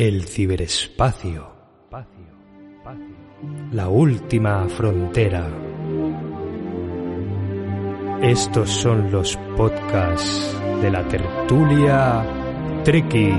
[0.00, 1.46] El ciberespacio.
[3.72, 5.46] La última frontera.
[8.22, 12.24] Estos son los podcasts de la tertulia
[12.82, 13.30] Tricky.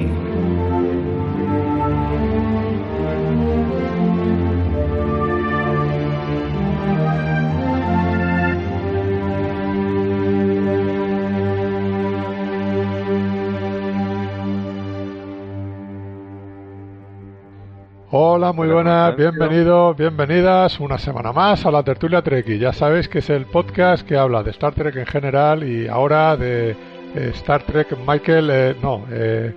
[18.52, 22.58] Hola, muy buenas, bienvenidos, bienvenidas una semana más a la tertulia Treki.
[22.58, 26.36] Ya sabéis que es el podcast que habla de Star Trek en general y ahora
[26.36, 29.56] de eh, Star Trek Michael, eh, no, eh,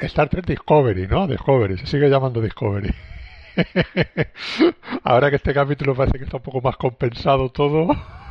[0.00, 1.26] Star Trek Discovery, ¿no?
[1.26, 2.94] Discovery, se sigue llamando Discovery.
[5.04, 7.88] ahora que este capítulo parece que está un poco más compensado todo.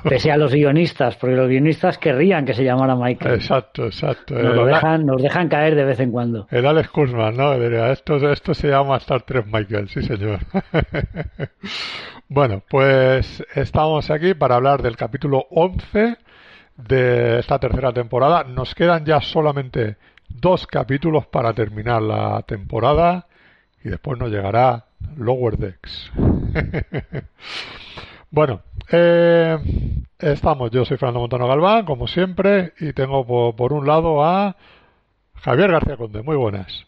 [0.10, 3.36] Pese a los guionistas, porque los guionistas querrían que se llamara Michael.
[3.36, 4.36] Exacto, exacto.
[4.36, 6.48] Nos, lo dejan, nos dejan caer de vez en cuando.
[6.52, 7.54] El Alex Kurzman, ¿no?
[7.54, 10.40] Esto, esto se llama Star Trek Michael, sí señor.
[12.30, 16.18] bueno, pues estamos aquí para hablar del capítulo 11
[16.78, 18.44] de esta tercera temporada.
[18.44, 19.98] Nos quedan ya solamente
[20.30, 23.28] dos capítulos para terminar la temporada
[23.84, 26.12] y después nos llegará Lower Decks.
[28.30, 28.62] Bueno,
[28.92, 29.58] eh,
[30.20, 30.70] estamos.
[30.72, 33.26] Yo soy Fernando Montano Galván, como siempre, y tengo
[33.56, 34.56] por, un lado a
[35.36, 36.22] Javier García Conde.
[36.24, 36.86] Muy buenas.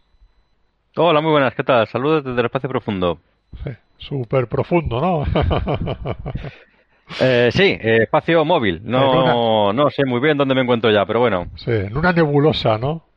[0.97, 1.55] Hola, muy buenas.
[1.55, 1.87] ¿Qué tal?
[1.87, 3.19] Saludos desde el espacio profundo.
[3.63, 5.23] Sí, súper profundo, ¿no?
[7.21, 8.81] eh, sí, eh, espacio móvil.
[8.83, 11.47] No, no sé muy bien dónde me encuentro ya, pero bueno.
[11.55, 13.08] Sí, en una nebulosa, ¿no?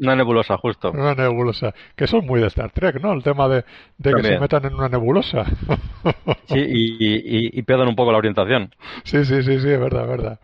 [0.00, 0.92] Una nebulosa, justo.
[0.92, 1.74] Una nebulosa.
[1.94, 3.12] Que son muy de Star Trek, ¿no?
[3.12, 3.64] El tema de,
[4.02, 5.44] que se metan en una nebulosa.
[6.46, 8.74] sí, y, y, pierdan un poco la orientación.
[9.04, 10.40] Sí, sí, sí, sí, es verdad, es verdad.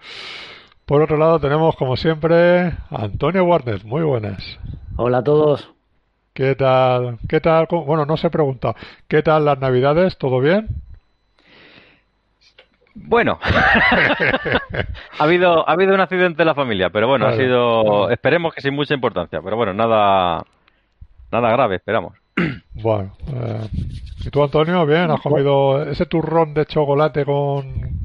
[0.85, 3.85] Por otro lado tenemos, como siempre, a Antonio Warnes.
[3.85, 4.59] Muy buenas.
[4.97, 5.73] Hola a todos.
[6.35, 7.19] ¿Qué tal?
[7.27, 7.67] ¿Qué tal?
[7.71, 8.77] Bueno, no se pregunta.
[9.09, 10.19] ¿Qué tal las navidades?
[10.19, 10.69] ¿Todo bien?
[12.99, 13.39] Bueno,
[15.19, 18.63] ha habido ha habido un accidente en la familia, pero bueno, ha sido esperemos que
[18.63, 20.43] sin mucha importancia, pero bueno, nada
[21.31, 22.15] nada grave, esperamos.
[22.75, 23.69] Bueno, eh,
[24.27, 25.11] ¿y tú Antonio, bien?
[25.11, 28.05] ¿Has comido ese turrón de chocolate con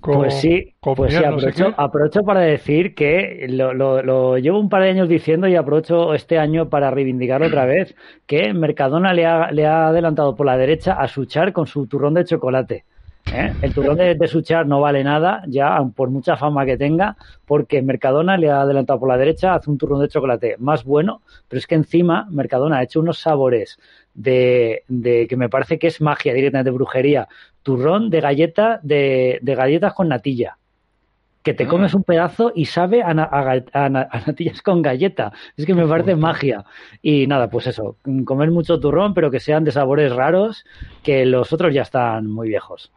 [0.00, 4.90] pues sí, pues sí aprovecho, aprovecho, para decir que lo, lo, llevo un par de
[4.90, 7.94] años diciendo y aprovecho este año para reivindicar otra vez
[8.26, 12.14] que Mercadona le ha, le ha adelantado por la derecha a Suchar con su turrón
[12.14, 12.84] de chocolate.
[13.32, 13.52] ¿Eh?
[13.62, 18.36] El turrón de, Suchar no vale nada, ya por mucha fama que tenga, porque Mercadona
[18.36, 21.66] le ha adelantado por la derecha, hace un turrón de chocolate más bueno, pero es
[21.66, 23.78] que encima Mercadona ha hecho unos sabores
[24.14, 27.28] de, de que me parece que es magia directamente de brujería.
[27.62, 30.56] Turrón de galleta, de, de galletas con natilla
[31.42, 35.32] que te comes un pedazo y sabe a, natillas con galleta.
[35.56, 36.64] Es que me parece magia.
[37.02, 40.64] Y nada, pues eso, comer mucho turrón, pero que sean de sabores raros,
[41.02, 42.92] que los otros ya están muy viejos.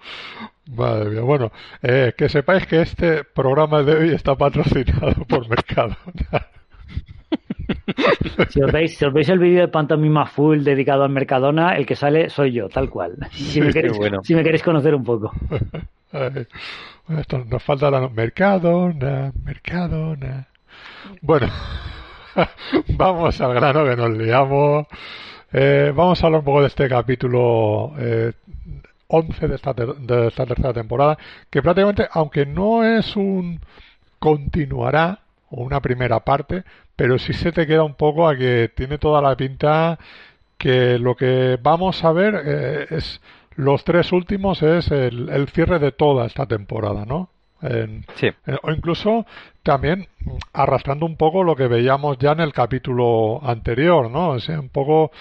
[0.75, 1.51] Madre mía, bueno,
[1.81, 5.95] eh, que sepáis que este programa de hoy está patrocinado por Mercado.
[8.49, 11.85] Si os, veis, si os veis el vídeo de Pantomima Full dedicado a Mercadona, el
[11.85, 13.15] que sale soy yo, tal cual.
[13.31, 15.31] Si, me, queréis, si me queréis conocer un poco.
[17.17, 20.47] esto nos falta la Mercadona, Mercadona.
[21.21, 21.47] Bueno,
[22.97, 24.87] vamos al grano que nos liamos.
[25.51, 28.33] Eh, vamos a hablar un poco de este capítulo eh,
[29.07, 31.17] 11 de esta, de esta tercera temporada,
[31.49, 33.59] que prácticamente, aunque no es un
[34.17, 35.22] continuará
[35.53, 36.63] o una primera parte,
[36.95, 39.99] pero sí se te queda un poco a que tiene toda la pinta
[40.57, 43.21] que lo que vamos a ver eh, es
[43.55, 47.29] los tres últimos es el, cierre de toda esta temporada, ¿no?
[48.15, 48.29] sí.
[48.61, 49.25] o incluso
[49.61, 50.07] también
[50.51, 54.31] arrastrando un poco lo que veíamos ya en el capítulo anterior, ¿no?
[54.31, 55.11] O sea, un poco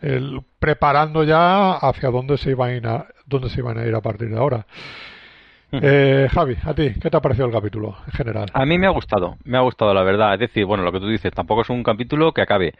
[0.00, 4.30] el, preparando ya hacia dónde se iban a, dónde se iban a ir a partir
[4.30, 4.64] de ahora.
[5.82, 8.50] Eh, Javi, a ti, ¿qué te ha parecido el capítulo en general?
[8.54, 10.34] A mí me ha gustado, me ha gustado la verdad.
[10.34, 12.72] Es decir, bueno, lo que tú dices, tampoco es un capítulo que acabe.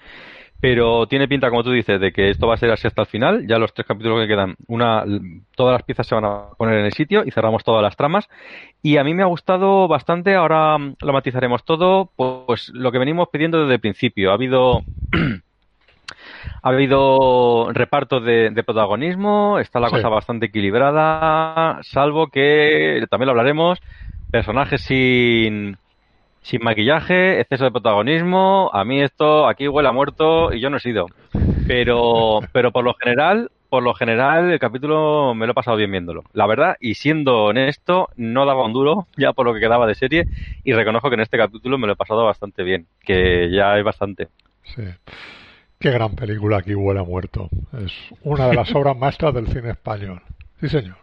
[0.60, 3.06] Pero tiene pinta, como tú dices, de que esto va a ser así hasta el
[3.06, 3.46] final.
[3.46, 5.04] Ya los tres capítulos que quedan, una,
[5.54, 8.28] todas las piezas se van a poner en el sitio y cerramos todas las tramas.
[8.82, 10.34] Y a mí me ha gustado bastante.
[10.34, 12.10] Ahora lo matizaremos todo.
[12.16, 14.32] Pues lo que venimos pidiendo desde el principio.
[14.32, 14.82] Ha habido
[16.62, 19.58] ha habido reparto de, protagonismo.
[19.58, 21.78] Está la cosa bastante equilibrada.
[21.82, 23.78] Salvo que también lo hablaremos.
[24.30, 25.78] Personajes sin
[26.48, 30.78] sin maquillaje, exceso de protagonismo, a mí esto aquí huele a muerto y yo no
[30.78, 31.06] he sido.
[31.66, 35.90] Pero, pero por lo general, por lo general el capítulo me lo he pasado bien
[35.90, 36.24] viéndolo.
[36.32, 39.94] La verdad, y siendo honesto, no daba un duro ya por lo que quedaba de
[39.94, 40.24] serie
[40.64, 43.82] y reconozco que en este capítulo me lo he pasado bastante bien, que ya hay
[43.82, 44.28] bastante.
[44.62, 44.84] Sí.
[45.78, 47.48] Qué gran película aquí huele a muerto.
[47.84, 47.92] Es
[48.22, 50.22] una de las obras maestras del cine español.
[50.60, 50.96] Sí, señor.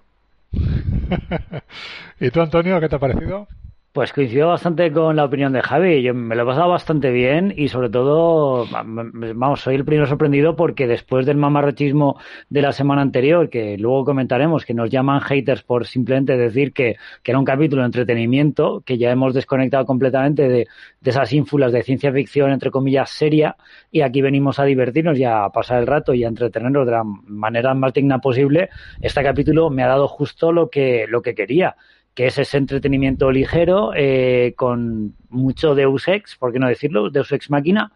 [2.20, 3.48] ¿Y tú, Antonio, qué te ha parecido?
[3.96, 6.02] Pues coincido bastante con la opinión de Javi.
[6.02, 10.58] Yo me lo he pasado bastante bien y sobre todo, vamos, soy el primero sorprendido
[10.58, 12.20] porque después del mamarrachismo
[12.50, 16.98] de la semana anterior, que luego comentaremos, que nos llaman haters por simplemente decir que,
[17.24, 20.68] era un capítulo de entretenimiento, que ya hemos desconectado completamente de,
[21.00, 23.56] de esas ínfulas de ciencia ficción, entre comillas, seria,
[23.94, 27.04] y aquí venimos a divertirnos y a pasar el rato y a entretenernos de la
[27.06, 28.68] manera más digna posible,
[29.00, 31.78] este capítulo me ha dado justo lo que, lo que quería
[32.16, 37.32] que es ese entretenimiento ligero eh, con mucho Deus Ex, por qué no decirlo, Deus
[37.34, 37.92] Ex Máquina,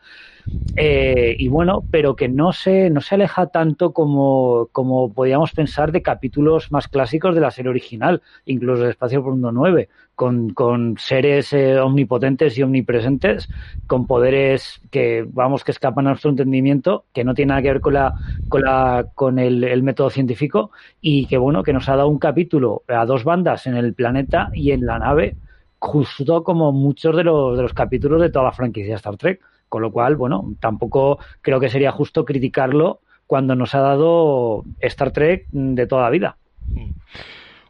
[0.75, 5.91] eh, y bueno, pero que no se, no se aleja tanto como, como podíamos pensar
[5.91, 10.95] de capítulos más clásicos de la serie original, incluso de Espacio Profundo 9, con, con
[10.97, 13.49] seres eh, omnipotentes y omnipresentes,
[13.87, 17.81] con poderes que, vamos, que escapan a nuestro entendimiento, que no tiene nada que ver
[17.81, 18.13] con la,
[18.47, 22.19] con la, con el, el método científico, y que bueno, que nos ha dado un
[22.19, 25.35] capítulo a dos bandas en el planeta y en la nave,
[25.79, 29.41] justo como muchos de los, de los capítulos de toda la franquicia Star Trek.
[29.69, 35.12] Con lo cual, bueno, tampoco creo que sería justo criticarlo cuando nos ha dado Star
[35.12, 36.38] Trek de toda la vida.
[36.68, 36.92] Hmm.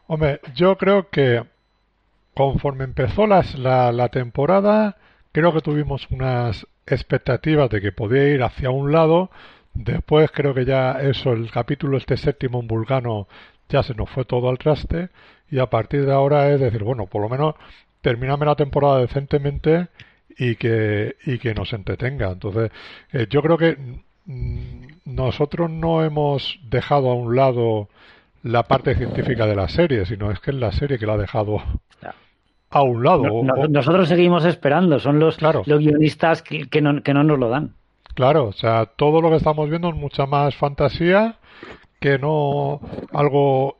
[0.06, 1.44] Hombre, yo creo que
[2.34, 3.44] conforme empezó la,
[3.92, 4.96] la temporada,
[5.32, 9.30] creo que tuvimos unas expectativas de que podía ir hacia un lado.
[9.74, 13.28] Después creo que ya eso, el capítulo este séptimo en Vulcano
[13.68, 15.10] ya se nos fue todo al traste
[15.50, 17.54] y a partir de ahora es decir, bueno, por lo menos
[18.00, 19.88] terminame la temporada decentemente
[20.40, 22.30] y que, y que nos entretenga.
[22.30, 22.72] Entonces,
[23.12, 23.76] eh, yo creo que
[24.24, 27.88] mm, nosotros no hemos dejado a un lado
[28.42, 31.18] la parte científica de la serie, sino es que es la serie que la ha
[31.18, 31.62] dejado
[32.70, 33.42] a un lado.
[33.68, 37.74] nosotros seguimos esperando, son los, los guionistas que, que, no, que no nos lo dan.
[38.14, 41.36] Claro, o sea, todo lo que estamos viendo es mucha más fantasía
[41.98, 42.80] que no
[43.12, 43.76] algo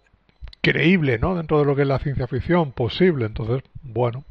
[0.61, 1.37] creíble, ¿no?
[1.37, 3.25] Dentro de lo que es la ciencia ficción posible.
[3.25, 4.25] Entonces, bueno,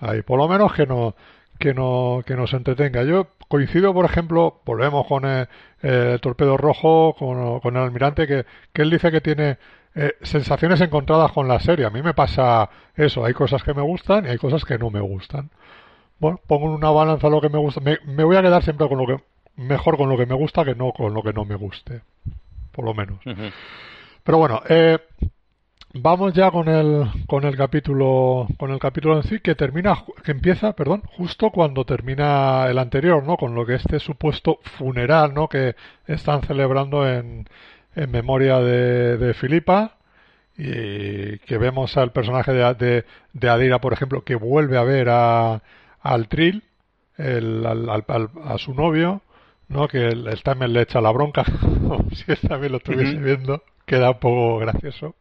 [0.00, 1.16] ahí por lo menos que no
[1.58, 3.02] que, no, que nos entretenga.
[3.04, 5.48] Yo coincido, por ejemplo, volvemos con el,
[6.20, 9.58] torpedo rojo, con, con, el almirante, que, que él dice que tiene
[9.94, 11.86] eh, sensaciones encontradas con la serie.
[11.86, 14.90] A mí me pasa eso, hay cosas que me gustan y hay cosas que no
[14.90, 15.50] me gustan.
[16.18, 17.80] Bueno, pongo en una balanza lo que me gusta.
[17.80, 19.22] Me, me, voy a quedar siempre con lo que
[19.56, 22.02] mejor con lo que me gusta que no con lo que no me guste,
[22.72, 23.18] por lo menos.
[24.22, 24.98] Pero bueno, eh,
[25.94, 30.32] Vamos ya con el, con el capítulo, con el capítulo en sí, que termina, que
[30.32, 33.38] empieza, perdón, justo cuando termina el anterior, ¿no?
[33.38, 35.48] Con lo que este supuesto funeral, ¿no?
[35.48, 35.76] Que
[36.06, 37.48] están celebrando en,
[37.94, 39.96] en memoria de, de Filipa
[40.58, 45.62] y que vemos al personaje de, de, Adira, por ejemplo, que vuelve a ver a,
[46.02, 46.64] al Trill,
[47.16, 48.04] el, al,
[48.44, 49.22] a su novio,
[49.68, 49.88] ¿no?
[49.88, 54.10] Que él, también le echa la bronca, como si él también lo estuviese viendo queda
[54.10, 55.16] un poco gracioso.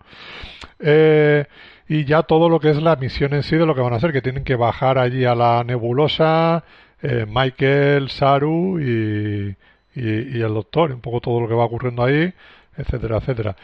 [0.80, 1.46] Eh,
[1.88, 3.96] y ya todo lo que es la misión en sí de lo que van a
[3.96, 6.64] hacer, que tienen que bajar allí a la nebulosa,
[7.02, 9.56] eh, Michael, Saru y,
[9.96, 12.34] y, el doctor, un poco todo lo que va ocurriendo ahí,
[12.76, 13.56] etcétera, etcétera.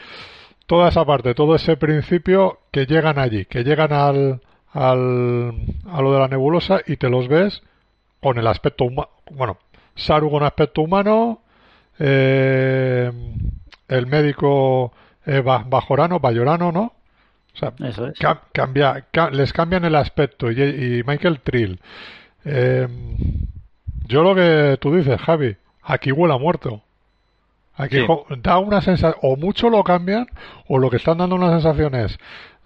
[0.66, 4.42] Toda esa parte, todo ese principio que llegan allí, que llegan al,
[4.72, 5.54] al,
[5.86, 7.62] a lo de la nebulosa y te los ves
[8.22, 9.58] con el aspecto humano, bueno,
[9.96, 11.42] Saru con aspecto humano,
[12.00, 13.12] eh,
[13.88, 14.94] el médico
[15.26, 16.94] eh, Bajorano, Bayorano, ¿no?
[17.54, 17.74] O sea,
[18.52, 21.80] cambia, les cambian el aspecto y, Michael Trill.
[22.46, 22.88] Eh,
[24.08, 26.82] yo lo que tú dices, Javi, aquí huele a muerto.
[27.76, 27.98] Aquí
[28.42, 30.28] da una sensación, o mucho lo cambian,
[30.68, 32.18] o lo que están dando una sensación es,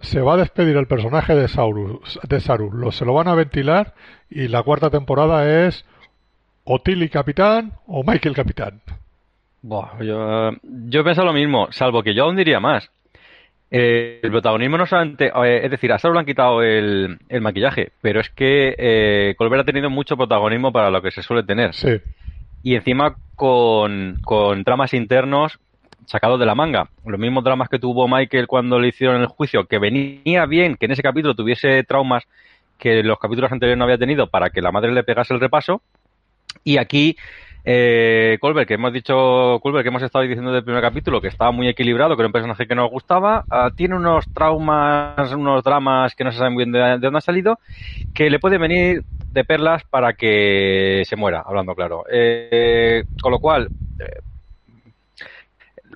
[0.01, 3.35] se va a despedir el personaje de Saru, de Saru lo, se lo van a
[3.35, 3.93] ventilar
[4.29, 5.85] y la cuarta temporada es
[6.65, 8.81] o Tilly Capitán o Michael Capitán
[10.01, 12.89] yo, yo pienso lo mismo, salvo que yo aún diría más.
[13.69, 17.91] Eh, el protagonismo no solamente, eh, es decir, a Saul le han quitado el, maquillaje,
[18.01, 21.73] pero es que eh, Colbert ha tenido mucho protagonismo para lo que se suele tener.
[21.73, 21.99] Sí.
[22.63, 25.59] Y encima con, con tramas internos
[26.05, 26.89] sacados de la manga.
[27.05, 30.85] Los mismos dramas que tuvo Michael cuando le hicieron el juicio, que venía bien que
[30.85, 32.23] en ese capítulo tuviese traumas
[32.79, 35.81] que los capítulos anteriores no había tenido para que la madre le pegase el repaso.
[36.63, 37.17] Y aquí
[37.69, 41.51] eh, Colbert, que hemos dicho, Colbert, que hemos estado diciendo del primer capítulo, que estaba
[41.51, 46.15] muy equilibrado, que era un personaje que nos gustaba, ah, tiene unos traumas, unos dramas
[46.15, 47.59] que no se saben bien de, dónde ha salido,
[48.13, 52.05] que le puede venir de perlas para que se muera, hablando claro.
[52.09, 53.67] Eh, con lo cual,
[53.99, 54.21] eh,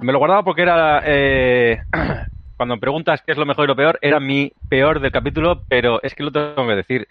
[0.02, 1.84] me lo guardaba porque era, eh,
[2.58, 5.62] cuando me preguntas qué es lo mejor y lo peor, era mi peor del capítulo,
[5.70, 7.08] pero es que lo tengo que decir,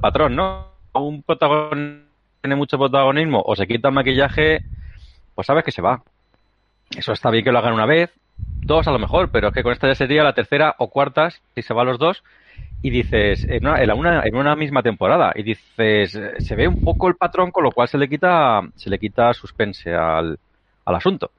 [0.00, 0.68] patrón, ¿no?
[0.92, 2.07] Un protagonista
[2.40, 4.64] tiene mucho protagonismo o se quita el maquillaje
[5.38, 6.02] pues sabes que se va.
[6.90, 9.62] Eso está bien que lo hagan una vez, dos a lo mejor, pero es que
[9.62, 12.24] con esta ya sería la tercera o cuarta, si se va a los dos,
[12.82, 17.14] y dices, en una, en una, misma temporada, y dices, se ve un poco el
[17.14, 20.40] patrón, con lo cual se le quita, se le quita suspense al,
[20.84, 21.30] al asunto.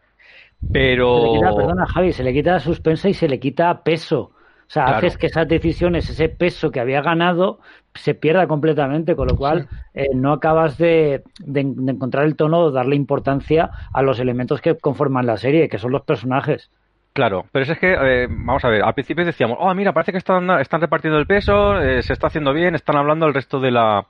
[0.71, 1.33] Pero.
[1.57, 4.31] perdona, Javi, se le quita suspense y se le quita peso.
[4.69, 7.59] O sea, haces que esas decisiones, ese peso que había ganado,
[7.95, 11.23] se pierda completamente, con lo cual eh, no acabas de,
[11.55, 15.91] encontrar el tono o darle importancia a los elementos que conforman la serie, que son
[15.91, 16.69] los personajes.
[17.13, 20.19] Claro, pero es que, eh, vamos a ver, al principio decíamos, oh, mira, parece que
[20.19, 23.71] están, están repartiendo el peso, eh, se está haciendo bien, están hablando el resto de
[23.71, 24.05] la,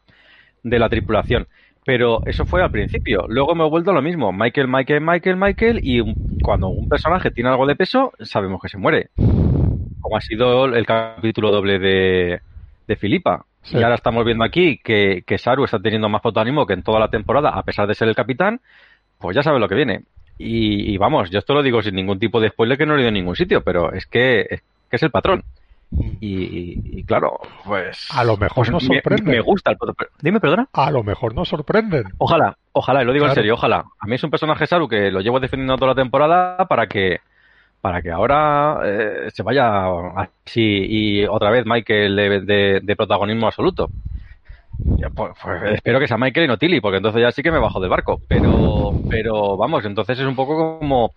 [0.61, 1.47] de la tripulación.
[1.85, 3.25] Pero eso fue al principio.
[3.29, 4.33] Luego me he vuelto a lo mismo.
[4.33, 5.79] Michael, Michael, Michael, Michael.
[5.81, 6.03] Y
[6.43, 9.09] cuando un personaje tiene algo de peso, sabemos que se muere
[10.01, 12.41] como ha sido el capítulo doble de,
[12.87, 13.45] de Filipa.
[13.71, 16.99] Y ahora estamos viendo aquí que, que, Saru está teniendo más protagonismo que en toda
[16.99, 18.61] la temporada, a pesar de ser el capitán,
[19.19, 20.03] pues ya sabes lo que viene.
[20.41, 23.09] Y, vamos, yo esto lo digo sin ningún tipo de spoiler que no he leído
[23.09, 25.43] en ningún sitio, pero es que es, que es el patrón.
[25.91, 28.07] Y, claro, pues.
[28.11, 29.31] A lo mejor pues nos sorprende.
[29.31, 29.77] Me, gusta el
[30.21, 30.69] Dime, perdona.
[30.71, 32.05] A lo mejor nos sorprenden.
[32.19, 33.85] Ojalá, ojalá, y lo digo en serio, ojalá.
[33.99, 37.19] A mí es un personaje Saru que lo llevo defendiendo toda la temporada para que
[37.81, 43.89] para que ahora eh, se vaya así y otra vez Michael de, protagonismo absoluto.
[45.15, 47.59] Pues, pues, espero que sea Michael y no Tilly, porque entonces ya sí que me
[47.59, 48.21] bajo del barco.
[48.27, 51.11] Pero, pero vamos, entonces es un poco como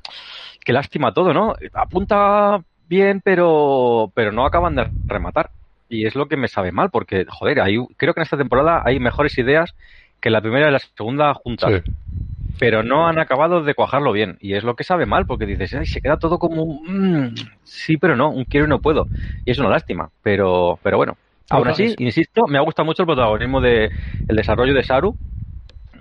[0.64, 1.54] qué lástima todo, ¿no?
[1.72, 5.50] Apunta bien, pero, pero no acaban de rematar.
[5.88, 8.82] Y es lo que me sabe mal, porque, joder, hay, creo que en esta temporada
[8.84, 9.74] hay mejores ideas
[10.20, 11.82] que la primera y la segunda juntas
[12.62, 14.38] pero no han acabado de cuajarlo bien.
[14.40, 17.96] Y es lo que sabe mal, porque dices, Ay, se queda todo como, mm, sí,
[17.96, 19.08] pero no, un quiero y no puedo.
[19.44, 21.16] Y es una lástima, pero, pero bueno.
[21.50, 23.90] Aún así, insisto, me ha gustado mucho el protagonismo de
[24.28, 25.16] el desarrollo de Saru,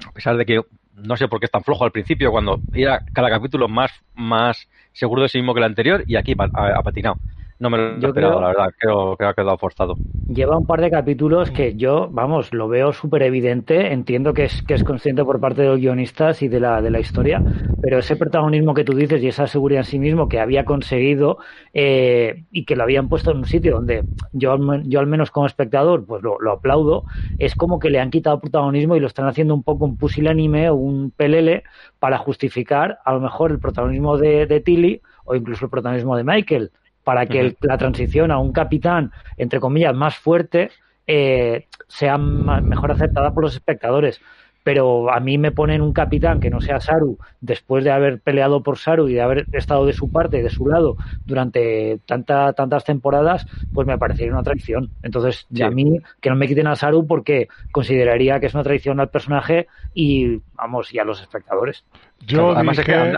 [0.08, 0.62] a pesar de que
[0.94, 4.68] no sé por qué es tan flojo al principio, cuando era cada capítulo más, más
[4.94, 7.18] seguro de sí mismo que el anterior, y aquí ha patinado.
[7.62, 8.74] No me lo he esperado, la verdad.
[8.75, 9.94] Creo que ha quedado forzado.
[10.27, 13.94] Lleva un par de capítulos que yo, vamos, lo veo súper evidente.
[13.94, 16.89] Entiendo que es, que es consciente por parte de los guionistas y de la, de
[16.89, 17.39] la historia,
[17.80, 21.38] pero ese protagonismo que tú dices y esa seguridad en sí mismo que había conseguido
[21.72, 25.46] eh, y que lo habían puesto en un sitio donde yo, yo al menos como
[25.46, 27.03] espectador, pues lo, aplaudo,
[27.38, 30.72] es como que le han quitado protagonismo y lo están haciendo un poco un pusilanime
[30.72, 31.62] o un pelele
[32.00, 36.24] para justificar a lo mejor el protagonismo de, de Tilly o incluso el protagonismo de
[36.24, 36.72] Michael
[37.03, 40.70] para que la transición a un capitán, entre comillas, más fuerte,
[41.08, 44.22] eh, sea mejor aceptada por los espectadores.
[44.63, 48.62] Pero a mí me ponen un capitán que no sea Saru, después de haber peleado
[48.62, 52.86] por Saru y de haber estado de su parte, de su lado, durante tanta, tantas
[52.86, 54.91] temporadas, pues me parecería una traición.
[55.01, 59.00] Entonces, a mí, que no me quiten a Saru porque consideraría que es una traición
[59.00, 59.65] al personaje
[59.96, 61.84] y, vamos, y a los espectadores.
[62.20, 63.13] Yo dije,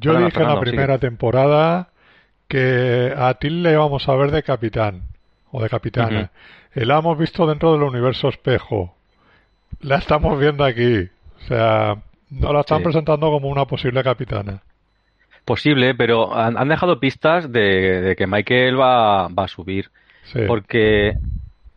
[0.00, 1.90] yo dije en la primera temporada
[2.48, 5.02] que a Till le vamos a ver de capitán
[5.52, 6.30] o de capitana.
[6.74, 8.94] La hemos visto dentro del universo espejo.
[9.80, 11.08] La estamos viendo aquí.
[11.36, 11.96] O sea,
[12.30, 14.62] no la están presentando como una posible capitana.
[15.44, 19.90] Posible, pero han, dejado pistas de, que Michael va, a subir.
[20.46, 21.14] Porque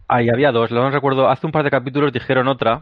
[0.08, 2.82] ahí había dos, no recuerdo, hace un par de capítulos dijeron otra,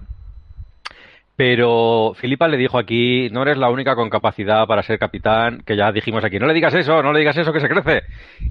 [1.39, 5.77] pero Filipa le dijo aquí, no eres la única con capacidad para ser capitán, que
[5.77, 8.03] ya dijimos aquí, no le digas eso, no le digas eso, que se crece.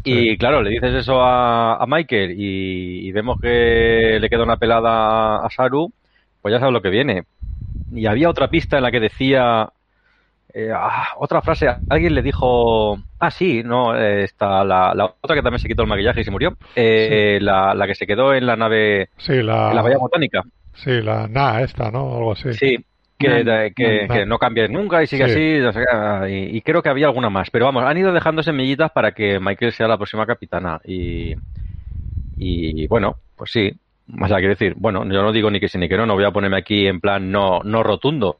[0.04, 5.50] Y claro, le dices eso a, Michael y, vemos que le queda una pelada a
[5.50, 5.92] Saru,
[6.40, 7.24] pues ya sabes lo que viene.
[7.92, 9.68] Y había otra pista en la que decía,
[10.54, 15.42] eh, ah, otra frase, alguien le dijo, ah sí, no, eh, está la, otra que
[15.42, 18.46] también se quitó el maquillaje y se murió, eh, la, la, que se quedó en
[18.46, 19.70] la nave, sí, la...
[19.70, 20.42] en la bahía botánica.
[20.74, 22.16] Sí, la NA esta, ¿no?
[22.16, 22.52] Algo así.
[22.52, 22.76] Sí,
[23.18, 26.56] que, que, no cambie nunca y sigue así.
[26.56, 27.50] y, creo que había alguna más.
[27.50, 30.80] Pero vamos, han ido dejando semillitas para que Michael sea la próxima capitana.
[30.84, 31.34] Y,
[32.36, 33.72] y bueno, pues sí.
[34.20, 36.14] O sea, quiero decir, bueno, yo no digo ni que sí ni que no, no
[36.14, 38.38] voy a ponerme aquí en plan no, no rotundo.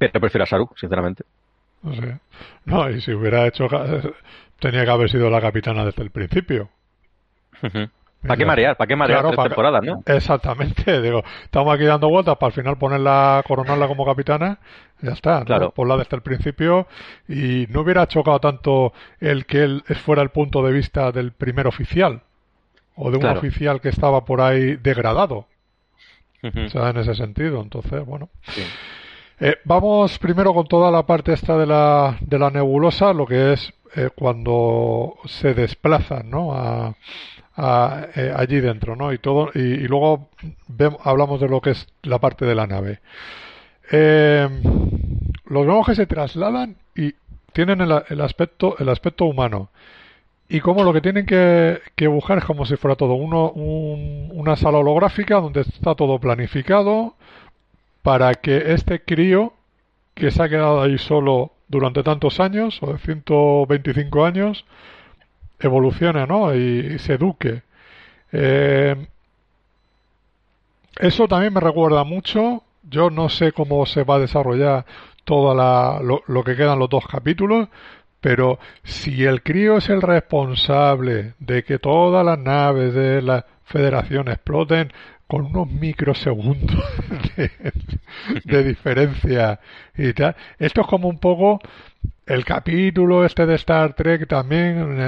[0.00, 1.24] Pero prefiero a Saru, sinceramente.
[1.82, 2.18] No sé.
[2.64, 3.68] No, y si hubiera hecho.
[4.58, 6.70] Tenía que haber sido la capitana desde el principio.
[8.22, 8.76] ¿Para qué marear?
[8.76, 10.02] ¿Para qué marear tres temporadas, no?
[10.06, 14.58] Exactamente, digo, estamos aquí dando vueltas para al final ponerla, coronarla como capitana,
[15.00, 15.72] ya está, claro.
[15.74, 15.96] ¿no?
[15.96, 16.86] desde el principio
[17.28, 21.66] y no hubiera chocado tanto el que él fuera el punto de vista del primer
[21.66, 22.22] oficial
[22.94, 25.46] o de un oficial que estaba por ahí degradado.
[26.42, 28.28] O sea, en ese sentido, entonces, bueno.
[29.42, 33.54] Eh, vamos primero con toda la parte esta de la, de la nebulosa, lo que
[33.54, 36.52] es eh, cuando se desplazan, ¿no?
[36.52, 36.94] A,
[38.16, 39.14] eh, allí dentro, ¿no?
[39.14, 40.28] Y todo y, luego
[41.02, 43.00] hablamos de lo que es la parte de la nave.
[43.90, 47.14] Los vemos que se trasladan y
[47.52, 49.70] tienen el, aspecto el aspecto humano
[50.48, 54.78] y como lo que tienen que, buscar es como si fuera todo uno, una sala
[54.78, 57.14] holográfica donde está todo planificado
[58.02, 59.52] para que este crío
[60.14, 64.64] que se ha quedado ahí solo durante tantos años, o de 125 años,
[65.58, 66.54] evolucione ¿no?
[66.54, 67.62] y, se eduque.
[68.32, 68.96] Eh,
[70.98, 72.62] eso también me recuerda mucho.
[72.82, 74.84] Yo no sé cómo se va a desarrollar
[75.24, 77.68] todo lo, lo, que quedan los dos capítulos,
[78.20, 84.28] pero si el crío es el responsable de que todas las naves de la Federación
[84.28, 84.92] exploten
[85.30, 86.84] con unos microsegundos
[88.44, 89.60] de, diferencia
[89.96, 91.60] y tal, esto es como un poco
[92.26, 95.00] el capítulo este de Star Trek también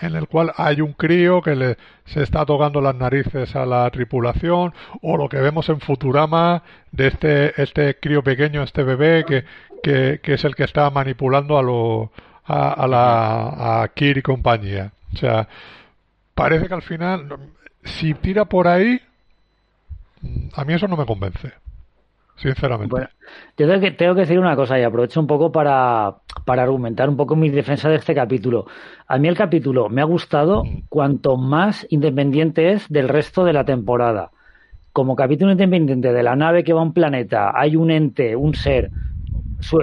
[0.00, 3.90] en el, cual hay un crío que le se está tocando las narices a la
[3.90, 6.62] tripulación o lo que vemos en Futurama
[6.92, 9.44] de este este crío pequeño este bebé que,
[9.82, 12.10] que, que es el que está manipulando a los
[12.46, 14.92] a, la a Kir y compañía.
[15.12, 15.48] O sea,
[16.34, 17.38] parece que al final,
[17.82, 19.00] si tira por ahí,
[20.54, 21.52] a mí eso no me convence.
[22.36, 22.90] Sinceramente.
[22.90, 23.08] Bueno,
[23.56, 27.08] yo tengo que, tengo que decir una cosa y aprovecho un poco para, para argumentar
[27.08, 28.66] un poco mi defensa de este capítulo.
[29.06, 30.82] A mí el capítulo me ha gustado mm.
[30.88, 34.30] cuanto más independiente es del resto de la temporada.
[34.92, 38.54] Como capítulo independiente de la nave que va a un planeta, hay un ente, un
[38.54, 38.90] ser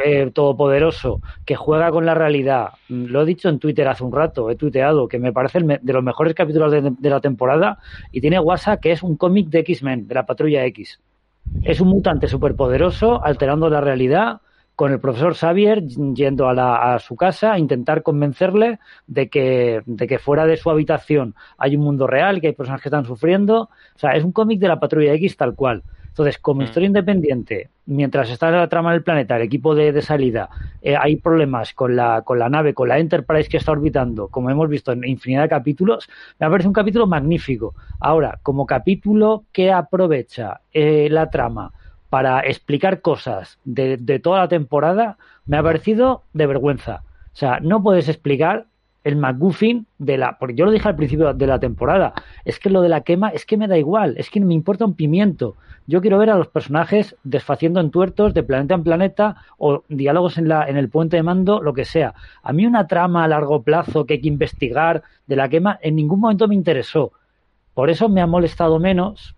[0.04, 2.70] eh, todopoderoso que juega con la realidad.
[2.90, 6.04] Lo he dicho en Twitter hace un rato, he tuiteado que me parece de los
[6.04, 7.80] mejores capítulos de, la temporada
[8.12, 11.00] y tiene WhatsApp que es un cómic de X-Men, de la Patrulla X.
[11.64, 14.42] Es un mutante superpoderoso alterando la realidad
[14.76, 20.08] con el profesor Xavier yendo a, a, su casa a intentar convencerle de que, de
[20.08, 23.70] que fuera de su habitación hay un mundo real, que hay personas que están sufriendo.
[23.96, 25.84] O sea, es un cómic de la Patrulla X tal cual.
[26.12, 26.64] Entonces, como mm.
[26.66, 30.50] historia independiente, mientras está en la trama del planeta, el equipo de, salida,
[30.82, 34.50] eh, hay problemas con la, con la nave, con la Enterprise que está orbitando, como
[34.50, 37.76] hemos visto en infinidad de capítulos, me parece un capítulo magnífico.
[38.00, 41.72] Ahora, como capítulo que aprovecha eh, la trama
[42.10, 47.04] para explicar cosas de, de toda la temporada, me ha parecido de vergüenza.
[47.34, 48.66] O sea, no puedes explicar
[49.04, 50.38] el McGuffin de la.
[50.38, 52.14] Porque yo lo dije al principio de la temporada.
[52.46, 54.16] Es que lo de la quema es que me da igual.
[54.18, 55.56] Es que me importa un pimiento.
[55.88, 60.38] Yo quiero ver a los personajes desfaciendo en tuertos de planeta en planeta o diálogos
[60.38, 62.14] en, la, en el puente de mando, lo que sea.
[62.44, 65.96] A mí una trama a largo plazo que hay que investigar de la quema en
[65.96, 67.12] ningún momento me interesó.
[67.74, 69.36] Por eso me ha molestado menos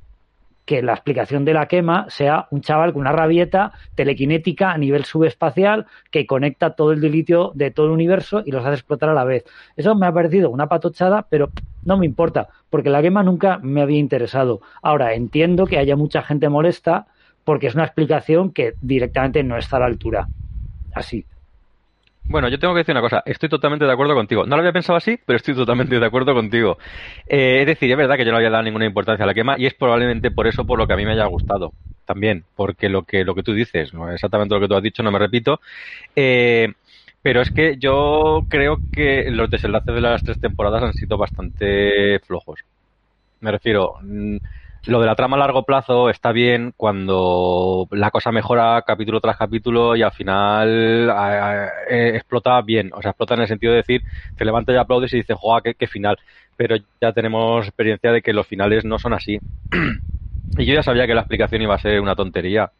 [0.65, 5.05] que la explicación de la quema sea un chaval con una rabieta telequinética a nivel
[5.05, 9.13] subespacial que conecta todo el dilitio de todo el universo y los hace explotar a
[9.13, 9.43] la vez.
[9.75, 11.49] Eso me ha parecido una patochada, pero
[11.83, 14.61] no me importa, porque la quema nunca me había interesado.
[14.81, 17.07] Ahora, entiendo que haya mucha gente molesta
[17.43, 20.27] porque es una explicación que directamente no está a la altura.
[20.93, 21.25] Así.
[22.27, 24.45] Bueno, yo tengo que decir una cosa, estoy totalmente de acuerdo contigo.
[24.45, 26.77] No lo había pensado así, pero estoy totalmente de acuerdo contigo.
[27.27, 29.55] Eh, es decir, es verdad que yo no había dado ninguna importancia a la quema
[29.57, 31.73] y es probablemente por eso por lo que a mí me haya gustado
[32.05, 35.03] también, porque lo que lo que tú dices, no exactamente lo que tú has dicho,
[35.03, 35.59] no me repito.
[36.15, 36.69] Eh,
[37.21, 42.19] pero es que yo creo que los desenlaces de las tres temporadas han sido bastante
[42.21, 42.61] flojos.
[43.41, 44.37] Me refiero, mm,
[44.85, 49.37] lo de la trama a largo plazo está bien cuando la cosa mejora capítulo tras
[49.37, 51.09] capítulo y al final
[51.89, 52.91] eh, explota bien.
[52.93, 54.03] O sea, explota en el sentido de decir,
[54.35, 56.17] te levantas y aplaudes y dices, ¡joa, qué, final!
[56.57, 59.39] Pero ya tenemos experiencia de que los finales no son así.
[60.57, 62.71] y yo ya sabía que la explicación iba a ser una tontería.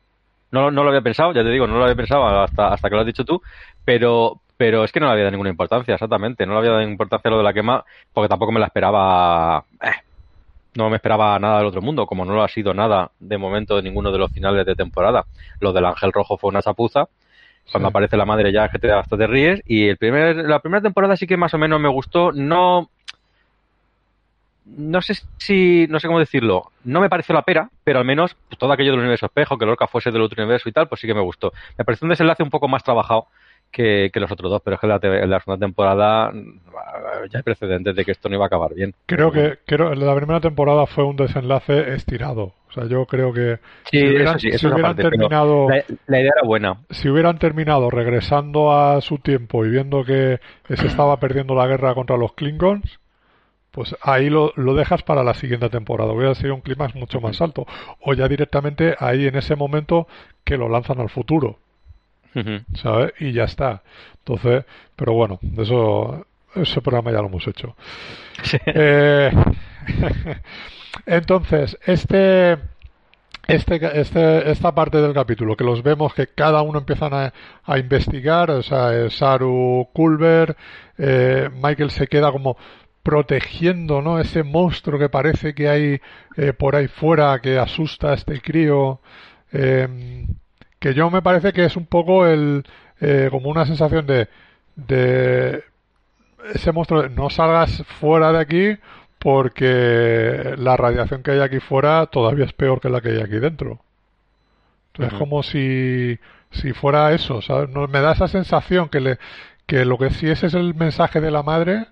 [0.52, 2.96] No, no lo había pensado, ya te digo, no lo había pensado hasta, hasta que
[2.96, 3.42] lo has dicho tú,
[3.84, 6.46] pero, pero es que no le había dado ninguna importancia, exactamente.
[6.46, 9.64] No le había dado importancia a lo de la quema porque tampoco me la esperaba.
[9.82, 10.13] Eh,
[10.76, 13.76] no me esperaba nada del otro mundo, como no lo ha sido nada de momento
[13.76, 15.26] de ninguno de los finales de temporada.
[15.60, 17.08] Lo del Ángel Rojo fue una chapuza.
[17.72, 19.62] Cuando aparece la madre ya que te, hasta te ríes.
[19.66, 22.32] Y el primer, la primera temporada sí que más o menos me gustó.
[22.34, 22.90] No,
[24.66, 28.36] no sé si, no sé cómo decirlo, no me pareció la pera, pero al menos
[28.48, 31.02] pues, todo aquello del universo espejo, que Lorca fuese del otro universo y tal, pues
[31.02, 31.52] sí que me gustó.
[31.78, 33.28] Me pareció un desenlace un poco más trabajado
[33.74, 36.32] que, los otros dos, pero es que en la, segunda temporada
[37.30, 38.94] ya hay precedentes de que esto no iba a acabar bien.
[39.08, 42.54] Creo que creo la primera temporada fue un desenlace estirado.
[42.70, 43.60] O sea, yo creo que
[43.92, 44.38] si hubieran,
[44.96, 45.68] terminado
[46.08, 46.78] la, idea era buena.
[46.90, 51.94] Si hubieran terminado regresando a su tiempo y viendo que se estaba perdiendo la guerra
[51.94, 53.00] contra los Klingons,
[53.70, 56.14] pues ahí lo, lo dejas para la siguiente temporada.
[56.14, 57.66] Hubiera sido un clima mucho más alto.
[58.02, 60.08] O ya directamente ahí en ese momento
[60.44, 61.58] que lo lanzan al futuro.
[62.76, 63.14] ¿Sabes?
[63.20, 63.84] Y ya está.
[64.20, 64.66] Entonces,
[64.96, 67.76] pero bueno, eso, ese programa ya lo hemos hecho.
[68.66, 69.32] Eh,
[71.06, 72.58] entonces, este,
[73.48, 77.34] este, este, esta parte del capítulo, que los vemos que cada uno empiezan a,
[77.66, 80.56] a investigar, o sea, Saru Culver,
[80.98, 82.58] eh, Michael se queda como
[83.04, 84.20] protegiendo, ¿no?
[84.20, 86.02] Ese monstruo que parece que hay
[86.38, 89.02] eh, por ahí fuera que asusta a este crío,
[89.52, 90.26] eh,
[90.84, 92.66] que yo me parece que es un poco el,
[93.00, 94.28] eh, como una sensación de,
[94.76, 95.64] de
[96.54, 98.78] ese monstruo, no salgas fuera de aquí
[99.18, 103.40] porque la radiación que hay aquí fuera todavía es peor que la que hay aquí
[103.40, 103.80] dentro.
[104.88, 106.20] Entonces, es como si,
[106.52, 107.70] si fuera eso, ¿sabes?
[107.70, 109.20] No, me da esa sensación que, le,
[109.66, 111.88] que lo que sí es es el mensaje de la madre,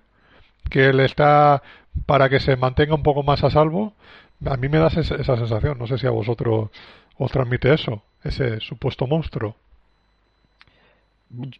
[0.69, 1.63] que le está
[2.05, 3.93] para que se mantenga un poco más a salvo.
[4.45, 6.71] A mí me da esa, esa sensación, no sé si a vosotros
[7.17, 9.55] os transmite eso, ese supuesto monstruo.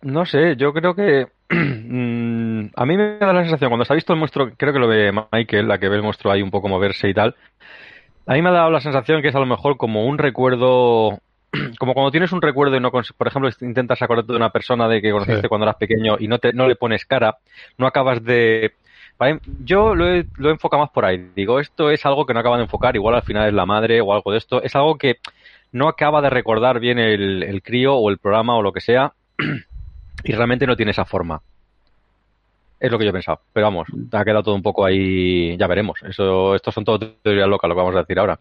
[0.01, 3.95] No sé, yo creo que mm, a mí me da la sensación, cuando se ha
[3.95, 6.51] visto el monstruo, creo que lo ve Michael, la que ve el monstruo ahí un
[6.51, 7.35] poco moverse y tal,
[8.25, 11.19] a mí me ha dado la sensación que es a lo mejor como un recuerdo,
[11.79, 15.01] como cuando tienes un recuerdo y no, por ejemplo, intentas acordarte de una persona de
[15.01, 17.37] que conociste cuando eras pequeño y no, te, no le pones cara,
[17.77, 18.73] no acabas de...
[19.63, 21.29] Yo lo he, lo he enfocado más por ahí.
[21.35, 24.01] Digo, esto es algo que no acaban de enfocar, igual al final es la madre
[24.01, 24.63] o algo de esto.
[24.63, 25.17] Es algo que
[25.71, 29.13] no acaba de recordar bien el, el crío o el programa o lo que sea
[30.23, 31.41] y realmente no tiene esa forma.
[32.81, 33.39] Es lo que yo he pensado.
[33.53, 35.55] Pero vamos, ha quedado todo un poco ahí.
[35.55, 35.99] Ya veremos.
[36.01, 38.39] Eso, estos son todo teorías locas, lo que vamos a decir ahora.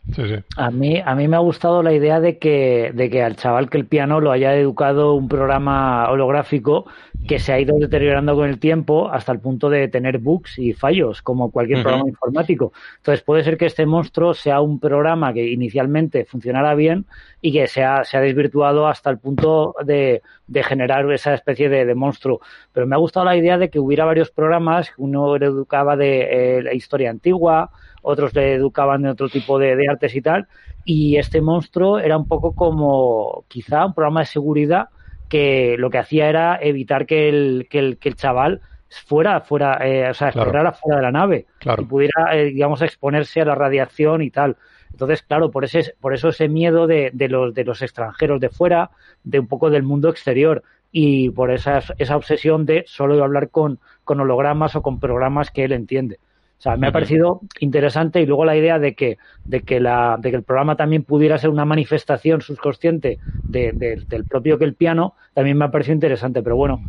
[0.57, 3.68] A mí, a mí me ha gustado la idea de que, de que al chaval
[3.68, 6.87] que el piano lo haya educado un programa holográfico
[7.29, 10.72] que se ha ido deteriorando con el tiempo hasta el punto de tener bugs y
[10.72, 12.72] fallos, como cualquier programa informático.
[12.96, 17.05] Entonces puede ser que este monstruo sea un programa que inicialmente funcionara bien
[17.42, 21.68] y que se ha, se ha desvirtuado hasta el punto de, de generar esa especie
[21.68, 22.40] de, de, monstruo.
[22.72, 26.58] Pero me ha gustado la idea de que hubiera varios programas, uno le educaba de
[26.58, 27.70] eh, la historia antigua,
[28.02, 30.46] otros le educaban de otro tipo de, de, artes y tal,
[30.84, 34.88] y este monstruo era un poco como quizá un programa de seguridad
[35.28, 39.78] que lo que hacía era evitar que el, que el, que el chaval fuera, fuera
[39.86, 41.46] eh, o sea, fuera de la nave
[41.78, 44.56] y pudiera, eh, digamos, exponerse a la radiación y tal.
[44.90, 48.48] Entonces, claro, por, ese, por eso ese miedo de, de, los, de los extranjeros de
[48.48, 48.90] fuera,
[49.22, 50.62] de un poco del mundo exterior
[50.92, 53.78] y por esa, esa obsesión de solo hablar con,
[54.11, 56.18] con hologramas o con programas que él entiende.
[56.59, 60.18] O sea, me ha parecido interesante y luego la idea de que, de que, la,
[60.20, 64.75] de que el programa también pudiera ser una manifestación subconsciente de, del propio que el
[64.75, 66.42] piano también me ha parecido interesante.
[66.42, 66.81] Pero bueno,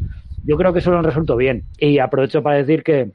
[0.44, 1.66] yo creo que eso lo han resuelto bien.
[1.78, 3.12] Y aprovecho para decir que,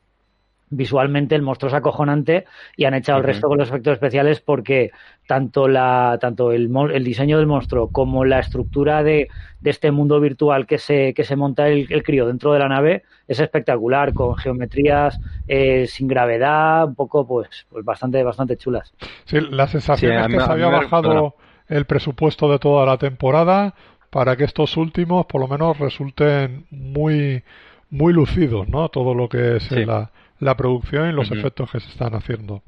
[0.71, 2.45] visualmente el monstruo es acojonante
[2.77, 4.91] y han echado el resto con los efectos especiales porque
[5.27, 9.29] tanto la tanto el, el diseño del monstruo como la estructura de,
[9.61, 12.69] de, este mundo virtual que se que se monta el, el, crío dentro de la
[12.69, 18.93] nave es espectacular con geometrías eh, sin gravedad un poco pues pues bastante bastante chulas.
[19.25, 21.37] Sí la sensación es que se había bajado
[21.69, 23.75] el presupuesto de toda la temporada
[24.11, 27.45] para que estos últimos por lo menos resulten muy
[27.91, 31.89] muy lucidos no todo lo que es la la producción y los efectos que se
[31.89, 32.63] están haciendo.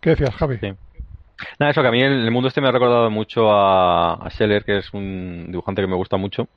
[0.00, 0.58] ¿Qué decías, Javi?
[0.58, 0.72] Sí.
[1.58, 4.64] Nada, eso que a mí el, mundo este me ha recordado mucho a, a Scheller,
[4.64, 6.48] que es un dibujante que me gusta mucho.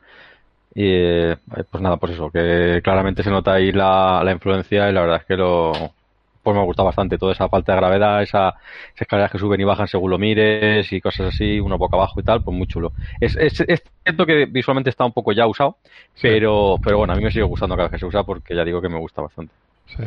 [0.75, 1.37] Y eh,
[1.71, 5.17] pues nada, pues eso, que claramente se nota ahí la, la influencia y la verdad
[5.21, 5.71] es que lo,
[6.43, 7.17] pues me gusta bastante.
[7.17, 10.91] Toda esa falta de gravedad, esa, esas escaleras que suben y bajan según lo mires
[10.93, 12.93] y cosas así, uno boca abajo y tal, pues muy chulo.
[13.19, 15.77] Es, es, es cierto que visualmente está un poco ya usado,
[16.21, 18.63] pero, pero bueno, a mí me sigue gustando cada vez que se usa porque ya
[18.63, 19.51] digo que me gusta bastante.
[19.95, 20.03] Sí.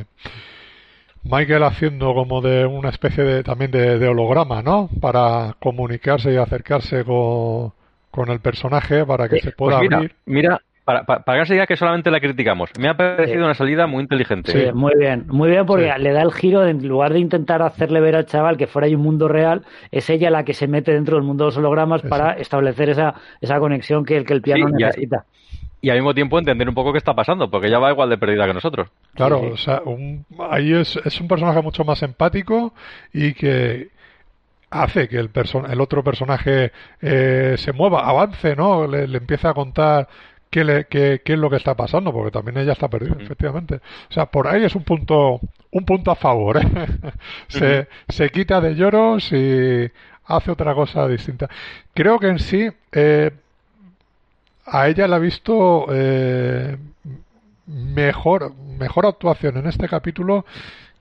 [1.22, 4.88] Michael haciendo como de una especie de también de, holograma, ¿no?
[5.00, 7.72] Para comunicarse y acercarse con,
[8.28, 10.14] el personaje para que se pueda pues abrir.
[10.24, 12.70] Mira, para, para, que se diga que solamente la criticamos.
[12.78, 14.50] Me ha parecido una salida muy inteligente.
[14.50, 18.00] Sí, muy bien, muy bien porque le da el giro, en lugar de intentar hacerle
[18.00, 20.92] ver al chaval que fuera hay un mundo real, es ella la que se mete
[20.92, 24.68] dentro del mundo de los hologramas para establecer esa, esa conexión que, que el piano
[24.70, 25.26] necesita
[25.80, 28.18] y al mismo tiempo entender un poco qué está pasando, porque ella va igual de
[28.18, 28.88] perdida que nosotros.
[29.14, 29.82] Claro, o sea,
[30.50, 32.74] ahí es, es, un personaje mucho más empático
[33.12, 33.88] y que
[34.70, 35.30] hace que el,
[35.70, 38.86] el otro personaje eh, se mueva, avance, ¿no?
[38.86, 40.08] Le, le empieza a contar
[40.50, 43.76] qué, le, qué, qué, es lo que está pasando, porque también ella está perdida, efectivamente.
[44.10, 45.40] O sea, por ahí es un punto,
[45.70, 46.68] un punto a favor, ¿eh?
[47.48, 49.90] se, se quita de lloros y
[50.26, 51.48] hace otra cosa distinta.
[51.94, 53.30] Creo que en sí, eh,
[54.70, 56.76] a ella la ha visto eh,
[57.66, 60.44] mejor, mejor actuación en este capítulo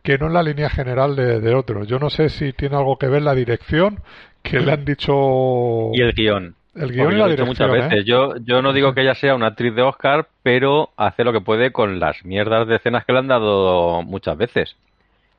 [0.02, 1.88] que no en la línea general de, de otros.
[1.88, 4.00] Yo no sé si tiene algo que ver la dirección,
[4.42, 5.92] que le han dicho...
[5.94, 6.56] Y el guion.
[6.76, 7.48] El guion y la dirección.
[7.48, 8.00] Muchas veces.
[8.00, 8.04] ¿eh?
[8.06, 11.42] Yo, yo no digo que ella sea una actriz de Oscar, pero hace lo que
[11.42, 14.76] puede con las mierdas de escenas que le han dado muchas veces.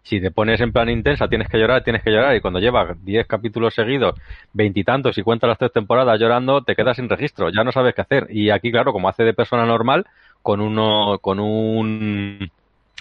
[0.03, 3.05] Si te pones en plan intensa, tienes que llorar, tienes que llorar, y cuando llevas
[3.05, 4.15] 10 capítulos seguidos,
[4.53, 8.01] veintitantos, y cuentas las tres temporadas llorando, te quedas sin registro, ya no sabes qué
[8.01, 8.27] hacer.
[8.31, 10.07] Y aquí, claro, como hace de persona normal,
[10.43, 12.51] con uno, con un,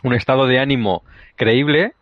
[0.03, 1.03] un estado de ánimo
[1.35, 1.93] creíble,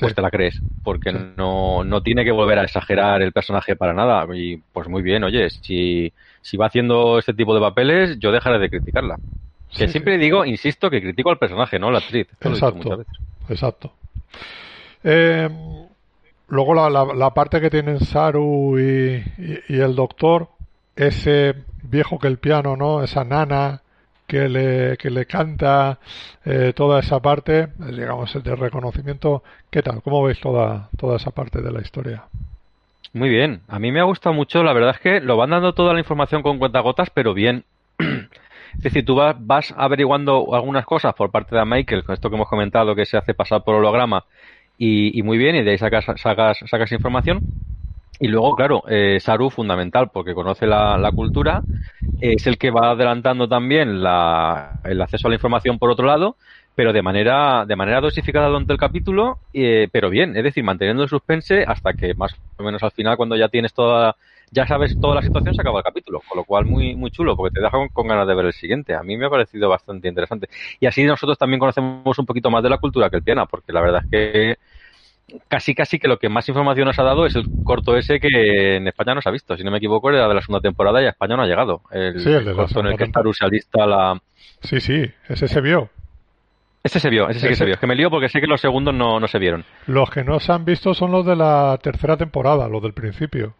[0.00, 3.92] pues te la crees, porque no, no tiene que volver a exagerar el personaje para
[3.92, 4.26] nada.
[4.34, 6.12] Y pues muy bien, oye, si,
[6.42, 9.16] si va haciendo este tipo de papeles, yo dejaré de criticarla.
[9.76, 12.28] Que siempre digo, insisto, que critico al personaje, no la actriz.
[12.40, 13.04] Exacto.
[13.48, 13.92] Exacto.
[15.02, 15.48] Eh,
[16.48, 19.22] luego la, parte que tienen Saru y,
[19.68, 20.48] el doctor,
[20.96, 23.02] ese viejo que el piano, ¿no?
[23.02, 23.82] Esa nana
[24.26, 25.98] que le, que le canta
[26.44, 29.42] eh, toda esa parte, digamos, de reconocimiento.
[29.70, 30.02] ¿Qué tal?
[30.02, 32.24] ¿Cómo veis toda, toda esa parte de la historia?
[33.12, 35.72] Muy bien, a mí me ha gustado mucho, la verdad es que lo van dando
[35.72, 37.64] toda la información con cuentagotas, pero bien.
[38.76, 42.36] Es decir, tú vas, vas, averiguando algunas cosas por parte de Michael, con esto que
[42.36, 44.24] hemos comentado, que se hace pasar por holograma,
[44.76, 47.40] y, y muy bien, y de ahí sacas, sacas, sacas información.
[48.20, 51.62] Y luego, claro, eh, Saru fundamental porque conoce la, la, cultura,
[52.20, 56.36] es el que va adelantando también la, el acceso a la información por otro lado,
[56.76, 61.02] pero de manera, de manera dosificada durante el capítulo, eh, pero bien, es decir, manteniendo
[61.02, 64.16] el suspense hasta que más o menos al final, cuando ya tienes toda,
[64.50, 67.36] ya sabes toda la situación, se acaba el capítulo, con lo cual muy, muy chulo,
[67.36, 68.94] porque te deja con, ganas de ver el siguiente.
[68.94, 70.48] A mí me ha parecido bastante interesante.
[70.80, 73.72] Y así nosotros también conocemos un poquito más de la cultura que el piana, porque
[73.72, 74.58] la verdad es que
[75.48, 78.76] casi casi que lo que más información nos ha dado es el corto ese que
[78.76, 79.56] en España no se ha visto.
[79.56, 81.82] Si no me equivoco, era de la segunda temporada y a España no ha llegado.
[81.90, 84.20] El, sí, el de corto en el que está la...
[84.62, 85.90] Sí, sí, ese se vio.
[86.82, 87.74] Ese se vio, ese sí que se vio.
[87.74, 89.64] Es que me lío porque sé que los segundos no, no se vieron.
[89.86, 93.54] Los que no se han visto son los de la tercera temporada, los del principio.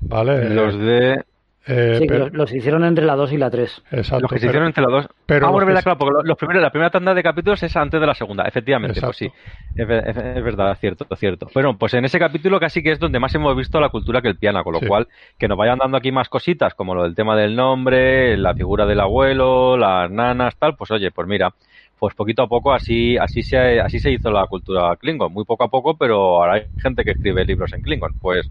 [0.00, 0.50] ¿Vale?
[0.50, 1.24] Los de...
[1.66, 3.82] Eh, sí, los, hicieron entre la 2 y la 3.
[3.92, 4.20] Exacto.
[4.22, 5.08] Los que se hicieron entre la 2.
[5.26, 8.00] Pero ah, bueno, verdad, claro, porque los primeros, la primera tanda de capítulos es antes
[8.00, 9.00] de la segunda, efectivamente.
[9.00, 9.30] Pues sí,
[9.76, 11.48] es, verdad, es cierto, es cierto.
[11.52, 14.28] Bueno, pues en ese capítulo casi que es donde más hemos visto la cultura que
[14.28, 15.06] el piano, con lo cual
[15.38, 18.86] que nos vayan dando aquí más cositas, como lo del tema del nombre, la figura
[18.86, 21.52] del abuelo, las nanas, tal, pues oye, pues mira,
[22.00, 25.32] pues poquito a poco así así se así se hizo la cultura Klingon.
[25.32, 28.14] Muy poco a poco pero ahora hay gente que escribe libros en Klingon.
[28.20, 28.50] Pues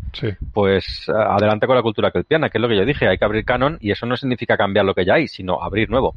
[0.54, 3.44] pues adelante con la cultura kelpiana que es lo que yo dije hay que abrir
[3.44, 6.14] canon y eso no significa cambiar lo que ya hay sino abrir nuevo.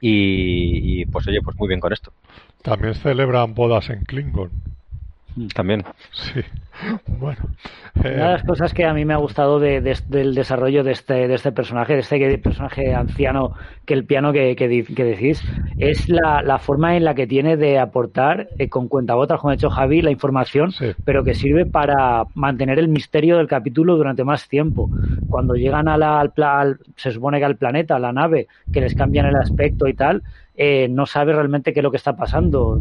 [0.00, 2.12] Y, y pues oye pues muy bien con esto.
[2.62, 4.75] También celebran bodas en Klingon
[5.54, 5.84] también.
[6.12, 6.40] Sí,
[7.06, 7.38] bueno.
[7.94, 11.28] Una de las cosas que a mí me ha gustado de, del desarrollo de este,
[11.28, 13.54] de este personaje, de este personaje anciano
[13.86, 15.42] que el piano que, que, decís,
[15.78, 19.54] es la, la, forma en la que tiene de aportar eh, con cuentagotas, como ha
[19.54, 20.72] hecho Javi, la información,
[21.04, 24.90] pero que sirve para mantener el misterio del capítulo durante más tiempo.
[25.28, 28.94] Cuando llegan a la, al, se supone que al planeta, a la nave, que les
[28.94, 30.22] cambian el aspecto y tal,
[30.56, 32.80] eh, no sabe realmente qué es lo que está pasando.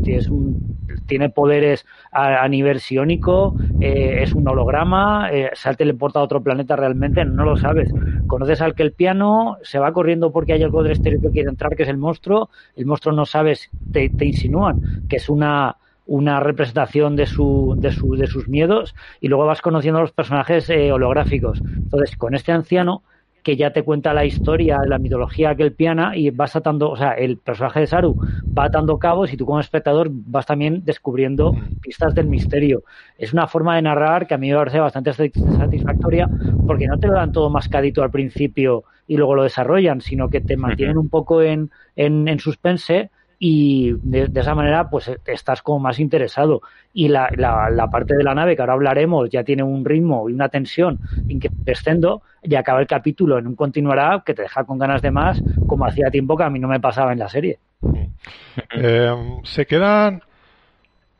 [1.05, 6.41] tiene poderes a, nivel psiónico, eh, es un holograma, eh, se ha teleportado a otro
[6.41, 7.91] planeta realmente, no lo sabes.
[8.27, 11.49] Conoces al que el piano se va corriendo porque hay algo del exterior que quiere
[11.49, 15.77] entrar, que es el monstruo, el monstruo no sabes, te, te insinúan que es una
[16.07, 20.11] una representación de, su, de, su, de sus miedos y luego vas conociendo a los
[20.11, 21.59] personajes holográficos.
[21.61, 23.01] Entonces, con este anciano
[23.45, 26.97] que ya te cuenta la historia, la mitología que el piana y vas atando, o
[26.97, 28.17] sea, el personaje de Saru
[28.57, 32.83] va atando cabos y tú como espectador vas también descubriendo pistas del misterio.
[33.19, 36.27] Es una forma de narrar que a mí me parece bastante satisfactoria
[36.65, 40.41] porque no te lo dan todo mascadito al principio y luego lo desarrollan, sino que
[40.41, 45.79] te mantienen un poco en, en, en suspense y de, esa manera pues estás como
[45.79, 46.61] más interesado.
[46.93, 50.33] Y la, la, parte de la nave que ahora hablaremos ya tiene un ritmo y
[50.33, 55.01] una tensión increciendo y acaba el capítulo en un continuará que te deja con ganas
[55.01, 57.59] de más como hacía tiempo que a mí no me pasaba en la serie.
[58.71, 60.21] Eh, se quedan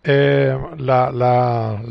[0.04, 1.82] eh, la, la,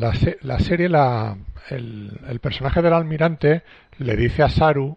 [0.43, 1.37] la, serie la,
[1.69, 3.63] el, el, personaje del almirante
[3.99, 4.97] le dice a Saru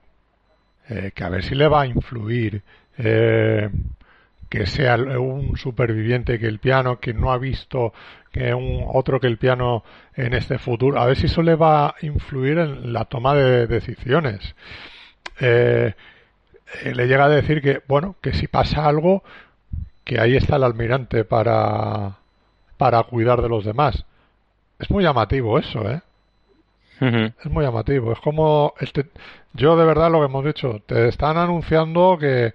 [0.89, 2.61] eh, que a ver si le va a influir
[2.97, 3.69] eh,
[4.49, 7.93] que sea un superviviente que el piano, que no ha visto
[8.31, 9.83] que un otro que el piano
[10.15, 13.67] en este futuro, a ver si eso le va a influir en la toma de
[13.67, 14.55] decisiones.
[15.39, 15.93] Eh,
[16.83, 19.23] le llega a decir que, bueno, que si pasa algo,
[20.03, 22.17] que ahí está el almirante para,
[22.77, 24.05] para cuidar de los demás.
[24.79, 26.01] Es muy llamativo eso, ¿eh?
[26.99, 28.11] Es muy llamativo.
[28.11, 29.05] Es como, este,
[29.53, 32.53] yo de verdad lo que hemos dicho, te están anunciando que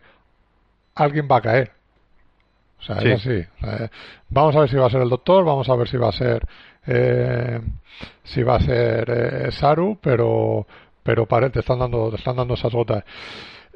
[0.94, 1.82] alguien va a caer
[2.83, 3.45] o sea, es así.
[4.29, 6.12] vamos a ver si va a ser el doctor, vamos a ver si va a
[6.12, 6.47] ser
[6.87, 7.61] eh,
[8.25, 10.66] si va a ser eh, Saru, pero
[11.03, 13.05] pero te están dando te están dando esas gotas.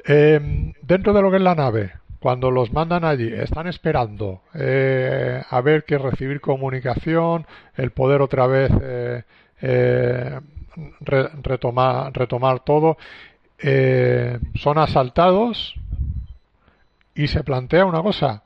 [0.05, 5.41] Eh, dentro de lo que es la nave, cuando los mandan allí, están esperando eh,
[5.49, 9.23] a ver que recibir comunicación, el poder otra vez eh,
[9.61, 10.39] eh,
[10.99, 12.97] retomar, retomar todo,
[14.55, 15.75] son asaltados
[17.15, 18.43] y se plantea una cosa,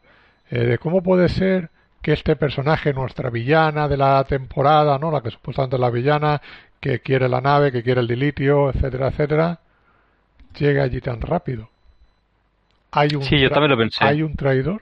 [0.60, 1.70] de cómo puede ser
[2.02, 5.12] que este personaje, nuestra villana de la temporada, ¿no?
[5.12, 6.42] La que supuestamente es la villana,
[6.80, 9.60] que quiere la nave, que quiere el dilitio, etcétera, etcétera,
[10.58, 11.70] llegue allí tan rápido.
[12.92, 14.04] Hay un sí, yo también lo pensé.
[14.04, 14.82] ¿Hay un traidor?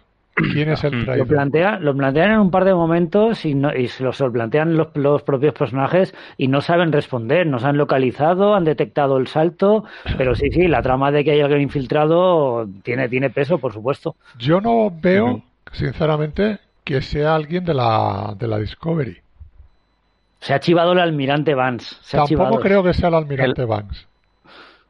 [0.54, 1.18] ¿Quién es el traidor?
[1.18, 4.78] Lo, plantea, lo plantean en un par de momentos y, no, y se lo, plantean
[4.78, 9.84] los, los, propios personajes y no saben responder, nos han localizado, han detectado el salto,
[10.18, 14.16] pero sí, sí, la trama de que hay alguien infiltrado tiene, tiene peso, por supuesto.
[14.38, 19.18] Yo no veo, sinceramente, que sea alguien de la, de la Discovery.
[20.40, 21.96] Se ha chivado el almirante Vance.
[22.12, 24.06] Tampoco creo que sea el almirante Vance.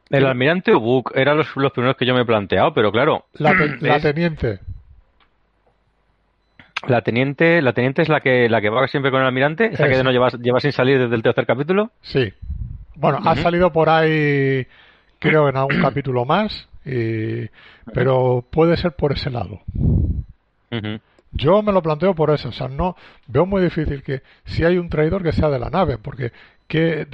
[0.08, 3.26] El almirante Book eran los, los, primeros que yo me he planteado, pero claro.
[3.34, 3.52] La,
[4.00, 4.60] teniente.
[6.88, 9.88] La teniente, la teniente es la que la que va siempre con el almirante, esa
[9.88, 11.90] que no lleva, lleva sin salir desde el tercer capítulo.
[12.00, 12.32] Sí.
[12.96, 14.66] Bueno, ha salido por ahí,
[15.18, 16.68] creo, en algún capítulo más,
[17.92, 19.60] pero puede ser por ese lado.
[21.32, 22.96] Yo me lo planteo por eso, o sea, no
[23.28, 26.32] veo muy difícil que si hay un traidor que sea de la nave, porque
[26.70, 27.04] que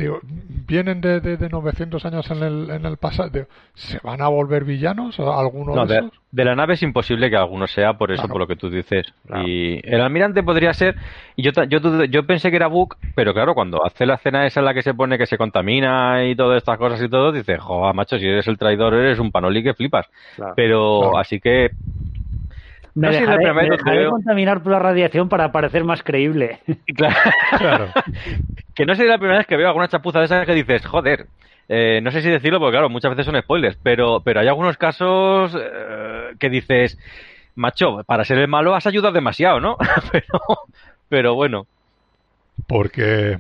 [0.69, 5.19] vienen de, de, 900 años en el, en el pasado, ¿se van a volver villanos
[5.19, 6.11] algunos de, esos?
[6.31, 9.07] De, la nave es imposible que alguno sea, por eso, por lo que tú dices.
[9.47, 10.97] Y el almirante podría ser,
[11.37, 14.61] y yo, yo, yo pensé que era Book, pero claro, cuando hace la escena esa
[14.61, 17.57] en la que se pone que se contamina y todas estas cosas y todo, dice,
[17.57, 20.07] joder, macho, si eres el traidor, eres un panoli que flipas.
[20.55, 21.71] pero así que
[22.97, 26.61] me, dejaré, contaminar por la radiación para parecer más creíble.
[26.97, 27.89] Claro.
[28.75, 31.27] que no sería la primera vez que veo alguna chapuza de esas que dices, joder,
[31.69, 34.79] eh, no sé si decirlo porque claro, muchas veces son spoilers, pero, pero hay algunos
[34.79, 36.99] casos eh, que dices,
[37.55, 39.77] macho, para ser el malo has ayudado demasiado, ¿no?
[40.13, 40.41] pero,
[41.09, 41.67] pero bueno.
[42.67, 43.39] Porque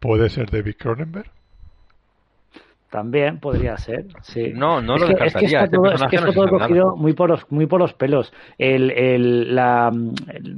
[0.00, 1.30] puede ser David Cronenberg.
[2.94, 4.52] También podría ser, sí.
[4.54, 7.50] No, no lo es que, está todo, es que está todo cogido muy por los,
[7.50, 8.32] muy por los pelos.
[8.56, 9.90] El, el, la,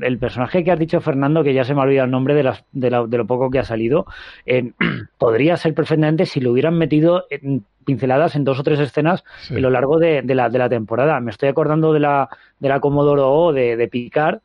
[0.02, 2.42] el, personaje que has dicho, Fernando, que ya se me ha olvidado el nombre de,
[2.42, 4.04] las, de, de lo poco que ha salido,
[4.44, 4.72] eh,
[5.18, 9.58] podría ser perfectamente si lo hubieran metido en pinceladas en dos o tres escenas a
[9.58, 11.18] lo largo de, de, la, de la temporada.
[11.20, 12.28] Me estoy acordando de la,
[12.60, 14.40] de la Commodoro O de, de Picard,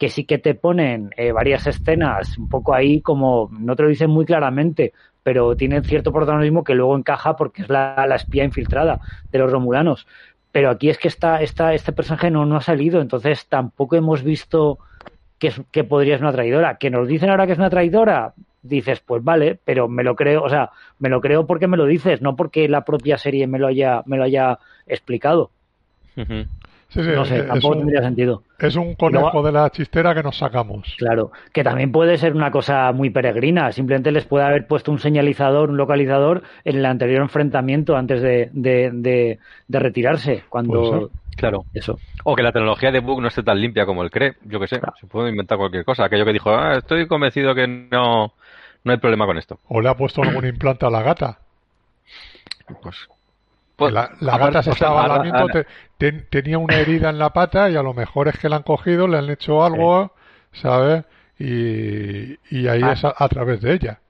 [0.00, 3.88] que sí que te ponen eh, varias escenas un poco ahí como no te lo
[3.88, 4.92] dicen muy claramente
[5.26, 9.00] pero tiene cierto protagonismo que luego encaja porque es la, espía infiltrada
[9.32, 10.06] de los romulanos.
[10.52, 14.22] Pero aquí es que esta, esta, este personaje no, no ha salido, entonces tampoco hemos
[14.22, 14.78] visto
[15.40, 16.76] que, que podría ser una traidora.
[16.78, 20.44] Que nos dicen ahora que es una traidora, dices, pues vale, pero me lo creo,
[20.44, 23.58] o sea, me lo creo porque me lo dices, no porque la propia serie me
[23.58, 25.50] lo haya, me lo haya explicado
[26.96, 28.42] no sé, tampoco tendría sentido.
[28.58, 30.94] Es un conejo de la chistera que nos sacamos.
[30.98, 33.72] Claro, que también puede ser una cosa muy peregrina.
[33.72, 38.50] Simplemente les puede haber puesto un señalizador, un localizador en el anterior enfrentamiento antes de,
[38.52, 40.44] de, retirarse.
[40.48, 41.10] Cuando.
[41.36, 41.64] Claro.
[41.74, 41.98] Eso.
[42.24, 44.34] O que la tecnología de Bug no esté tan limpia como él cree.
[44.44, 46.04] Yo que sé, se puede inventar cualquier cosa.
[46.04, 48.32] Aquello que dijo, ah, estoy convencido que no,
[48.84, 49.58] no hay problema con esto.
[49.68, 51.38] O le ha puesto algún implante a la gata.
[52.82, 53.06] Pues
[53.76, 55.22] pues, la, gata se estaba
[56.30, 59.06] tenía una herida en la pata y a lo mejor es que la han cogido,
[59.06, 60.12] le han hecho algo,
[60.52, 61.04] ¿sabes?
[61.38, 62.92] Y, ahí ah.
[62.92, 64.00] es a, través de ella.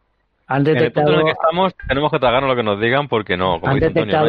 [0.47, 3.61] Han detectado, en el que estamos tenemos que tragarnos lo que nos digan porque no.
[3.65, 4.29] han detectado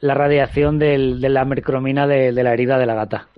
[0.00, 3.28] la radiación de la mercromina de, la herida de la gata.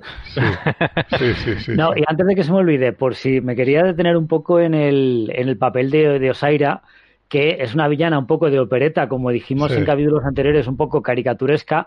[1.19, 1.73] Sí, sí, sí.
[1.77, 4.59] no, y antes de que se me olvide, por si me quería detener un poco
[4.59, 6.83] en el, en el papel de, de Osaira,
[7.33, 11.01] que es una villana un poco de opereta, como dijimos en capítulos anteriores, un poco
[11.01, 11.87] caricaturesca,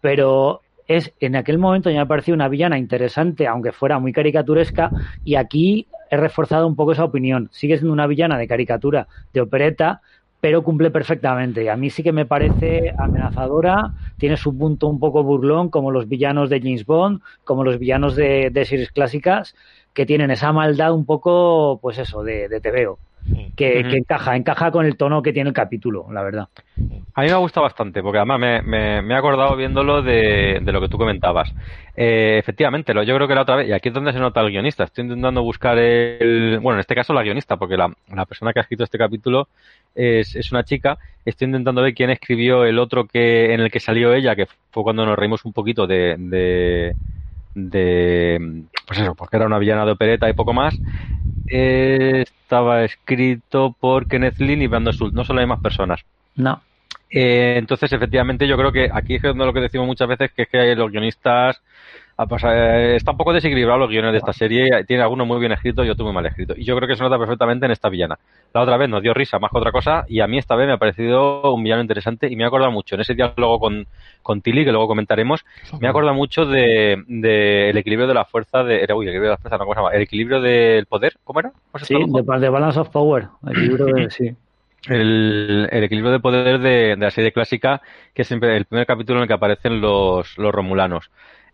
[0.00, 4.90] pero es en aquel momento ya me pareció una villana interesante, aunque fuera muy caricaturesca,
[5.22, 7.50] y aquí he reforzado un poco esa opinión.
[7.52, 10.00] Sigue siendo una villana de caricatura, de opereta,
[10.40, 11.62] pero cumple perfectamente.
[11.62, 15.90] Y a mí sí que me parece amenazadora, tiene su punto un poco burlón, como
[15.90, 19.54] los villanos de James Bond, como los villanos de, series clásicas,
[19.92, 22.98] que tienen esa maldad un poco, pues eso, de, de veo
[23.56, 26.48] que, encaja, encaja con el tono que tiene el capítulo, la verdad.
[27.14, 30.80] A mí me ha gustado bastante, porque además me, me, he acordado viéndolo de, lo
[30.80, 31.52] que tú comentabas.
[31.96, 34.40] Eh, efectivamente, lo, yo creo que la otra vez, y aquí es donde se nota
[34.42, 38.26] el guionista, estoy intentando buscar el, bueno, en este caso la guionista, porque la, la
[38.26, 39.48] persona que ha escrito este capítulo
[39.94, 43.80] es, es, una chica, estoy intentando ver quién escribió el otro que en el que
[43.80, 46.94] salió ella, que fue cuando nos reímos un poquito de, de,
[47.54, 50.78] de pues eso, porque era una villana de opereta y poco más.
[51.48, 56.00] Eh, estaba escrito por Kenneth Lynn y Brandon Schultz, no solo hay más personas.
[56.34, 56.62] No.
[57.10, 60.48] Eh, entonces, efectivamente, yo creo que aquí es lo que decimos muchas veces, que es
[60.48, 61.60] que los guionistas
[62.18, 65.90] está un poco desequilibrado los guiones de esta serie, tiene algunos muy bien escritos y
[65.90, 66.56] otros muy mal escritos.
[66.58, 68.18] Y yo creo que se nota perfectamente en esta villana.
[68.54, 70.66] La otra vez nos dio risa más que otra cosa, y a mí esta vez
[70.66, 73.86] me ha parecido un villano interesante y me ha acordado mucho en ese diálogo con,
[74.22, 75.44] con Tilly, que luego comentaremos,
[75.78, 78.86] me ha acordado mucho de, de, el equilibrio de la fuerza de.
[78.94, 79.94] Uy, el equilibrio de la fuerza, no, ¿cómo se llama?
[79.94, 81.52] El equilibrio del poder, ¿cómo era?
[81.82, 83.28] Sí, de, Balance of Power.
[83.44, 84.34] El equilibrio de, sí.
[84.88, 87.82] El, el, equilibrio de poder de, de, la serie clásica,
[88.14, 91.10] que es siempre el primer capítulo en el que aparecen los, los romulanos.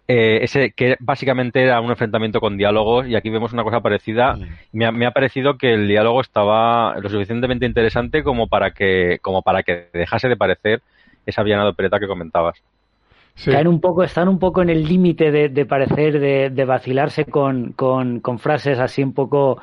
[0.09, 4.37] Eh, ese que básicamente era un enfrentamiento con diálogos y aquí vemos una cosa parecida.
[4.73, 9.21] Me, ha, me, ha, parecido que el diálogo estaba lo suficientemente interesante como para que
[9.23, 10.83] como para que dejase de parecer
[11.25, 12.63] esa villana de que comentabas.
[13.37, 18.21] Están un poco, están un poco en el límite de, parecer, de, vacilarse con, con,
[18.21, 19.61] con, frases así un poco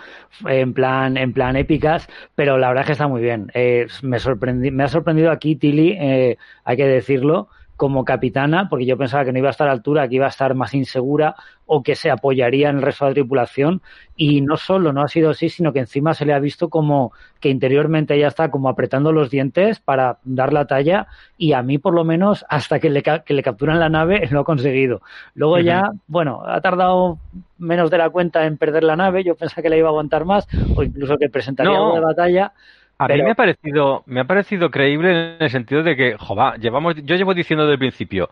[0.47, 3.51] en plan, en plan épicas, pero la verdad es que está muy bien.
[3.53, 7.47] Eh, me, sorprendí, me ha sorprendido aquí Tilly, eh, hay que decirlo,
[7.79, 10.25] como capitana, porque yo pensaba que no iba a estar a la altura, que iba
[10.25, 13.81] a estar más insegura o que se apoyaría en el resto de la tripulación.
[14.17, 17.13] Y no solo no ha sido así, sino que encima se le ha visto como
[17.39, 21.07] que interiormente ella está como apretando los dientes para dar la talla
[21.37, 24.41] y a mí por lo menos hasta que le, que le capturan la nave lo
[24.41, 25.01] ha conseguido.
[25.33, 27.17] Luego ya, bueno, ha tardado
[27.57, 30.25] menos de la cuenta en perder la nave, yo pensaba que la iba a aguantar
[30.25, 32.51] más o incluso que presentaría una batalla
[32.99, 36.59] a mí me ha parecido, me ha parecido creíble en el sentido de que, joder,
[36.59, 38.29] llevamos, yo llevo diciendo desde el principio,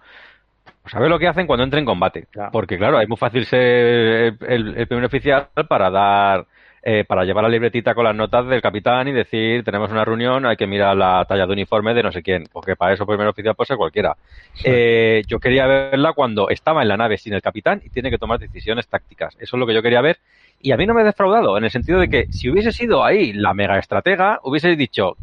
[0.83, 2.27] pues a ver lo que hacen cuando entren en combate.
[2.51, 6.45] Porque claro, es muy fácil ser el, primer oficial para dar,
[6.83, 10.45] eh, para llevar la libretita con las notas del capitán y decir, tenemos una reunión,
[10.45, 13.27] hay que mirar la talla de uniforme de no sé quién, porque para eso primer
[13.27, 14.17] oficial puede ser cualquiera.
[14.65, 18.17] Eh, yo quería verla cuando estaba en la nave sin el capitán y tiene que
[18.17, 19.35] tomar decisiones tácticas.
[19.39, 20.19] Eso es lo que yo quería ver
[20.59, 23.03] y a mí no me ha defraudado, en el sentido de que si hubiese sido
[23.03, 25.15] ahí la mega estratega, hubiese dicho,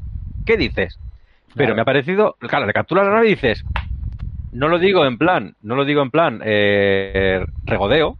[0.47, 0.99] ¿qué dices?
[1.55, 3.65] Pero me ha parecido, claro, le captura la nave y dices,
[4.53, 8.17] no lo digo en plan, no lo digo en plan eh, regodeo,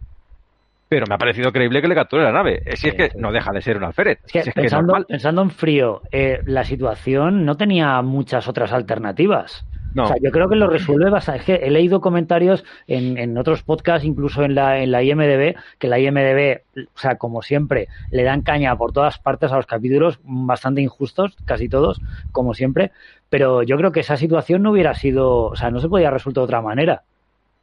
[0.87, 2.61] pero me ha parecido creíble que le capture la nave.
[2.75, 4.19] Si es que no deja de ser un alférez.
[4.53, 9.65] pensando, pensando, en frío, eh, la situación no tenía muchas otras alternativas.
[9.97, 11.39] O sea, yo creo que lo resuelve bastante.
[11.39, 15.55] Es que he leído comentarios en, en otros podcasts, incluso en la, en la IMDB,
[15.79, 16.61] que la IMDB,
[16.93, 21.35] o sea, como siempre, le dan caña por todas partes a los capítulos, bastante injustos,
[21.45, 22.91] casi todos, como siempre.
[23.29, 26.35] Pero yo creo que esa situación no hubiera sido, o sea, no se podía resolver
[26.35, 27.03] de otra manera.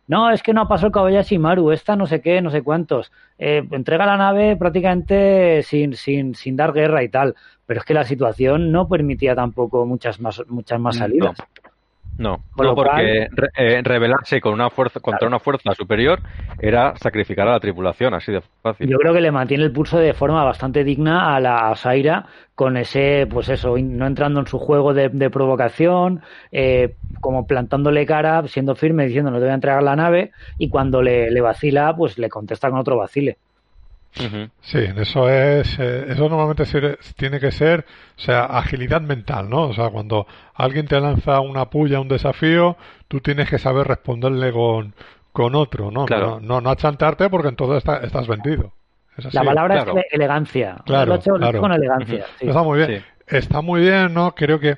[0.08, 3.12] No, es que no pasó el Kobayashi Maru, esta no sé qué, no sé cuántos.
[3.38, 7.34] Eh, entrega la nave prácticamente sin, sin, sin dar guerra y tal.
[7.66, 11.38] Pero es que la situación no permitía tampoco muchas más, muchas más salidas.
[11.38, 11.61] No,
[12.18, 16.20] no porque eh, rebelarse con una fuerza contra una fuerza superior
[16.60, 18.88] era sacrificar a la tripulación, así de fácil.
[18.88, 22.76] Yo creo que le mantiene el pulso de forma bastante digna a la Saira con
[22.76, 28.74] ese, pues eso, no entrando en su juego de, provocación, eh, como plantándole cara, siendo
[28.74, 32.18] firme, diciendo no te voy a entregar la nave, y cuando le, le vacila, pues
[32.18, 33.38] le contesta con otro vacile.
[34.14, 36.64] Sí, eso es, eh, eso normalmente
[37.16, 37.86] tiene que ser,
[38.16, 39.68] o sea, agilidad mental, ¿no?
[39.68, 42.76] O sea, cuando alguien te lanza una puya, un desafío,
[43.08, 44.94] tú tienes que saber responderle con,
[45.32, 46.04] con otro, ¿no?
[46.06, 48.72] No, no, no achantarte porque entonces estás vendido.
[49.32, 50.76] La palabra es elegancia.
[50.84, 51.60] Claro, claro.
[51.60, 52.26] con elegancia.
[52.40, 53.04] Está muy bien.
[53.26, 54.34] Está muy bien, ¿no?
[54.34, 54.76] Creo que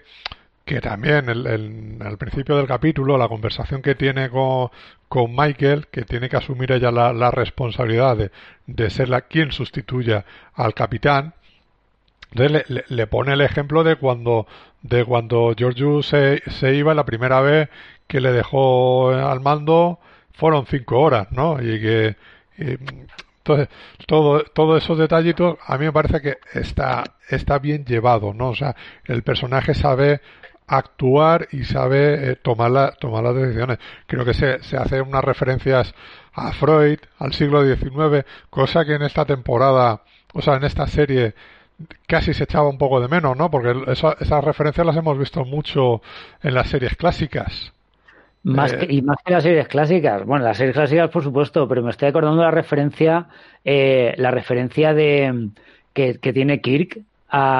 [0.65, 4.71] que también el, al principio del capítulo, la conversación que tiene con,
[5.09, 8.31] con Michael, que tiene que asumir ella la, la responsabilidad
[8.67, 11.35] de, ser la quien sustituya al capitán,
[12.33, 14.47] le, le, pone el ejemplo de cuando,
[14.83, 17.69] de cuando Giorgio se, se iba la primera vez
[18.09, 20.01] que le dejó al mando
[20.33, 21.63] fueron cinco horas, ¿no?
[21.63, 22.17] Y que
[22.57, 23.69] entonces
[24.07, 28.49] todo todos esos detallitos a mí me parece que está está bien llevado, ¿no?
[28.51, 30.21] O sea, el personaje sabe
[30.67, 33.79] actuar y sabe eh, tomar, la, tomar las decisiones.
[34.07, 35.95] Creo que se, se hacen unas referencias
[36.33, 40.03] a Freud, al siglo XIX, cosa que en esta temporada,
[40.33, 41.35] o sea, en esta serie
[42.07, 43.51] casi se echaba un poco de menos, ¿no?
[43.51, 46.03] Porque esas referencias las hemos visto mucho
[46.43, 47.73] en las series clásicas.
[48.43, 50.25] Más eh, y más que las series clásicas.
[50.25, 53.27] Bueno, las series clásicas, por supuesto, pero me estoy acordando la referencia,
[53.65, 55.51] eh, la referencia de
[55.93, 57.01] que, que tiene Kirk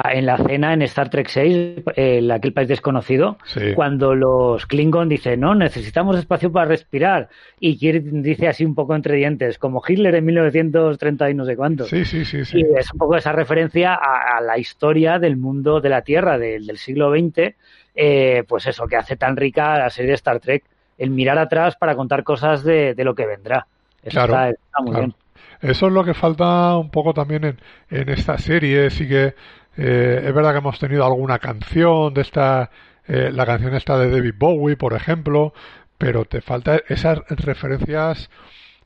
[0.09, 3.37] en la cena en Star Trek 6, el, aquel país desconocido,
[3.75, 7.29] cuando los Klingon dicen, no, necesitamos espacio para respirar.
[7.59, 11.57] Y Kirk dice así un poco entre dientes, como Hitler en 1930 y no sé
[11.57, 11.85] cuánto.
[11.85, 12.37] Sí, sí, sí.
[12.53, 16.77] Y es un poco esa referencia a, la historia del mundo de la Tierra del
[16.77, 17.55] siglo XX,
[17.95, 20.63] eh, pues eso, que hace tan rica la serie de Star Trek,
[20.97, 23.67] el mirar atrás para contar cosas de, lo que vendrá.
[24.03, 24.51] Eso está,
[24.81, 25.13] muy bien.
[25.61, 27.57] Eso es lo que falta un poco también en,
[27.89, 28.89] en esta serie.
[28.89, 29.33] Sí que
[29.77, 32.69] eh, es verdad que hemos tenido alguna canción de esta
[33.07, 35.53] eh, la canción está de David Bowie, por ejemplo,
[35.97, 38.29] pero te falta esas referencias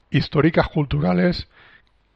[0.09, 1.47] históricas, culturales,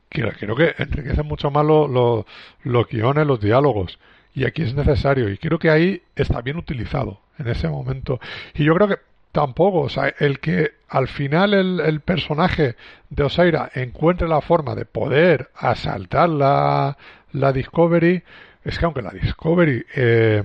[0.09, 3.99] que creo que enriquecen mucho más los guiones, los diálogos.
[4.35, 5.29] Y aquí es necesario.
[5.29, 8.19] Y creo que ahí está bien utilizado en ese momento.
[8.53, 8.97] Y yo creo que
[9.31, 12.75] tampoco, o sea, el que al final el, personaje
[13.09, 16.97] de Osaira encuentre la forma de poder asaltar la,
[17.31, 18.23] la Discovery,
[18.63, 20.43] es que aunque la Discovery, eh,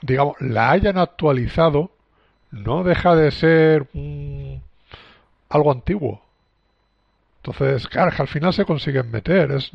[0.00, 1.90] digamos, la hayan actualizado,
[2.50, 3.88] no deja de ser
[5.48, 6.22] algo antiguo.
[7.42, 9.50] Entonces, claro, al final se consiguen meter.
[9.50, 9.72] Es,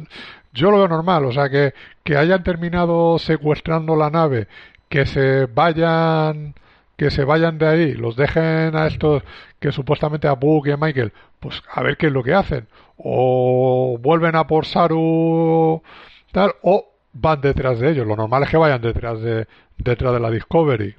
[0.54, 1.74] yo lo veo normal, o sea, que,
[2.04, 4.48] que hayan terminado secuestrando la nave,
[4.90, 6.56] que se vayan
[6.98, 9.22] que se vayan de ahí, los dejen a estos
[9.60, 12.68] que supuestamente a Book y a Michael, pues a ver qué es lo que hacen.
[12.98, 15.84] O vuelven a por Saru
[16.32, 16.87] tal, o
[17.20, 18.08] van detrás de ellos.
[18.08, 19.48] Lo normal es que vayan detrás de,
[19.78, 20.96] detrás de la Discovery.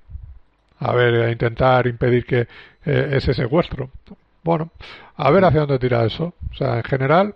[0.80, 2.46] A ver, a intentar impedir que
[2.84, 3.90] eh, ese secuestro.
[4.44, 4.70] Bueno,
[5.16, 6.34] a ver hacia dónde tira eso.
[6.50, 7.34] O sea, en general,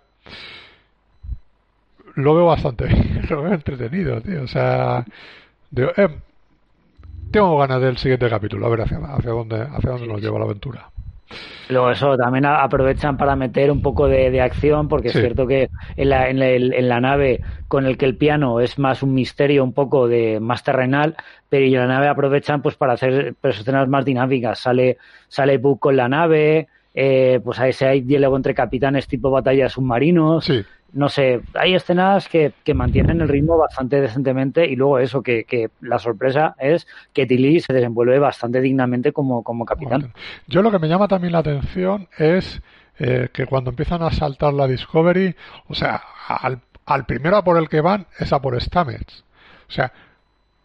[2.15, 4.43] lo veo bastante bien, lo veo entretenido, tío.
[4.43, 5.05] O sea,
[5.77, 6.09] eh,
[7.31, 10.45] tengo ganas del siguiente capítulo, a ver hacia, hacia dónde, hacia dónde nos lleva la
[10.45, 10.92] aventura.
[11.69, 16.09] Luego eso también aprovechan para meter un poco de, acción, porque es cierto que en
[16.09, 19.73] la, en, en, la nave con el que el piano es más un misterio, un
[19.73, 21.17] poco de más terrenal,
[21.49, 24.59] pero en la nave aprovechan pues para hacer escenas más dinámicas.
[24.59, 29.31] Sale, sale Book con la nave, eh, pues a ese hay diálogo entre capitanes tipo
[29.31, 30.45] batallas submarinos.
[30.45, 35.71] Sí no sé, hay escenas que, mantienen el ritmo bastante decentemente y luego eso, que,
[35.81, 40.13] la sorpresa es que Tilly se desenvuelve bastante dignamente como, capitán.
[40.47, 42.61] Yo lo que me llama también la atención es
[42.99, 45.35] eh, que cuando empiezan a saltar la Discovery,
[45.69, 49.25] o sea, al, al primero por el que van es a por Stamets.
[49.69, 49.93] O sea,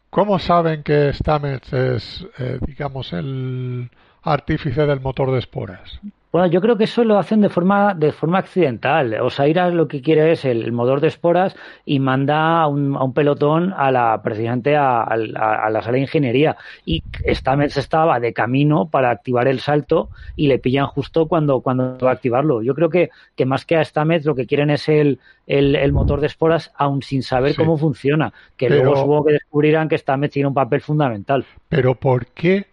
[0.10, 3.90] ¿cómo saben que Stamets es, eh, digamos, el
[4.24, 6.00] artífice del motor de esporas?
[6.32, 9.14] Bueno, yo creo que eso lo hacen de forma, de forma accidental.
[9.22, 11.56] Osaira lo que quiere es el, motor de esporas
[11.86, 16.58] y manda a un, a un pelotón a la, precisamente a, la sala de ingeniería.
[16.86, 21.98] Y Stamets estaba de camino para activar el salto y le pillan justo cuando, cuando
[21.98, 22.62] va a activarlo.
[22.62, 26.20] Yo creo que, que más que a Stamets lo que quieren es el, el, motor
[26.20, 28.34] de esporas aún sin saber cómo funciona.
[28.58, 31.46] Que luego supongo que descubrirán que Stamets tiene un papel fundamental.
[31.70, 32.66] Pero ¿por qué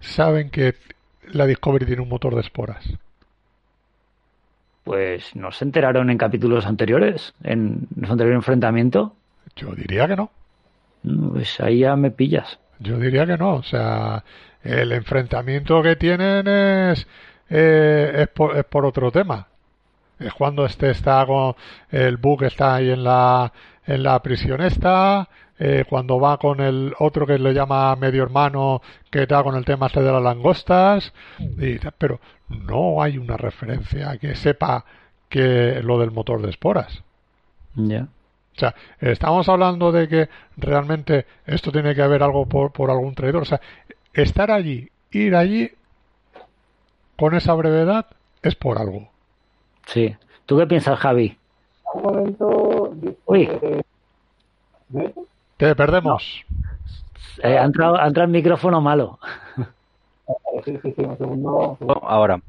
[0.00, 0.74] saben que
[1.32, 2.84] la Discovery tiene un motor de esporas?
[4.84, 9.14] Pues no se enteraron en capítulos anteriores, en su anterior enfrentamiento.
[9.56, 10.30] Yo diría que no.
[11.02, 12.58] Pues ahí ya me pillas.
[12.78, 13.54] Yo diría que no.
[13.54, 14.24] O sea,
[14.62, 17.06] el enfrentamiento que tienen es,
[17.50, 19.46] eh, es, por, es por otro tema.
[20.18, 21.54] Es cuando este está con
[21.90, 23.52] el Bug está ahí en la
[23.86, 25.28] en la prisión esta,
[25.62, 28.80] eh, cuando va con el otro que le llama medio hermano,
[29.10, 34.16] que está con el tema este de las langostas, y, pero no hay una referencia
[34.16, 34.86] que sepa
[35.28, 37.02] que lo del motor de esporas.
[37.74, 38.08] Ya.
[38.56, 43.14] O sea, estamos hablando de que realmente esto tiene que haber algo por, por algún
[43.14, 43.42] traidor.
[43.42, 43.60] O sea,
[44.14, 45.70] estar allí, ir allí
[47.16, 48.06] con esa brevedad
[48.42, 49.08] es por algo.
[49.86, 50.16] Sí.
[50.46, 51.36] ¿Tú qué piensas, Javi?
[51.92, 52.94] Un momento.
[53.26, 53.48] Uy.
[55.60, 56.42] Te perdemos.
[57.42, 59.18] Eh, ha, entrado, el micrófono malo.
[62.02, 62.40] Ahora,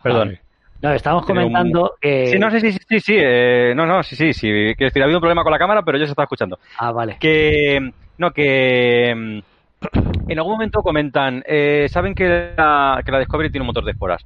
[0.00, 0.38] perdón.
[0.80, 2.28] No, estamos comentando que...
[2.28, 4.46] Sí, no, sí, sí, sí, sí, eh, no, no, sí, sí, sí,
[4.78, 6.60] que decir, ha habido un problema con la cámara, pero yo se está escuchando.
[6.78, 7.16] Ah, vale.
[7.18, 13.50] Que, no, que mm, en algún momento comentan, eh, saben que la, que la Discovery
[13.50, 14.24] tiene un motor de esporas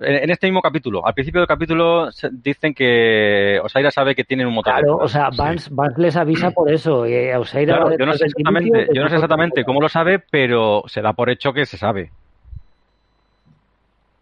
[0.00, 4.54] en este mismo capítulo, al principio del capítulo dicen que Osaira sabe que tienen un
[4.54, 4.74] motor.
[4.74, 7.04] Claro, o sea, Vance, les avisa por eso.
[7.38, 11.14] Osaira yo no sé exactamente, yo no sé exactamente cómo lo sabe, pero se da
[11.14, 12.12] por hecho que se sabe.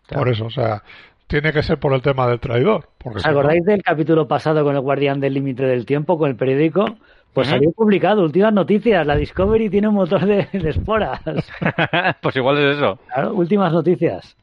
[0.09, 0.83] Por eso, o sea,
[1.27, 2.89] tiene que ser por el tema del traidor.
[3.05, 6.87] ¿Os acordáis del capítulo pasado con el guardián del límite del tiempo, con el periódico?
[7.35, 11.21] Pues salió publicado, últimas noticias, la Discovery tiene un motor de, de esporas.
[12.23, 12.99] pues igual es eso.
[13.13, 14.35] Claro, últimas noticias.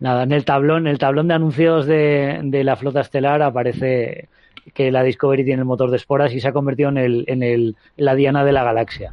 [0.00, 4.28] Nada, en el tablón, el tablón de anuncios de, de, la flota estelar aparece
[4.72, 7.42] que la Discovery tiene el motor de esporas y se ha convertido en, el, en,
[7.42, 9.12] el, la diana de la galaxia.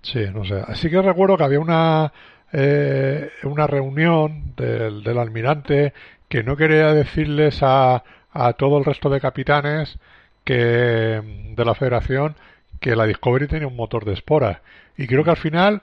[0.00, 0.62] Sí, no sé.
[0.66, 2.12] Así que recuerdo que había una,
[2.52, 5.92] eh, una reunión del, del, almirante
[6.28, 8.02] que no quería decirles a,
[8.32, 9.98] a todo el resto de capitanes
[10.44, 12.36] que de la Federación
[12.80, 14.58] que la Discovery tenía un motor de esporas.
[14.96, 15.82] Y creo que al final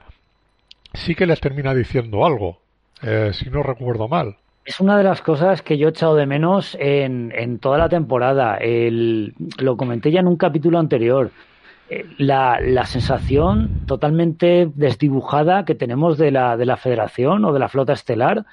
[0.94, 2.65] sí que les termina diciendo algo
[3.02, 4.38] eh, si no recuerdo mal.
[4.66, 7.88] Es una de las cosas que yo he echado de menos en, en toda la
[7.90, 8.58] temporada.
[8.58, 11.32] El, lo comenté ya en un capítulo anterior.
[11.90, 17.60] eh, la, la, sensación totalmente desdibujada que tenemos de la, de la Federación o de
[17.60, 18.46] la Flota Estelar,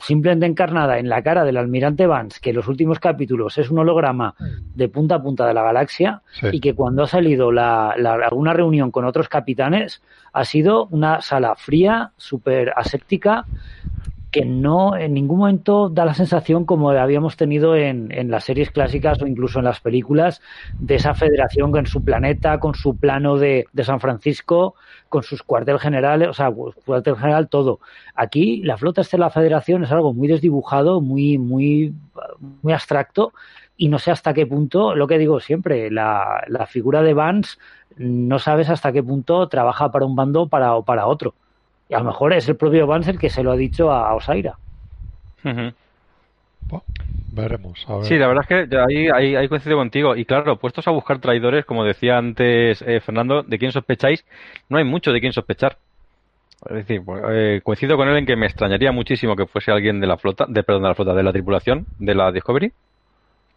[0.00, 3.78] simplemente encarnada en la cara del almirante Vance, que en los últimos capítulos es un
[3.78, 4.34] holograma
[4.74, 6.22] de punta a punta de la galaxia,
[6.52, 10.02] y que cuando ha salido la, alguna reunión con otros capitanes
[10.32, 13.46] ha sido una sala fría, súper aséptica,
[14.30, 18.70] que no en ningún momento da la sensación como habíamos tenido en, en, las series
[18.70, 20.40] clásicas o incluso en las películas
[20.78, 24.74] de esa federación con su planeta, con su plano de, de San Francisco,
[25.08, 27.80] con sus cuartel generales, o sea, cuartel general todo.
[28.14, 31.92] Aquí la flota de la federación es algo muy desdibujado, muy, muy,
[32.62, 33.32] muy abstracto
[33.76, 37.56] y no sé hasta qué punto, lo que digo siempre, la, la figura de Vance
[37.96, 41.34] no sabes hasta qué punto trabaja para un bando para, o para otro.
[41.90, 44.14] Y a lo mejor es el propio Vance el que se lo ha dicho a
[44.14, 44.54] Osaira.
[47.32, 47.84] veremos.
[48.02, 50.14] Sí, la verdad es que ahí, ahí, ahí, coincido contigo.
[50.14, 54.24] Y claro, puestos a buscar traidores, como decía antes eh, Fernando, ¿de quién sospecháis?
[54.68, 55.78] No hay mucho de quién sospechar.
[56.68, 60.00] Es decir, pues, eh, coincido con él en que me extrañaría muchísimo que fuese alguien
[60.00, 62.72] de la flota, de, perdón, de la flota, de la tripulación, de la Discovery.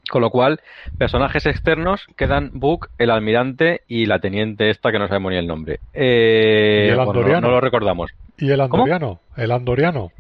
[0.10, 0.60] Con lo cual,
[0.98, 5.48] personajes externos quedan Book, el almirante y la teniente esta que no sabemos ni el
[5.48, 5.80] nombre.
[5.94, 7.42] Eh, ¿Y el andoriano?
[7.42, 8.12] no, lo recordamos.
[8.38, 9.20] ¿Y el andoriano?
[9.36, 10.12] ¿El andoriano?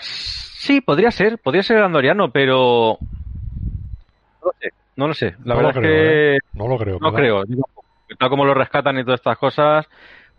[0.00, 2.98] sí, podría ser, podría ser el andoriano, pero...
[4.40, 5.34] No lo sé, no lo sé.
[5.44, 6.36] La verdad es que...
[6.36, 6.38] ¿eh?
[6.54, 6.98] No lo creo.
[7.00, 7.42] No creo.
[8.18, 9.88] Tal como lo rescatan y todas estas cosas,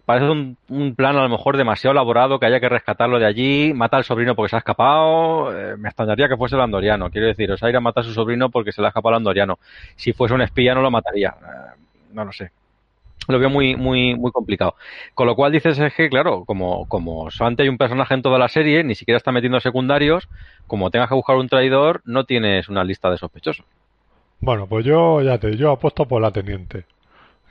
[0.08, 3.98] parece un, plan a lo mejor demasiado elaborado que haya que rescatarlo de allí, mata
[3.98, 7.52] al sobrino porque se ha escapado, eh, me extrañaría que fuese el andoriano, quiero decir,
[7.52, 9.60] Osaira mata a su sobrino porque se le ha escapado el andoriano,
[9.98, 11.80] si fuese un espía no lo mataría, eh,
[12.14, 12.52] no lo sé.
[13.28, 14.76] Lo veo muy, muy, muy complicado.
[15.14, 18.40] Con lo cual dices es que, claro, como, como solamente hay un personaje en toda
[18.40, 20.30] la serie, ni siquiera está metiendo secundarios,
[20.66, 23.66] como tengas que buscar un traidor, no tienes una lista de sospechosos.
[24.40, 26.86] Bueno, pues yo ya te, yo apuesto por la teniente.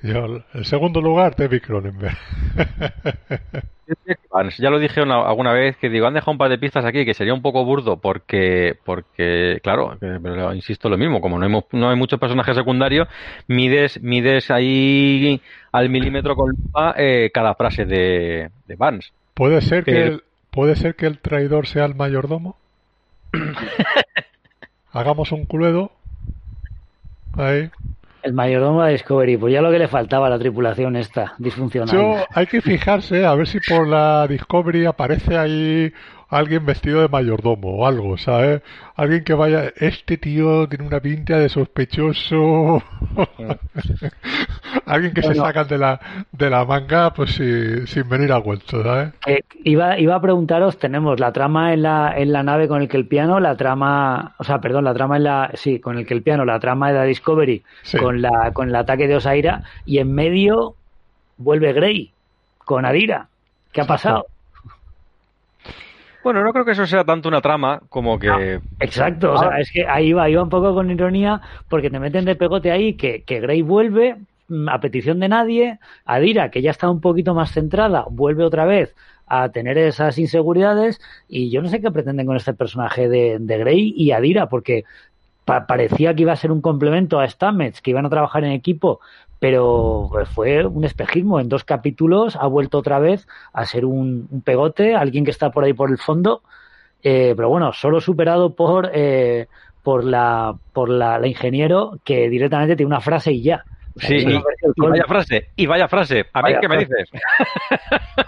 [0.03, 2.17] Yo, el segundo lugar, David Cronenberg.
[4.59, 7.15] ya lo dije alguna vez que digo, han dejado un par de pistas aquí que
[7.15, 11.91] sería un poco burdo porque, porque claro, pero insisto lo mismo, como no hay, no
[11.91, 13.09] hay muchos personajes secundarios,
[13.49, 15.41] mides, mides ahí
[15.73, 19.11] al milímetro con lupa eh, cada frase de, de Vance.
[19.35, 22.57] ¿Puede ser, que el, ¿Puede ser que el traidor sea el mayordomo?
[24.93, 25.93] Hagamos un cluedo.
[27.35, 27.71] Ahí.
[28.27, 31.95] El mayordomo de Discovery, pues ya lo que le faltaba a la tripulación esta, disfuncional.
[31.95, 35.93] Yo, hay que fijarse a ver si por la Discovery aparece ahí
[36.29, 38.63] alguien vestido de mayordomo o algo, ¿sabes?
[38.97, 42.83] Alguien que vaya, este tío tiene una pinta de sospechoso.
[44.87, 46.01] alguien que se saca de la,
[46.33, 49.13] de la manga, pues sin venir a vuelto, ¿sabes?
[49.65, 52.97] iba, iba a preguntaros, tenemos la trama en la, en la nave con el que
[52.97, 56.15] el piano, la trama, o sea, perdón, la trama en la, sí, con el que
[56.15, 57.63] el piano, la trama de la Discovery,
[57.99, 60.75] con la, con el ataque de Osaira, y en medio
[61.39, 62.11] vuelve Grey,
[62.65, 63.29] con Adira.
[63.73, 64.27] ¿Qué ha pasado?
[66.27, 68.29] Bueno, no creo que eso sea tanto una trama como que.
[68.29, 69.61] Ah, exacto, o sea, ah.
[69.61, 72.95] es que ahí va, iba un poco con ironía, porque te meten de pegote ahí
[72.95, 74.17] que, que Grey vuelve
[74.49, 78.65] mm, a petición de nadie, Adira, que ya está un poquito más centrada, vuelve otra
[78.65, 78.93] vez
[79.29, 83.59] a tener esas inseguridades, y yo no sé qué pretenden con este personaje de, de
[83.59, 84.83] Grey y Adira, porque
[85.45, 88.99] parecía que iba a ser un complemento a Stamets, que iban a trabajar en equipo,
[89.39, 91.41] pero fue un espejismo.
[91.41, 95.65] En dos capítulos ha vuelto otra vez a ser un, pegote, alguien que está por
[95.65, 96.43] ahí por el fondo,
[97.03, 99.47] eh, pero bueno, solo superado por, eh,
[99.83, 103.65] por, la, por la, ingeniero que directamente tiene una frase y ya.
[103.99, 104.43] Sí, y,
[104.77, 107.11] vaya frase, y vaya frase, a ver qué me dices.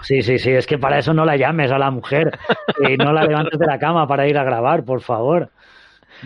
[0.01, 2.37] Sí, sí, sí, es que para eso no la llames a la mujer,
[2.87, 5.49] y no la levantes de la cama para ir a grabar, por favor.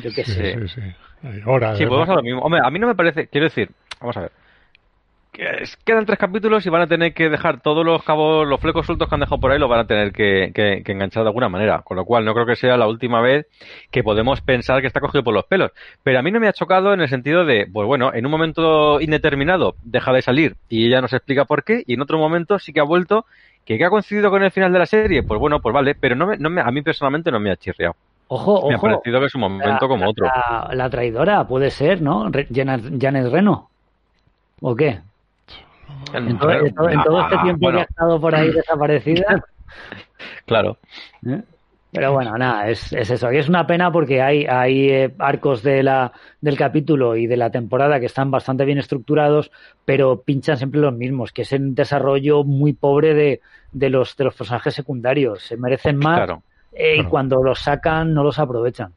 [0.02, 0.54] Yo qué sé.
[0.54, 1.40] Sí, sí, sí.
[1.46, 2.42] Ahora, sí, pues a lo mismo.
[2.42, 4.32] Hombre, a mí no me parece, quiero decir, vamos a ver
[5.34, 9.10] quedan tres capítulos y van a tener que dejar todos los cabos, los flecos sueltos
[9.10, 10.52] que han dejado por ahí, los van a tener que,
[10.86, 11.82] enganchar de alguna manera.
[11.82, 13.48] Con lo cual, no creo que sea la última vez
[13.92, 15.72] que podemos pensar que está cogido por los pelos.
[16.04, 18.32] Pero a mí no me ha chocado en el sentido de, pues bueno, en un
[18.32, 22.60] momento indeterminado deja de salir y ella nos explica por qué, y en otro momento
[22.60, 23.26] sí que ha vuelto,
[23.66, 26.28] que, ha coincidido con el final de la serie, pues bueno, pues vale, pero no
[26.28, 27.96] me, no me, a mí personalmente no me ha chirriado.
[28.28, 30.28] Ojo, me ha parecido que es un momento como otro.
[30.72, 32.32] La, traidora puede ser, ¿no?
[32.52, 33.70] Janet Reno.
[34.62, 35.02] ¿O qué?
[36.14, 39.44] En, todo, este tiempo que ha estado por ahí desaparecida.
[40.46, 40.78] claro.
[41.26, 41.42] ¿Eh?
[41.94, 43.32] Pero bueno, nada, es, es eso.
[43.32, 46.12] Y es una pena porque hay, hay eh, arcos de la,
[46.42, 49.52] del capítulo y de la temporada que están bastante bien estructurados,
[49.86, 54.24] pero pinchan siempre los mismos, que es un desarrollo muy pobre de, de, los, de
[54.24, 55.44] los personajes secundarios.
[55.44, 56.28] Se merecen más
[56.72, 58.92] eh, y cuando los sacan no los aprovechan.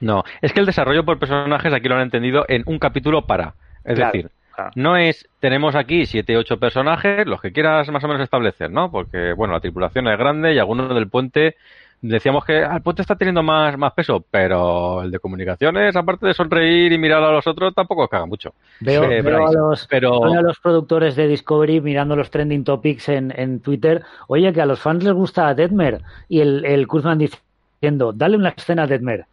[0.00, 3.54] No, es que el desarrollo por personajes aquí lo han entendido en un capítulo para
[3.82, 4.30] Es decir,
[4.74, 8.90] no es, tenemos aquí siete, ocho personajes, los que quieras más o menos establecer, ¿no?
[8.90, 11.56] Porque, bueno, la tripulación es grande y algunos del puente
[12.02, 16.26] decíamos que ah, el puente está teniendo más, más peso, pero el de comunicaciones, aparte
[16.26, 18.52] de sonreír y mirar a los otros, tampoco caga mucho.
[18.80, 24.02] Veo, a, los, a, los, productores de Discovery mirando los trending topics en, en Twitter.
[24.26, 26.02] Oye, que a los fans les gusta Deadmer.
[26.28, 29.26] Y el, el Kuzman diciendo, dale una escena a Deadmer.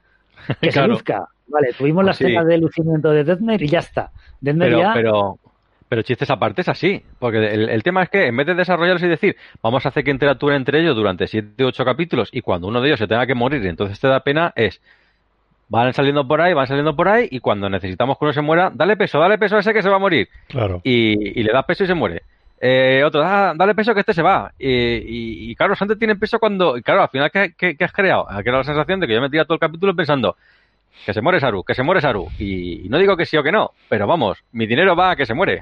[0.61, 1.28] Que se luzca.
[1.50, 4.12] Vale, tuvimos la pues escena de lucimiento de Deadmer y ya está.
[4.39, 4.93] Deadmer pero, ya...
[4.93, 5.39] pero,
[5.89, 7.04] pero chistes aparte es así.
[7.18, 10.12] Porque el, tema es que en vez de desarrollarlos y decir, vamos a hacer que
[10.12, 13.26] interactúen entre ellos durante 7 u 8 capítulos y cuando uno de ellos se tenga
[13.26, 14.80] que morir y entonces te da pena, es.
[15.68, 18.72] Van saliendo por ahí, van saliendo por ahí y cuando necesitamos que uno se muera,
[18.74, 20.30] dale peso, dale peso a ese que se va a morir.
[20.47, 20.82] Claro.
[20.84, 22.24] Y, le das peso y se muere.
[22.62, 24.52] Eh, otro, ah, dale peso que este se va.
[24.60, 26.78] Y, claro, antes tienen peso cuando.
[26.78, 28.30] Y claro, al final, ¿qué, qué, has creado?
[28.30, 30.36] Ha creado la sensación de que yo me tira todo el capítulo pensando,
[31.06, 32.28] que se muere Saru, que se muere Saru.
[32.38, 35.26] Y, no digo que sí o que no, pero vamos, mi dinero va a que
[35.26, 35.62] se muere.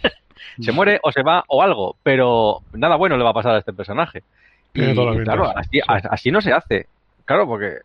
[0.60, 3.58] se muere o se va o algo, pero nada bueno le va a pasar a
[3.58, 4.22] este personaje.
[4.74, 5.52] Y, claro,
[6.10, 6.86] así, no se hace.
[7.24, 7.78] Claro, porque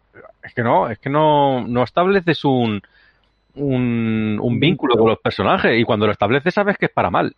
[0.44, 2.82] es que no, es que no, no estableces un,
[3.56, 7.36] un, un vínculo con los personajes y cuando lo estableces sabes que es para mal.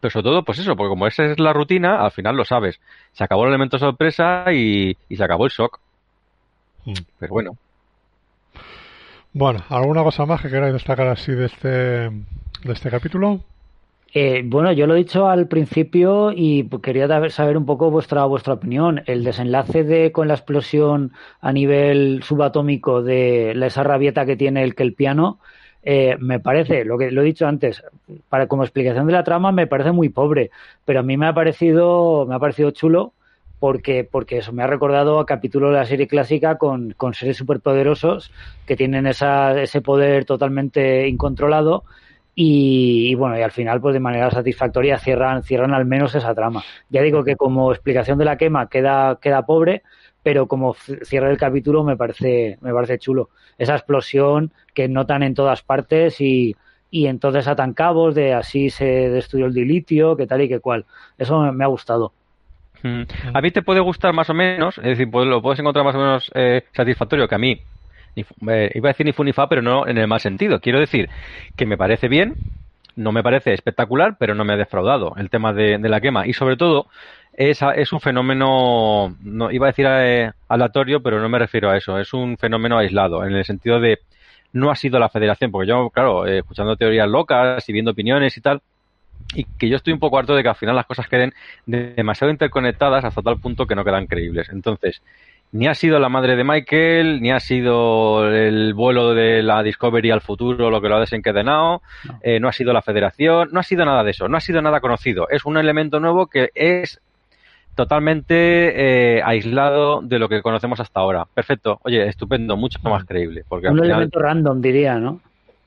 [0.00, 2.80] Pero sobre todo, pues eso, porque como esa es la rutina, al final lo sabes.
[3.12, 5.80] Se acabó el elemento sorpresa y, y se acabó el shock.
[6.84, 6.94] Mm.
[7.18, 7.56] Pero bueno,
[9.36, 13.40] bueno, ¿alguna cosa más que queráis destacar así de este, de este capítulo?
[14.14, 18.54] Eh, bueno, yo lo he dicho al principio y quería saber un poco vuestra vuestra
[18.54, 19.02] opinión.
[19.04, 21.12] El desenlace de con la explosión
[21.42, 25.38] a nivel subatómico de esa rabieta que tiene el que el piano
[25.82, 27.84] eh, me parece, lo que lo he dicho antes,
[28.30, 30.50] para como explicación de la trama me parece muy pobre,
[30.86, 33.12] pero a mí me ha parecido me ha parecido chulo
[33.58, 37.36] porque, porque eso me ha recordado a capítulo de la serie clásica con, con seres
[37.36, 38.30] superpoderosos
[38.66, 41.84] que tienen esa, ese poder totalmente incontrolado
[42.38, 46.62] y, bueno, y al final, pues de manera satisfactoria cierran, cierran al menos esa trama.
[46.90, 49.82] Ya digo que como explicación de la quema queda, queda pobre,
[50.22, 53.30] pero como cierre del capítulo me parece, me parece chulo.
[53.56, 56.54] Esa explosión que notan en todas partes y,
[56.90, 60.84] y entonces atan cabos de así se destruyó el dilitio, que tal y que cual.
[61.16, 62.12] Eso me ha gustado.
[63.32, 65.94] A mí te puede gustar más o menos, es decir, pues lo puedes encontrar más
[65.94, 67.60] o menos eh, satisfactorio que a mí.
[68.16, 70.60] Eh, iba a decir ni fu fa, pero no en el mal sentido.
[70.60, 71.08] Quiero decir
[71.56, 72.34] que me parece bien,
[72.96, 76.26] no me parece espectacular, pero no me ha defraudado el tema de, la quema.
[76.26, 76.86] Y sobre todo,
[77.34, 81.76] es, es un fenómeno, no iba a decir eh, aleatorio, pero no me refiero a
[81.76, 81.98] eso.
[81.98, 83.98] Es un fenómeno aislado, en el sentido de
[84.52, 88.40] no ha sido la federación, porque yo, claro, escuchando teorías locas y viendo opiniones y
[88.40, 88.62] tal,
[89.34, 91.34] y que yo estoy un poco harto de que al final las cosas queden
[91.66, 94.48] demasiado interconectadas hasta tal punto que no quedan creíbles.
[94.50, 95.02] Entonces,
[95.52, 100.10] ni ha sido la madre de Michael, ni ha sido el vuelo de la Discovery
[100.10, 103.60] al futuro lo que lo ha desencadenado, no, eh, no ha sido la federación, no
[103.60, 105.28] ha sido nada de eso, no ha sido nada conocido.
[105.30, 107.00] Es un elemento nuevo que es
[107.74, 111.26] totalmente eh, aislado de lo que conocemos hasta ahora.
[111.32, 113.44] Perfecto, oye, estupendo, mucho más creíble.
[113.46, 115.20] Porque un elemento random, diría, ¿no?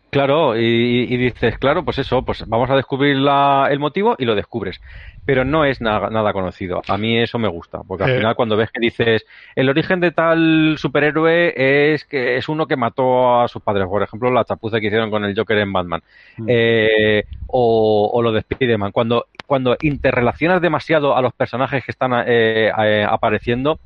[0.10, 4.34] Claro, y, dices, claro, pues eso, pues vamos a descubrir la, el motivo y lo
[4.34, 4.82] descubres.
[5.24, 6.82] Pero no es nada, conocido.
[6.88, 8.18] A mí eso me gusta, porque al eh.
[8.18, 12.76] final cuando ves que dices, el origen de tal superhéroe es que es uno que
[12.76, 16.02] mató a sus padres, por ejemplo, la chapuza que hicieron con el Joker en Batman,
[16.38, 16.46] mm.
[16.48, 18.92] eh, o, lo de Spider-Man.
[18.92, 22.72] Cuando, cuando interrelacionas demasiado a los personajes que están eh,
[23.08, 23.80] apareciendo,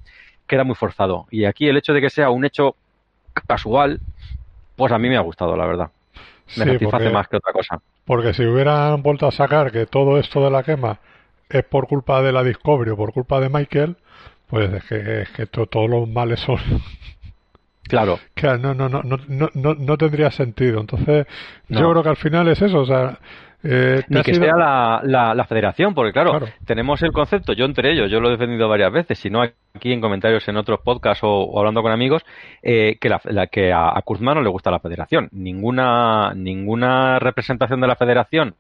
[0.48, 1.28] queda muy forzado.
[1.32, 2.78] Y aquí el hecho de que sea un hecho
[3.46, 4.00] casual,
[4.78, 5.90] pues a mí me ha gustado, la verdad
[6.58, 7.82] me satisface más que otra cosa.
[8.06, 11.00] Porque si hubieran vuelto a sacar que todo esto de la quema
[11.50, 13.98] es por culpa de la Discovery o por culpa de Michael,
[14.48, 16.58] pues es que, es que todos los males son
[17.84, 18.20] Claro.
[18.34, 20.80] Que no, no, no, no, no, no tendría sentido.
[20.80, 21.28] Entonces,
[21.68, 22.80] yo creo que al final es eso.
[22.80, 23.20] O sea,
[23.64, 28.12] eh, Ni que sea la, la, federación, porque claro, tenemos el concepto, yo entre ellos,
[28.12, 31.58] yo lo he defendido varias veces, si no aquí en comentarios en otros podcasts o,
[31.58, 32.24] hablando con amigos,
[32.62, 35.30] eh, que, la, que a, a no le gusta la federación.
[35.32, 38.56] Ninguna, ninguna representación de la federación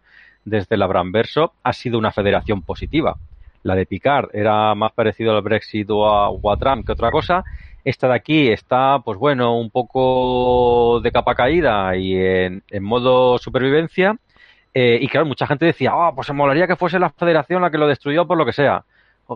[0.45, 3.17] desde el Verso ha sido una federación positiva.
[3.63, 7.43] La de Picard era más parecido al Brexit o a, o Trump que otra cosa.
[7.83, 13.37] Esta de aquí está, pues bueno, un poco de capa caída y en, en modo
[13.37, 14.17] supervivencia
[14.73, 17.69] eh, y claro, mucha gente decía, oh, pues se molaría que fuese la federación la
[17.69, 18.83] que lo destruyó por lo que sea.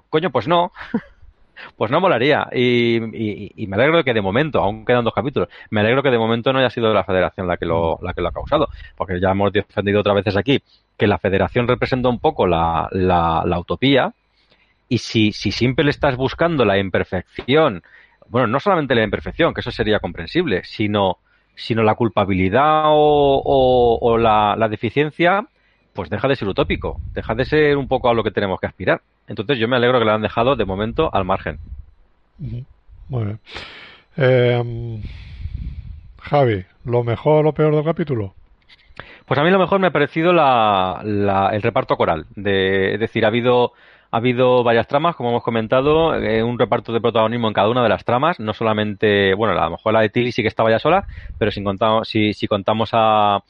[0.10, 0.72] coño, pues no.
[1.78, 2.48] pues no molaría.
[2.54, 3.00] Y,
[3.68, 6.52] me alegro de que de momento, aún quedan dos capítulos, me alegro que de momento
[6.54, 8.70] no haya sido la federación la que lo, la que lo ha causado.
[8.96, 10.62] Porque ya hemos defendido otras veces aquí
[10.98, 14.14] que la federación representa un poco la, la, utopía.
[14.90, 17.84] Y si, si siempre le estás buscando la imperfección,
[18.30, 21.18] bueno, no solamente la imperfección, que eso sería comprensible, sino
[21.58, 25.48] sino la culpabilidad o, la, deficiencia,
[25.94, 28.68] pues deja de ser utópico, deja de ser un poco a lo que tenemos que
[28.68, 29.02] aspirar.
[29.28, 31.60] Entonces yo me alegro que lo han dejado de momento al margen.
[32.38, 33.40] Muy bien.
[34.16, 35.02] Eh,
[36.22, 38.36] Javi, ¿lo mejor o lo peor del capítulo?
[39.26, 42.28] Pues a mí lo mejor me ha parecido el reparto coral.
[42.36, 43.74] De, es decir, ha habido,
[44.12, 47.84] ha habido varias tramas, como hemos comentado, eh, un reparto de protagonismo en cada una
[47.84, 48.40] de las tramas.
[48.40, 51.06] No solamente, bueno, a lo mejor la de Tilly sí que estaba ya sola,
[51.38, 53.44] pero si contamos, si, si contamos a,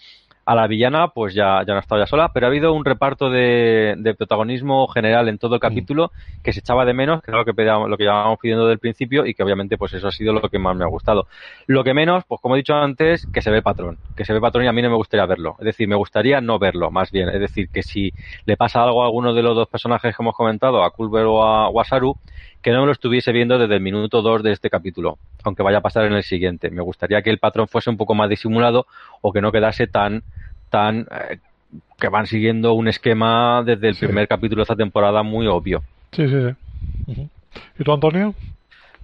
[0.47, 3.29] a la villana, pues ya, ya no estaba ya sola, pero ha habido un reparto
[3.29, 5.61] de, de protagonismo general en todo el mm.
[5.61, 8.65] capítulo que se echaba de menos, que es lo que, pedíamos, lo que llevábamos pidiendo
[8.65, 11.27] del principio y que obviamente pues eso ha sido lo que más me ha gustado.
[11.65, 14.39] Lo que menos, pues como he dicho antes, que se ve patrón, que se ve
[14.39, 15.57] patrón y a mí no me gustaría verlo.
[15.59, 17.27] Es decir, me gustaría no verlo, más bien.
[17.27, 18.13] Es decir, que si
[18.45, 21.43] le pasa algo a alguno de los dos personajes que hemos comentado, a Culver o
[21.43, 22.15] a Wasaru,
[22.61, 25.79] que no me lo estuviese viendo desde el minuto 2 de este capítulo, aunque vaya
[25.79, 26.69] a pasar en el siguiente.
[26.69, 28.87] Me gustaría que el patrón fuese un poco más disimulado
[29.21, 30.23] o que no quedase tan
[30.70, 31.39] tan eh,
[31.99, 35.84] que van siguiendo un esquema desde el primer capítulo de esta temporada muy obvio.
[36.11, 36.38] Sí, sí,
[37.07, 37.30] sí.
[37.80, 38.34] ¿Y tú, Antonio?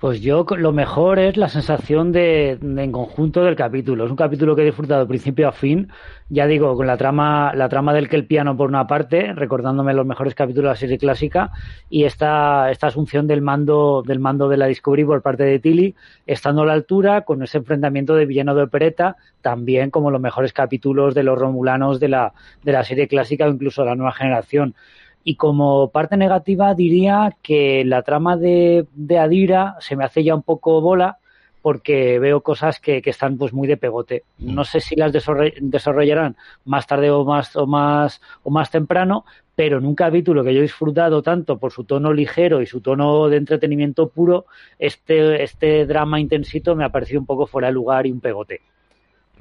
[0.03, 4.03] Pues yo lo mejor es la sensación de, en conjunto del capítulo.
[4.03, 5.93] Es un capítulo que he disfrutado de principio a fin.
[6.27, 9.93] Ya digo, con la trama, la trama del que el piano por una parte, recordándome
[9.93, 11.51] los mejores capítulos de la serie clásica,
[11.89, 15.95] y esta, esta asunción del mando, del mando de la Discovery por parte de Tilly,
[16.27, 20.51] estando a la altura, con ese enfrentamiento de villano de opereta, también como los mejores
[20.51, 24.11] capítulos de los romulanos de la, de la serie clásica o incluso de la nueva
[24.11, 24.75] generación.
[25.23, 30.35] Y como parte negativa diría que la trama de, de Adira se me hace ya
[30.35, 31.17] un poco bola
[31.63, 34.25] porque veo cosas que, que están pues muy de pegote.
[34.37, 34.53] Mm.
[34.53, 39.23] No sé si las desarrollarán más tarde o más o más o más temprano,
[39.55, 42.81] pero en un capítulo que yo he disfrutado tanto por su tono ligero y su
[42.81, 44.45] tono de entretenimiento puro,
[44.77, 48.59] este, este drama intensito me ha parecido un poco fuera de lugar y un pegote.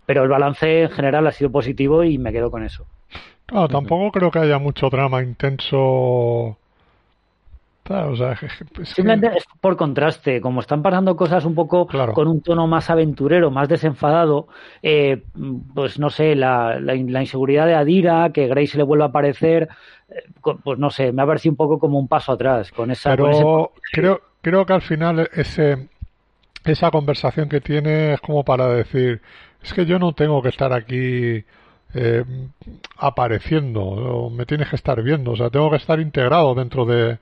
[0.07, 2.87] Pero el balance en general ha sido positivo y me quedo con eso.
[3.53, 6.57] No, tampoco creo que haya mucho drama intenso.
[7.85, 8.39] O sea,
[8.85, 13.51] Simplemente es por contraste, como están pasando cosas un poco con un tono más aventurero,
[13.51, 14.47] más desenfadado,
[14.83, 15.25] eh,
[15.75, 19.69] pues no sé, la, la, inseguridad de Adira, que Grace le vuelva a aparecer,
[20.09, 20.23] eh,
[20.63, 23.11] pues no sé, me ha parecido un poco como un paso atrás con esa.
[23.11, 25.89] Pero creo, creo que al final ese,
[26.65, 29.21] esa conversación que tiene es como para decir,
[29.61, 31.45] es que yo no tengo que estar aquí
[31.95, 32.25] eh,
[32.99, 37.19] apareciendo, me tienes que estar viendo, o sea, tengo que estar integrado dentro de,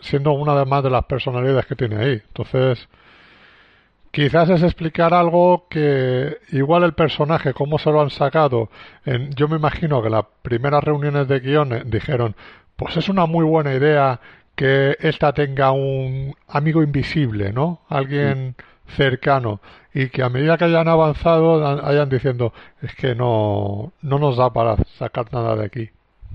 [0.00, 2.22] siendo una de más de las personalidades que tiene ahí.
[2.28, 2.88] Entonces,
[4.10, 8.70] quizás es explicar algo que igual el personaje, cómo se lo han sacado,
[9.04, 12.36] en, yo me imagino que las primeras reuniones de guiones dijeron,
[12.76, 14.20] pues es una muy buena idea
[14.54, 17.80] que esta tenga un amigo invisible, ¿no?
[17.88, 18.56] Alguien
[18.88, 19.60] cercano
[19.94, 24.52] y que a medida que hayan avanzado hayan diciendo es que no, no nos da
[24.52, 25.90] para sacar nada de aquí.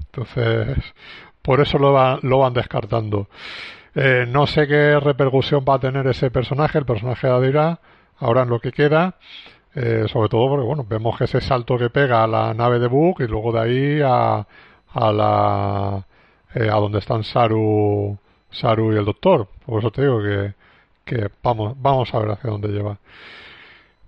[0.06, 0.78] Entonces,
[1.42, 3.28] por eso lo, van, lo van descartando.
[3.96, 7.80] Eh, no sé qué repercusión va a tener ese personaje, el personaje de Adira,
[8.18, 9.16] ahora en lo que queda.
[9.76, 12.88] Eh, sobre todo porque, bueno, vemos que ese salto que pega a la nave de
[12.88, 14.46] Book y luego de ahí a,
[14.94, 16.06] a la,
[16.54, 18.18] eh, a donde están Saru,
[18.52, 19.48] Saru y el doctor.
[19.66, 20.54] Por eso te digo que,
[21.06, 22.98] que vamos, vamos a ver hacia dónde lleva.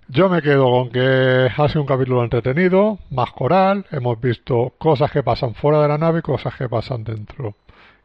[0.07, 5.11] Yo me quedo con que ha sido un capítulo entretenido, más coral, hemos visto cosas
[5.11, 7.55] que pasan fuera de la nave y cosas que pasan dentro.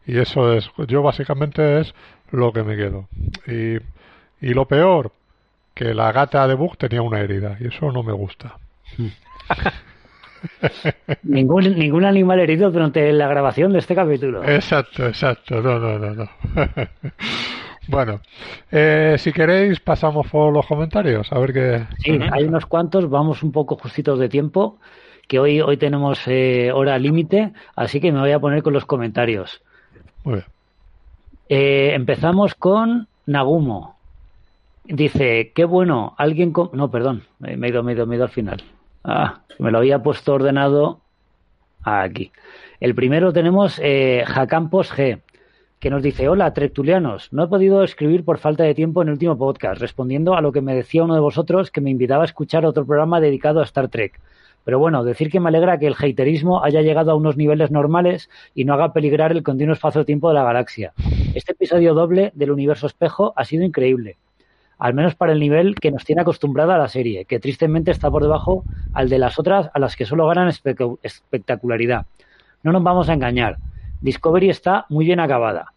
[0.06, 1.94] Y eso es, yo básicamente es
[2.30, 3.08] lo que me quedo.
[3.46, 3.76] Y,
[4.40, 5.12] y lo peor,
[5.74, 8.56] que la gata de Book tenía una herida y eso no me gusta.
[11.22, 14.42] ningún, ningún animal herido durante la grabación de este capítulo.
[14.44, 15.60] Exacto, exacto.
[15.60, 16.30] No, no, no, no.
[17.90, 18.20] Bueno,
[18.70, 21.86] eh, si queréis pasamos por los comentarios, a ver qué...
[21.98, 24.78] Sí, hay unos cuantos, vamos un poco justitos de tiempo,
[25.26, 28.84] que hoy, hoy tenemos eh, hora límite, así que me voy a poner con los
[28.84, 29.60] comentarios.
[30.22, 30.46] Muy bien.
[31.48, 33.96] Eh, empezamos con Nagumo.
[34.84, 36.52] Dice, qué bueno, alguien...
[36.72, 38.62] No, perdón, me he, ido, me, he ido, me he ido al final.
[39.02, 41.00] Ah, me lo había puesto ordenado
[41.82, 42.30] aquí.
[42.78, 45.20] El primero tenemos eh, Jacampos G
[45.80, 49.14] que nos dice, hola, Treptulianos, no he podido escribir por falta de tiempo en el
[49.14, 52.26] último podcast, respondiendo a lo que me decía uno de vosotros que me invitaba a
[52.26, 54.20] escuchar otro programa dedicado a Star Trek.
[54.62, 58.28] Pero bueno, decir que me alegra que el haterismo haya llegado a unos niveles normales
[58.54, 60.92] y no haga peligrar el continuo espacio-tiempo de la galaxia.
[61.34, 64.18] Este episodio doble del universo espejo ha sido increíble.
[64.78, 68.22] Al menos para el nivel que nos tiene acostumbrada la serie, que tristemente está por
[68.22, 70.52] debajo al de las otras a las que solo ganan
[71.02, 72.04] espectacularidad.
[72.62, 73.56] No nos vamos a engañar.
[74.02, 75.74] Discovery está muy bien acabada.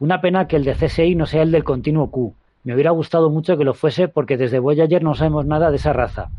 [0.00, 2.34] Una pena que el de CSI no sea el del continuo Q.
[2.64, 5.92] Me hubiera gustado mucho que lo fuese porque desde Voyager no sabemos nada de esa
[5.92, 6.30] raza.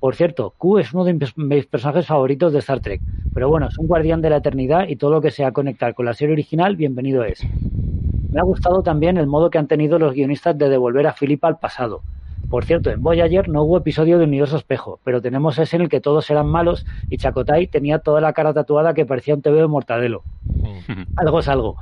[0.00, 3.02] Por cierto, Q es uno de mis personajes favoritos de Star Trek,
[3.34, 6.06] pero bueno, es un guardián de la eternidad y todo lo que sea conectar con
[6.06, 7.46] la serie original, bienvenido es.
[8.30, 11.44] Me ha gustado también el modo que han tenido los guionistas de devolver a Philip
[11.44, 12.00] al pasado.
[12.48, 15.88] Por cierto, en Voyager no hubo episodio de Universo Espejo, pero tenemos ese en el
[15.90, 19.60] que todos eran malos y Chakotay tenía toda la cara tatuada que parecía un TV
[19.60, 20.22] de Mortadelo.
[21.16, 21.76] algo es algo.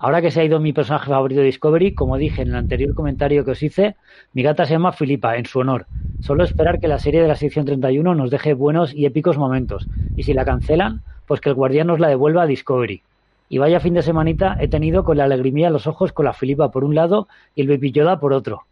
[0.00, 2.94] Ahora que se ha ido mi personaje favorito de Discovery, como dije en el anterior
[2.94, 3.96] comentario que os hice,
[4.32, 5.86] mi gata se llama Filipa, en su honor.
[6.20, 9.88] Solo esperar que la serie de la sección 31 nos deje buenos y épicos momentos.
[10.16, 13.02] Y si la cancelan, pues que el guardián nos la devuelva a Discovery.
[13.48, 16.32] Y vaya fin de semanita he tenido con la alegría en los ojos con la
[16.32, 18.62] Filipa por un lado y el Baby Yoda por otro.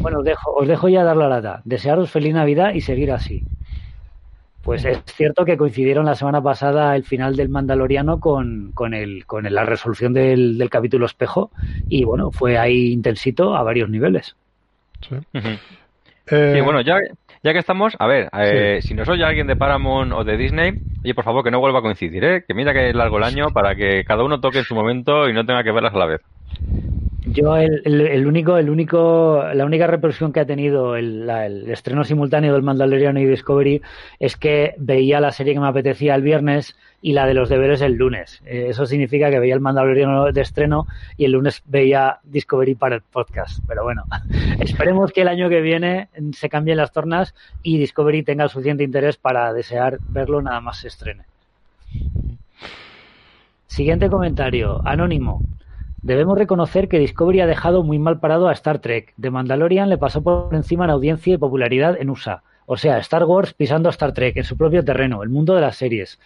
[0.00, 1.62] Bueno, os dejo, os dejo ya dar la lata.
[1.64, 3.42] Desearos feliz Navidad y seguir así.
[4.62, 9.24] Pues es cierto que coincidieron la semana pasada el final del Mandaloriano con, con, el,
[9.24, 11.50] con la resolución del, del, capítulo espejo
[11.88, 14.36] y bueno, fue ahí intensito a varios niveles.
[15.00, 15.16] Sí.
[16.30, 16.98] Eh, bueno, ya,
[17.42, 20.74] ya que estamos, a ver, eh, si nos oye alguien de Paramount o de Disney,
[21.02, 22.44] oye, por favor que no vuelva a coincidir, ¿eh?
[22.46, 25.28] que mira que es largo el año para que cada uno toque en su momento
[25.28, 26.20] y no tenga que verlas a la vez.
[27.32, 31.28] Yo el, único, el único, la única repercusión que ha tenido el,
[31.68, 33.82] estreno simultáneo del Mandaloriano y Discovery
[34.18, 37.82] es que veía la serie que me apetecía el viernes y la de los deberes
[37.82, 38.40] el lunes.
[38.46, 42.96] Eh, eso significa que veía el Mandaloriano de estreno y el lunes veía Discovery para
[42.96, 43.60] el podcast.
[43.66, 44.04] Pero bueno,
[44.60, 49.16] esperemos que el año que viene se cambien las tornas y Discovery tenga suficiente interés
[49.16, 51.24] para desear verlo nada más se estrene.
[53.66, 55.42] Siguiente comentario, anónimo.
[56.02, 59.14] Debemos reconocer que Discovery ha dejado muy mal parado a Star Trek.
[59.20, 62.42] The Mandalorian le pasó por encima en audiencia y popularidad en USA.
[62.66, 65.60] O sea, Star Wars pisando a Star Trek en su propio terreno, el mundo de
[65.60, 66.20] las series.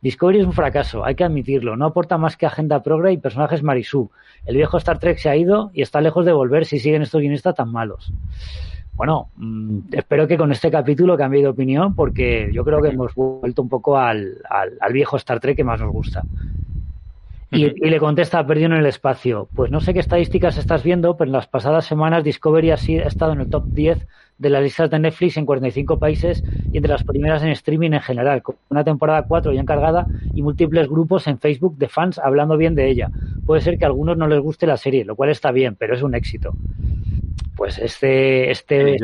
[0.00, 1.76] Discovery es un fracaso, hay que admitirlo.
[1.76, 4.10] No aporta más que agenda progre y personajes marisú.
[4.44, 7.20] El viejo Star Trek se ha ido y está lejos de volver si siguen estos
[7.20, 8.12] guionistas tan malos.
[8.92, 13.12] Bueno, mm, espero que con este capítulo cambie de opinión porque yo creo que hemos
[13.14, 14.38] vuelto un poco al
[14.92, 16.22] viejo Star Trek que más nos gusta.
[17.50, 19.48] Y, le contesta, perdido en el espacio.
[19.54, 23.32] Pues no sé qué estadísticas estás viendo, pero en las pasadas semanas Discovery ha, estado
[23.32, 24.06] en el top 10
[24.38, 26.42] de las listas de Netflix en 45 países
[26.72, 30.42] y entre las primeras en streaming en general, con una temporada 4 ya encargada y
[30.42, 33.10] múltiples grupos en Facebook de fans hablando bien de ella.
[33.46, 35.94] Puede ser que a algunos no les guste la serie, lo cual está bien, pero
[35.94, 36.52] es un éxito.
[37.56, 38.96] Pues este, este,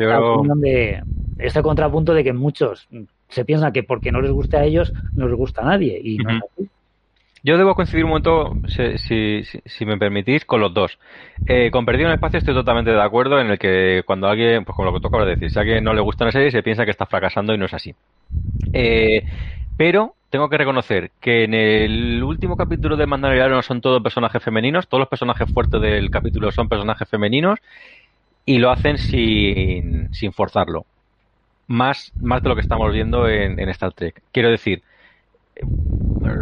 [1.39, 2.87] este contrapunto de que muchos
[3.29, 5.99] se piensan que porque no les guste a ellos, no les gusta a nadie.
[6.03, 6.69] Y no es así.
[7.45, 8.53] Yo debo coincidir un momento,
[8.97, 10.97] si, si, me permitís, con los dos.
[11.45, 14.75] Eh, con Perdido en Espacio estoy totalmente de acuerdo en el que cuando alguien, pues
[14.77, 16.85] con lo que toca decir, si a alguien no le gusta una serie, se piensa
[16.85, 17.93] que está fracasando y no es así.
[18.71, 19.25] Eh,
[19.75, 24.87] pero tengo que reconocer que en el último capítulo de Mandaloriano son todos personajes femeninos,
[24.87, 27.59] todos los personajes fuertes del capítulo son personajes femeninos
[28.45, 30.85] y lo hacen sin, sin forzarlo.
[31.67, 34.21] Más, más de lo que estamos viendo en, en Star Trek.
[34.31, 34.81] Quiero decir,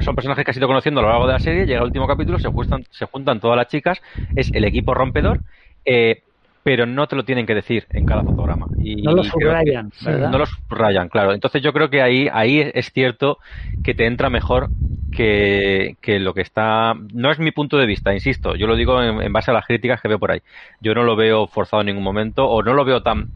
[0.02, 2.08] son personajes que has ido conociendo a lo largo de la serie, llega el último
[2.08, 4.02] capítulo, se juntan, se juntan todas las chicas,
[4.36, 5.42] es el equipo rompedor,
[5.86, 6.24] eh,
[6.64, 8.68] pero no te lo tienen que decir en cada fotograma.
[8.78, 11.34] Y, no lo subrayan, No lo subrayan, claro.
[11.34, 13.40] Entonces yo creo que ahí, ahí es cierto
[13.84, 14.70] que te entra mejor
[15.12, 16.94] que, que, lo que está...
[17.14, 19.66] No es mi punto de vista, insisto, yo lo digo en, en base a las
[19.66, 20.42] críticas que veo por ahí.
[20.82, 23.30] Yo no lo veo forzado en ningún momento o no lo veo tan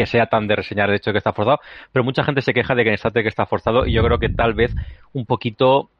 [0.00, 1.60] que sea tan de reseñar el hecho de que está forzado,
[1.92, 4.18] pero mucha gente se queja de que en Star Trek está forzado y yo creo
[4.18, 4.74] que tal vez
[5.12, 5.90] un poquito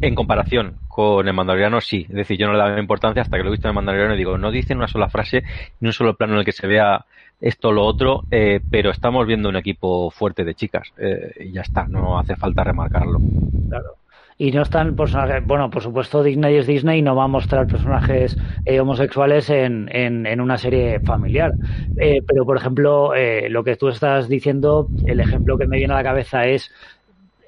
[0.00, 3.44] en comparación con el Mandaloriano sí, es decir, yo no le daba importancia hasta que
[3.44, 5.44] lo he visto en el Mandaloriano y digo, no dicen una sola frase
[5.78, 7.04] ni un solo plano en el que se vea
[7.40, 11.52] esto o lo otro, eh, pero estamos viendo un equipo fuerte de chicas eh, y
[11.52, 13.20] ya está, no hace falta remarcarlo.
[13.68, 13.98] Claro
[14.38, 17.66] y no están personajes, bueno, por supuesto Disney es Disney y no va a mostrar
[17.66, 21.52] personajes eh, homosexuales en, en, una serie familiar.
[21.96, 25.94] Eh, pero, por ejemplo, eh, lo que tú estás diciendo, el ejemplo que me viene
[25.94, 26.70] a la cabeza es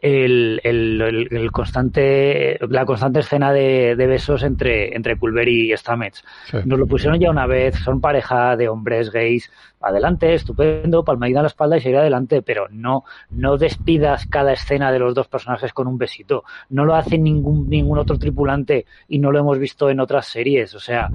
[0.02, 6.24] el, el, constante, la constante escena de, besos entre, entre Culver y Stamets.
[6.64, 11.44] Nos lo pusieron ya una vez, son pareja de hombres gays, adelante, estupendo, palmadita en
[11.44, 15.72] la espalda y seguir adelante, pero no, no despidas cada escena de los dos personajes
[15.72, 16.44] con un besito.
[16.68, 20.74] No lo hace ningún, ningún otro tripulante y no lo hemos visto en otras series.
[20.74, 21.08] O sea,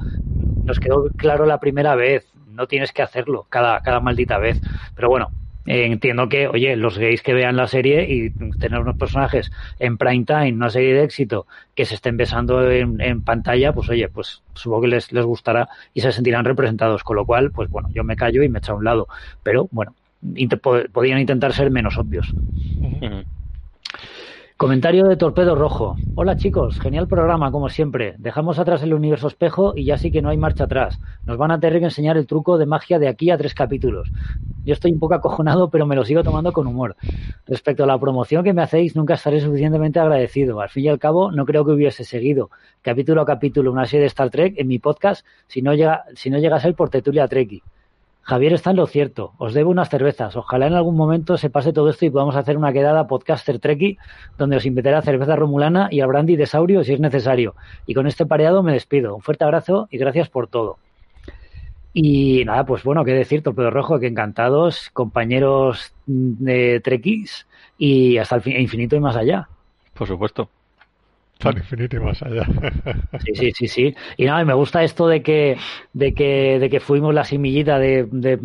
[0.63, 4.61] nos quedó claro la primera vez, no tienes que hacerlo cada, cada maldita vez.
[4.95, 5.31] Pero bueno,
[5.65, 9.97] eh, entiendo que, oye, los gays que vean la serie y tener unos personajes en
[9.97, 14.41] prime time, una serie de éxito, que se estén besando en, pantalla, pues oye, pues
[14.53, 17.03] supongo que les, les gustará y se sentirán representados.
[17.03, 19.07] Con lo cual, pues bueno, yo me callo y me echo a un lado.
[19.41, 19.93] Pero bueno,
[20.91, 22.33] podrían intentar ser menos obvios.
[24.63, 25.97] Comentario de Torpedo Rojo.
[26.15, 28.15] Hola chicos, genial programa como siempre.
[28.17, 31.01] Dejamos atrás el universo espejo y ya sí que no hay marcha atrás.
[31.25, 34.09] Nos van a tener que enseñar el truco de magia de aquí a tres capítulos.
[34.63, 36.95] Yo estoy un poco acojonado, pero me lo sigo tomando con humor.
[37.45, 40.61] Respecto a la promoción que me hacéis, nunca estaré suficientemente agradecido.
[40.61, 42.49] Al fin y al cabo, no creo que hubiese seguido
[42.81, 46.29] capítulo a capítulo una serie de Star Trek en mi podcast si no llega, si
[46.29, 47.61] no llega a ser por Tetulia Treki.
[48.23, 49.33] Javier está en lo cierto.
[49.37, 50.35] Os debo unas cervezas.
[50.37, 53.97] Ojalá en algún momento se pase todo esto y podamos hacer una quedada podcaster treki
[54.37, 57.55] donde os invitaré a cerveza romulana y al brandy de saurio si es necesario.
[57.85, 59.15] Y con este pareado me despido.
[59.15, 60.77] Un fuerte abrazo y gracias por todo.
[61.91, 67.45] Y nada, pues bueno, qué decir, Torpedo Rojo, que encantados, compañeros de trekkies
[67.77, 69.49] y hasta el infinito y más allá.
[69.93, 70.49] Por supuesto
[71.51, 72.45] infinito y más allá.
[73.25, 73.95] Sí, sí, sí, sí.
[74.17, 75.57] Y nada, me gusta esto de que,
[75.93, 78.39] de que, de que fuimos la simillita de, de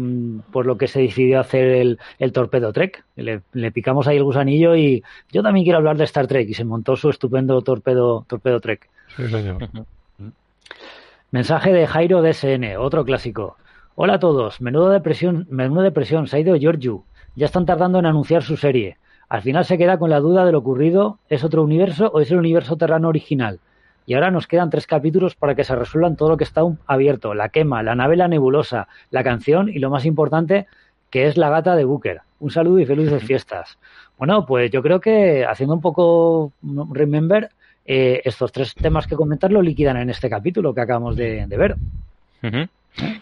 [0.51, 3.05] por lo que se decidió hacer el, el Torpedo Trek.
[3.17, 6.55] Le, le, picamos ahí el gusanillo y yo también quiero hablar de Star Trek y
[6.55, 8.89] se montó su estupendo Torpedo, torpedo Trek.
[9.17, 9.69] Sí, señor.
[11.31, 13.57] Mensaje de Jairo DSN, otro clásico.
[13.97, 17.05] Hola a todos, menudo depresión, menudo depresión, se ha ido Giorgio.
[17.35, 18.97] Ya están tardando en anunciar su serie.
[19.29, 22.31] Al final se queda con la duda de lo ocurrido, ¿es otro universo o es
[22.31, 23.61] el universo terrano original?
[24.07, 27.35] Y ahora nos quedan tres capítulos para que se resuelvan todo lo que está abierto,
[27.35, 30.67] la quema, la nave la nebulosa, la canción y lo más importante,
[31.11, 32.23] que es la gata de Booker.
[32.41, 33.79] Un saludo y felices fiestas.
[34.17, 36.53] Bueno, pues yo creo que haciendo un poco
[36.91, 37.51] remember,
[37.85, 41.77] eh, estos tres temas que comentar lo liquidan en este capítulo que acabamos de, ver.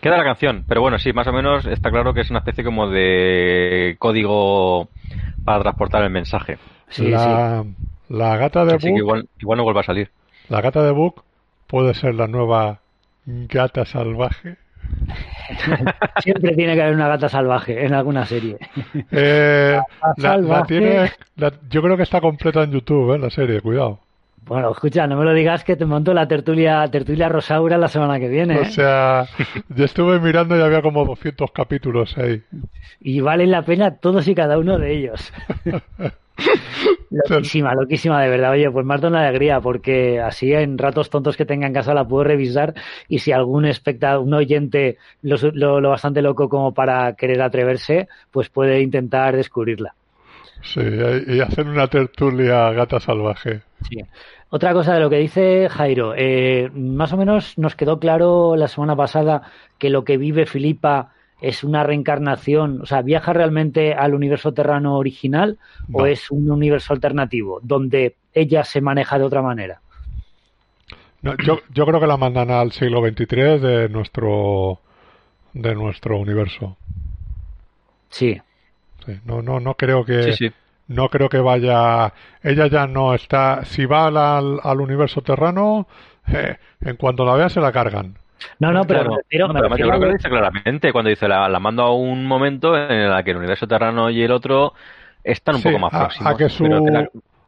[0.00, 2.64] Queda la canción, pero bueno, sí, más o menos está claro que es una especie
[2.64, 4.88] como de código
[5.44, 6.58] para transportar el mensaje.
[6.98, 7.64] la,
[8.08, 8.98] la, gata de Book.
[8.98, 10.10] igual, igual no vuelva a salir.
[10.48, 11.24] La gata de Book
[11.66, 12.80] puede ser la nueva
[13.26, 14.56] gata salvaje.
[16.22, 18.56] Siempre tiene que haber una gata salvaje en alguna serie.
[19.10, 19.78] Eh,
[20.16, 21.10] la, tiene,
[21.68, 23.18] yo creo que está completa en YouTube, ¿eh?
[23.18, 24.00] la serie, cuidado.
[24.46, 28.20] Bueno, escucha, no me lo digas que te monto la tertulia, tertulia Rosaura la semana
[28.20, 28.58] que viene.
[28.60, 28.70] O ¿eh?
[28.70, 29.26] sea,
[29.70, 32.42] yo estuve mirando y había como 200 capítulos ahí.
[33.00, 35.32] Y valen la pena todos y cada uno de ellos.
[37.10, 38.52] loquísima, loquísima de verdad.
[38.52, 41.92] Oye, pues más de una alegría, porque así en ratos tontos que tenga en casa
[41.92, 42.74] la puedo revisar
[43.08, 45.38] y si algún espectador, un oyente lo,
[45.80, 49.96] lo bastante loco como para querer atreverse, pues puede intentar descubrirla.
[50.62, 50.80] Sí,
[51.28, 53.62] y hacer una tertulia gata salvaje.
[53.88, 54.00] Sí.
[54.48, 58.68] Otra cosa de lo que dice Jairo, eh, más o menos nos quedó claro la
[58.68, 59.42] semana pasada
[59.78, 64.96] que lo que vive Filipa es una reencarnación, o sea, viaja realmente al universo terrano
[64.96, 65.58] original
[65.92, 69.80] o es un universo alternativo donde ella se maneja de otra manera.
[71.22, 74.80] yo, yo creo que la mandan al siglo XXIII de nuestro
[75.52, 76.76] de nuestro universo.
[78.08, 78.40] Sí.
[79.04, 79.12] sí.
[79.24, 80.22] No, no, no creo que.
[80.22, 80.52] Sí, sí
[80.88, 82.12] no creo que vaya.
[82.42, 83.64] Ella ya no está.
[83.64, 85.86] Si va al, al universo terrano,
[86.28, 88.16] eh, en cuanto la vea se la cargan.
[88.58, 91.82] No, no, pero, pero, yo creo que lo dice claramente cuando dice la, la, mando
[91.82, 94.74] a un momento en el que el universo terrano y el otro
[95.24, 96.32] están un poco más próximos.
[96.32, 96.66] A que su,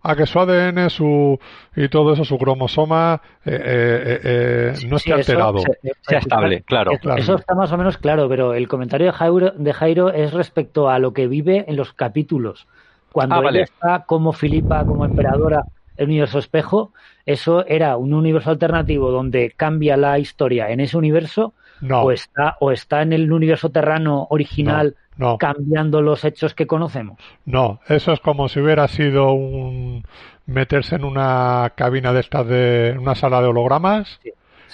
[0.02, 1.38] a que su ADN su,
[1.76, 5.58] y todo eso, su cromosoma, eh, eh, eh no esté alterado.
[6.00, 6.92] sea estable, claro.
[7.16, 10.88] Eso está más o menos claro, pero el comentario de Jairo, de Jairo es respecto
[10.88, 12.66] a lo que vive en los capítulos.
[13.12, 15.64] Cuando ah, ella está como Filipa, como emperadora,
[15.96, 16.92] el universo espejo,
[17.26, 21.54] eso era un universo alternativo donde cambia la historia en ese universo
[21.90, 24.96] o está o está en el universo terrano original
[25.38, 27.18] cambiando los hechos que conocemos.
[27.44, 30.04] No, eso es como si hubiera sido un
[30.46, 34.20] meterse en una cabina de estas de una sala de hologramas.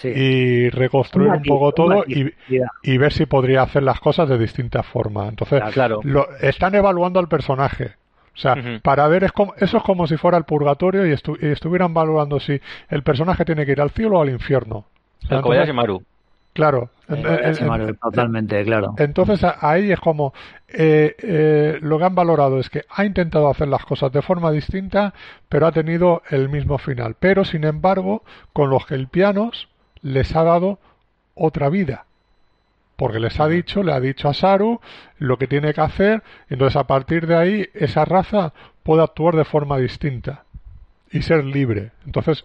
[0.03, 5.29] y reconstruir un poco todo y, ver si podría hacer las cosas de distintas formas.
[5.31, 5.63] Entonces,
[6.03, 7.93] lo, están evaluando al personaje.
[8.35, 11.95] O sea, para ver, es como, eso es como si fuera el purgatorio y, estuvieran
[11.95, 14.85] valorando si el personaje tiene que ir al cielo o al infierno.
[15.31, 16.03] El Kobayashi Maru.
[16.53, 16.91] Claro.
[18.01, 18.95] totalmente, claro.
[18.99, 20.33] Entonces ahí es como
[20.69, 24.51] eh, eh, lo que han valorado es que ha intentado hacer las cosas de forma
[24.51, 25.15] distinta,
[25.49, 27.17] pero ha tenido el mismo final.
[27.19, 29.69] Pero sin embargo, con los gelpianos
[30.03, 30.79] les ha dado
[31.35, 32.07] otra vida
[32.97, 34.81] porque les ha dicho, le ha dicho a Saru
[35.19, 38.53] lo que tiene que hacer, entonces a partir de ahí esa raza
[38.83, 40.45] puede actuar de forma distinta
[41.11, 41.93] y ser libre.
[42.07, 42.45] Entonces,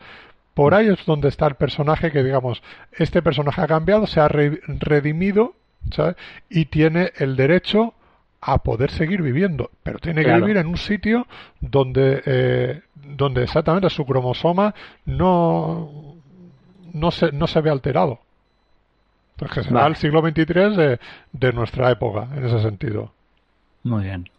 [0.53, 2.61] por ahí es donde está el personaje que, digamos,
[2.91, 5.53] este personaje ha cambiado, se ha redimido,
[5.91, 6.15] ¿sabes?
[6.49, 7.93] Y tiene el derecho
[8.41, 11.27] a poder seguir viviendo, pero tiene que vivir en un sitio
[11.59, 14.73] donde, eh, donde exactamente su cromosoma
[15.05, 16.15] no,
[16.93, 18.19] no, se, no se ve alterado
[19.47, 20.99] que será el siglo XXIII de,
[21.31, 23.11] de nuestra época, en ese sentido.
[23.83, 24.29] Muy bien.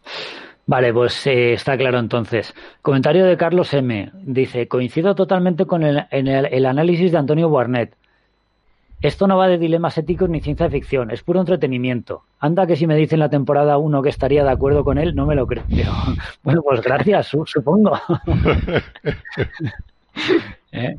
[0.66, 2.54] Vale, pues eh, está claro entonces.
[2.80, 4.10] Comentario de Carlos M.
[4.22, 7.96] Dice, coincido totalmente con el, el, análisis de Antonio Barnett.
[9.00, 12.22] Esto no va de dilemas éticos ni ciencia ficción, es puro entretenimiento.
[12.38, 15.26] Anda que si me dicen la temporada 1 que estaría de acuerdo con él, no
[15.26, 15.64] me lo creo.
[16.44, 17.98] bueno, pues gracias, supongo.
[20.72, 20.94] ¿Eh?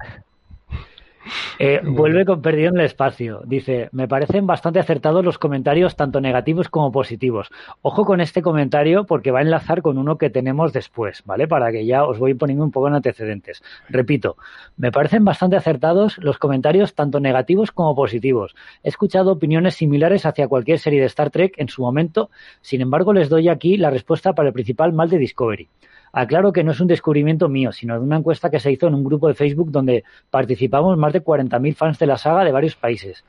[1.60, 3.41] Eh, vuelve con Perdido en el Espacio.
[3.45, 7.49] Dice, me parecen bastante acertados los comentarios, tanto negativos como positivos.
[7.81, 11.48] Ojo con este comentario porque va a enlazar con uno que tenemos después, ¿vale?
[11.48, 13.64] Para que ya os voy poniendo un poco en antecedentes.
[13.89, 14.38] Repito,
[14.77, 18.56] me parecen bastante acertados los comentarios, tanto negativos como positivos.
[18.84, 22.30] He escuchado opiniones similares hacia cualquier serie de Star Trek en su momento,
[22.61, 25.69] sin embargo les doy aquí la respuesta para el principal mal de Discovery.
[26.13, 28.95] Aclaro que no es un descubrimiento mío, sino de una encuesta que se hizo en
[28.95, 32.75] un grupo de Facebook donde participamos más de 40.000 fans de la saga de varios
[32.75, 33.23] países.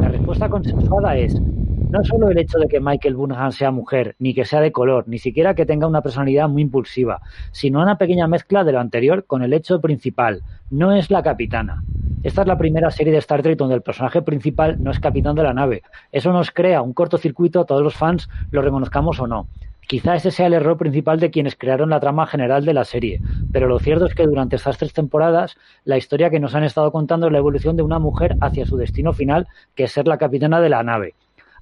[0.00, 1.40] La respuesta consensuada es
[1.90, 5.04] no solo el hecho de que Michael Burnham sea mujer, ni que sea de color,
[5.08, 9.24] ni siquiera que tenga una personalidad muy impulsiva, sino una pequeña mezcla de lo anterior
[9.24, 10.42] con el hecho principal.
[10.70, 11.82] No es la capitana.
[12.22, 15.34] Esta es la primera serie de Star Trek donde el personaje principal no es capitán
[15.34, 15.82] de la nave.
[16.12, 19.48] Eso nos crea un cortocircuito a todos los fans, lo reconozcamos o no.
[19.88, 23.22] Quizá ese sea el error principal de quienes crearon la trama general de la serie,
[23.50, 25.56] pero lo cierto es que durante estas tres temporadas
[25.86, 28.76] la historia que nos han estado contando es la evolución de una mujer hacia su
[28.76, 31.14] destino final, que es ser la capitana de la nave.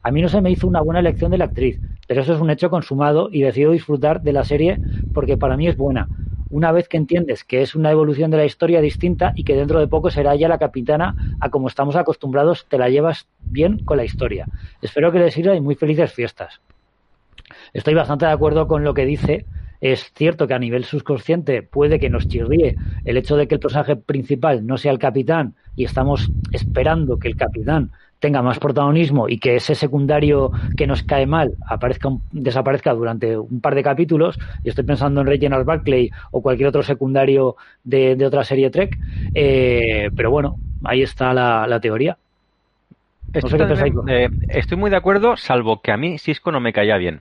[0.02, 1.78] A mí no se me hizo una buena elección de la actriz,
[2.08, 4.80] pero eso es un hecho consumado y decido disfrutar de la serie
[5.14, 6.08] porque para mí es buena.
[6.50, 9.78] Una vez que entiendes que es una evolución de la historia distinta y que dentro
[9.78, 13.98] de poco será ya la capitana a como estamos acostumbrados, te la llevas bien con
[13.98, 14.48] la historia.
[14.82, 16.60] Espero que les sirva y muy felices fiestas.
[17.72, 19.46] Estoy bastante de acuerdo con lo que dice.
[19.80, 23.60] Es cierto que a nivel subconsciente puede que nos chirríe el hecho de que el
[23.60, 29.28] personaje principal no sea el capitán y estamos esperando que el capitán tenga más protagonismo
[29.28, 34.38] y que ese secundario que nos cae mal aparezca desaparezca durante un par de capítulos,
[34.64, 38.98] y estoy pensando en Reginald Barclay o cualquier otro secundario de, otra serie Trek,
[39.34, 42.16] eh, pero bueno, ahí está la teoría.
[43.32, 47.20] Eh, estoy, muy de acuerdo, salvo que a mí Cisco no me caía bien.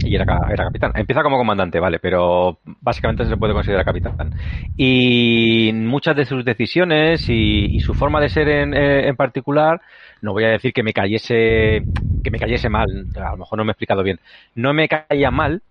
[0.00, 0.92] Y era, era, capitán.
[0.94, 4.34] Empieza como comandante, vale, pero básicamente se puede considerar capitán.
[4.76, 9.80] Y muchas de sus decisiones y, su forma de ser en, eh, en, particular,
[10.20, 11.84] no voy a decir que me cayese,
[12.22, 14.20] que me cayese mal, a lo mejor no me he explicado bien.
[14.54, 15.62] No me caía mal,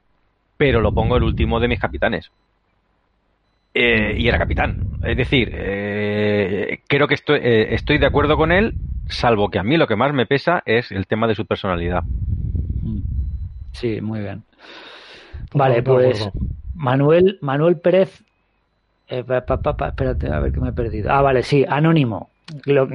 [0.57, 2.31] pero lo pongo el último de mis capitanes.
[3.74, 4.78] Eh, y era capitán.
[5.04, 8.76] Es decir, eh, creo que estoy, eh, estoy de acuerdo con él,
[9.08, 12.04] salvo que a mí lo que más me pesa es el tema de su personalidad.
[13.72, 14.44] Sí, muy bien.
[15.54, 16.30] Vale, pues
[16.76, 18.24] Manuel, Manuel Pérez.
[19.08, 21.12] espérate, a ver que me he perdido.
[21.12, 22.30] Ah, vale, sí, anónimo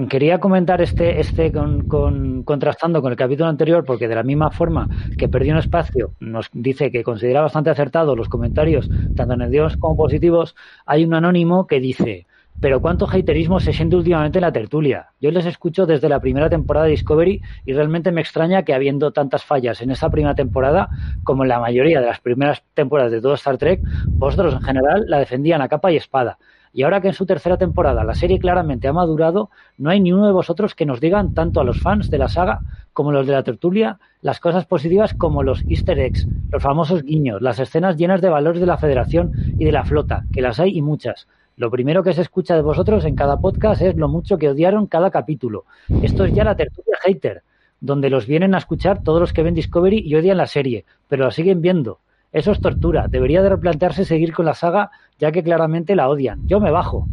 [0.08, 4.88] quería comentar este, este con, contrastando con el capítulo anterior, porque de la misma forma
[5.16, 9.96] que perdió un espacio, nos dice que considera bastante acertado los comentarios, tanto negativos como
[9.96, 10.54] positivos,
[10.86, 12.26] hay un anónimo que dice,
[12.60, 15.08] pero cuánto haterismo se siente últimamente en la tertulia.
[15.20, 19.12] Yo les escucho desde la primera temporada de Discovery y realmente me extraña que habiendo
[19.12, 20.88] tantas fallas en esa primera temporada,
[21.22, 25.04] como en la mayoría de las primeras temporadas de todo Star Trek, vosotros en general
[25.06, 26.38] la defendían a capa y espada.
[26.72, 30.12] Y ahora que en su tercera temporada la serie claramente ha madurado, no hay ni
[30.12, 32.60] uno de vosotros que nos digan, tanto a los fans de la saga
[32.92, 37.40] como los de la tertulia, las cosas positivas como los easter eggs, los famosos guiños,
[37.42, 40.76] las escenas llenas de valores de la federación y de la flota, que las hay
[40.76, 41.28] y muchas.
[41.56, 44.86] Lo primero que se escucha de vosotros en cada podcast es lo mucho que odiaron
[44.86, 45.64] cada capítulo.
[46.02, 47.42] Esto es ya la tertulia hater,
[47.80, 51.24] donde los vienen a escuchar todos los que ven Discovery y odian la serie, pero
[51.24, 51.98] la siguen viendo.
[52.32, 53.06] Eso es tortura.
[53.08, 56.46] Debería de replantearse seguir con la saga, ya que claramente la odian.
[56.46, 57.06] Yo me bajo.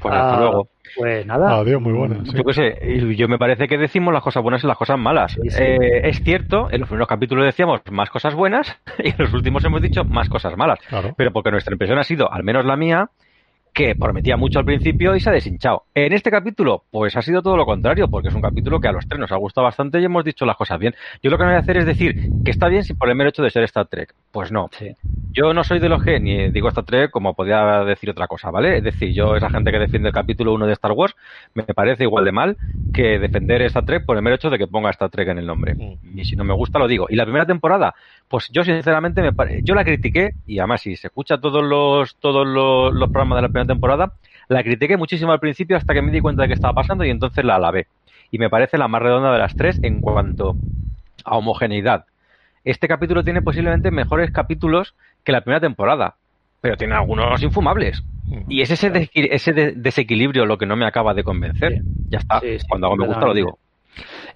[0.00, 0.68] Pues hasta ah, luego.
[0.96, 1.58] Pues nada.
[1.58, 2.18] Adiós, muy buena.
[2.24, 2.76] Yo sé,
[3.16, 5.36] yo me parece que decimos las cosas buenas y las cosas malas.
[5.58, 9.64] Eh, es cierto, en los primeros capítulos decíamos más cosas buenas y en los últimos
[9.64, 10.78] hemos dicho más cosas malas.
[11.16, 13.10] Pero porque nuestra impresión ha sido, al menos la mía,
[13.74, 15.82] que prometía mucho al principio y se ha deshinchado.
[15.94, 18.92] En este capítulo, pues ha sido todo lo contrario, porque es un capítulo que a
[18.92, 20.94] los tres nos ha gustado bastante y hemos dicho las cosas bien.
[21.22, 23.16] Yo lo que me voy a hacer es decir que está bien si por el
[23.16, 24.14] mero hecho de ser Star Trek.
[24.30, 24.70] Pues no.
[25.32, 28.52] Yo no soy de los que ni digo Star Trek como podía decir otra cosa,
[28.52, 28.78] ¿vale?
[28.78, 31.16] Es decir, yo esa gente que defiende el capítulo 1 de Star Wars
[31.54, 32.56] me parece igual de mal
[32.92, 35.46] que defender Star Trek por el mero hecho de que ponga Star Trek en el
[35.46, 35.74] nombre.
[36.14, 37.06] Y si no me gusta lo digo.
[37.08, 37.94] Y la primera temporada,
[38.28, 39.32] pues yo sinceramente me
[39.64, 43.42] yo la critiqué y además si se escucha todos los todos los, los programas de
[43.42, 44.12] la primera temporada,
[44.48, 47.10] la critiqué muchísimo al principio hasta que me di cuenta de que estaba pasando y
[47.10, 47.86] entonces la alabé.
[48.30, 50.56] Y me parece la más redonda de las tres en cuanto
[51.24, 52.06] a homogeneidad.
[52.64, 56.16] Este capítulo tiene posiblemente mejores capítulos que la primera temporada,
[56.60, 58.02] pero tiene algunos infumables.
[58.48, 61.82] Y es ese, ese desequilibrio lo que no me acaba de convencer.
[62.08, 62.40] Ya está.
[62.68, 63.58] Cuando me gusta lo digo.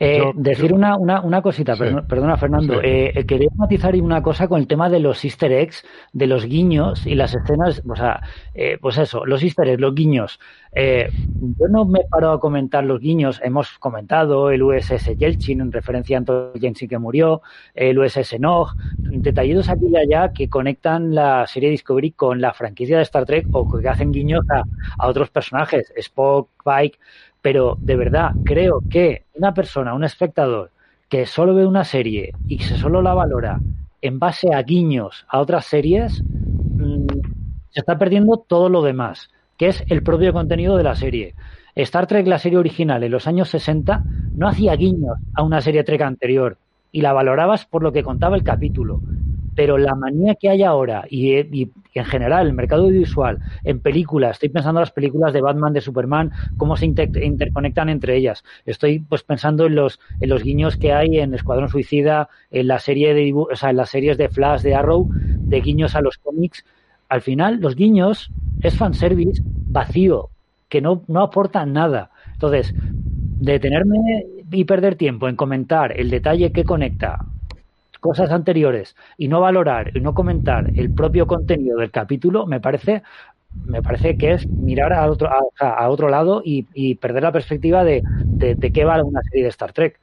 [0.01, 2.81] Eh, decir una, una, una, cosita, perdona, Fernando.
[2.83, 7.07] Eh, quería matizar una cosa con el tema de los easter eggs, de los guiños
[7.07, 7.83] y las escenas.
[7.89, 8.21] O sea,
[8.55, 10.39] eh, pues eso, los easter eggs, los guiños.
[10.73, 11.11] Eh,
[11.59, 13.41] yo no me paro a comentar los guiños.
[13.43, 17.43] Hemos comentado el USS Yeltsin en referencia a Anton Yeltsin que murió,
[17.75, 22.99] el USS Nog, detallitos aquí y allá que conectan la serie Discovery con la franquicia
[22.99, 24.63] de Star Trek o que hacen guiños a,
[24.99, 26.99] a otros personajes, Spock, Pike
[27.41, 30.71] pero de verdad creo que una persona, un espectador
[31.09, 33.61] que solo ve una serie y que solo la valora
[34.03, 37.07] en base a guiños a otras series, mm,
[37.71, 41.35] se está perdiendo todo lo demás, que es el propio contenido de la serie.
[41.75, 44.05] Star Trek, la serie original, en los años 60,
[44.35, 46.59] no hacía guiños a una serie Trek anterior
[46.93, 49.01] y la valorabas por lo que contaba el capítulo
[49.59, 54.51] pero la manía que hay ahora y, en general el mercado audiovisual en películas, estoy
[54.51, 58.45] pensando en las películas de Batman, de Superman, cómo se interconectan entre ellas.
[58.67, 62.79] Estoy pues pensando en los en los guiños que hay en Escuadrón Suicida, en la
[62.79, 66.19] serie de o sea, en las series de Flash, de Arrow, de guiños a los
[66.19, 66.65] cómics.
[67.09, 68.31] Al final, los guiños
[68.63, 70.31] es fanservice vacío,
[70.69, 72.13] que no, no aporta nada.
[72.33, 77.27] Entonces, detenerme y perder tiempo en comentar el detalle que conecta
[78.01, 83.03] cosas anteriores y no valorar y no comentar el propio contenido del capítulo, me parece
[83.65, 88.03] me parece que es mirar a otro, a, otro lado y, perder la perspectiva de,
[88.25, 89.99] de, qué va una serie de Star Trek.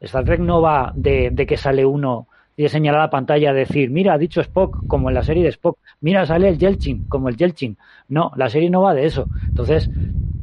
[0.00, 3.90] Star Trek no va de, que sale uno y de señalar a la pantalla decir,
[3.90, 7.28] mira, ha dicho Spock, como en la serie de Spock, mira, sale el Yelchin, como
[7.28, 7.76] el Yelchin.
[8.08, 9.28] No, la serie no va de eso.
[9.46, 9.90] Entonces,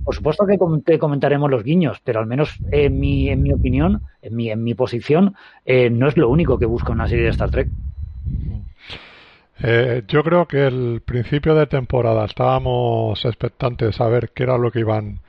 [0.03, 4.35] por supuesto que comentaremos los guiños, pero al menos en mi, en mi opinión, en
[4.35, 5.35] mi, en mi posición,
[5.65, 7.69] eh, no es lo único que busca una serie de Star Trek.
[9.61, 14.71] Eh, yo creo que el principio de temporada estábamos expectantes de saber qué era lo
[14.71, 15.19] que iban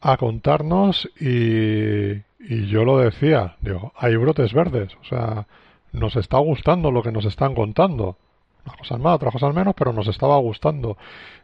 [0.00, 5.46] a contarnos y, yo lo decía, digo, hay brotes verdes, o sea,
[5.92, 8.16] nos está gustando lo que nos están contando.
[8.64, 10.96] Unas cosas más, otras cosas menos, pero nos estaba gustando.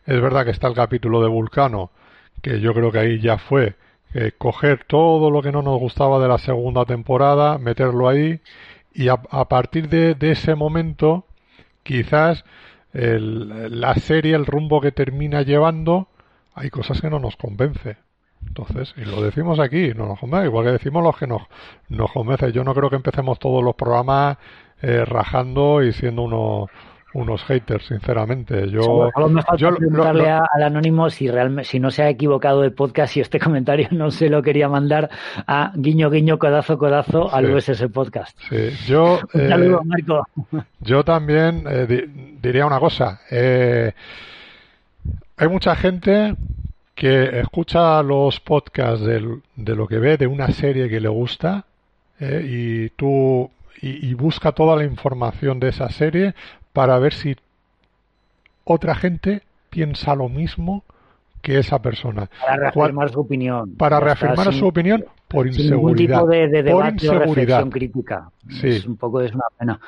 [0.07, 1.91] Es verdad que está el capítulo de Vulcano,
[2.43, 3.75] que yo creo que ahí ya fue
[4.39, 8.41] coger todo lo que no nos gustaba de la segunda temporada, meterlo ahí
[8.95, 11.27] y a, partir de, ese momento
[11.83, 12.45] quizás
[12.93, 16.09] la serie, el rumbo que termina llevando,
[16.55, 17.99] hay cosas que no nos convence.
[18.47, 21.43] Entonces, y lo decimos aquí, no nos convence, igual que decimos los que nos,
[21.91, 22.53] nos convence.
[22.53, 24.39] Yo no creo que empecemos todos los programas
[24.81, 26.71] eh, rajando y siendo unos
[27.17, 28.69] unos haters, sinceramente.
[28.69, 29.11] Yo,
[29.57, 33.39] yo preguntarle al anónimo si realmente, si no se ha equivocado de podcast y este
[33.47, 35.09] comentario no se lo quería mandar
[35.47, 38.39] a guiño guiño codazo codazo al USS podcast.
[38.49, 39.21] Sí, yo.
[39.33, 40.27] Un saludo, eh, Marco.
[40.81, 42.09] Yo también eh,
[42.41, 43.21] diría una cosa.
[43.31, 43.93] Eh,
[45.37, 46.35] hay mucha gente
[46.95, 51.65] que escucha los podcasts de lo que ve de una serie que le gusta
[52.21, 53.51] y tú
[53.83, 56.35] y, busca toda la información de esa serie
[56.77, 57.35] para ver si
[58.65, 59.41] otra gente
[59.71, 60.85] piensa lo mismo
[61.41, 62.29] que esa persona.
[62.45, 63.77] Para reafirmar su opinión.
[63.77, 65.77] Para reafirmar su opinión por inseguridad.
[65.77, 67.63] Ningún tipo de, debate por inseguridad.
[67.63, 68.31] O crítica.
[68.61, 68.69] Sí.
[68.69, 69.81] Es un poco es una pena.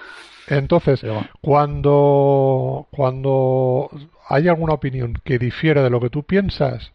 [0.46, 1.04] Entonces,
[1.42, 3.90] cuando, cuando
[4.26, 6.94] hay alguna opinión que difiere de lo que tú piensas,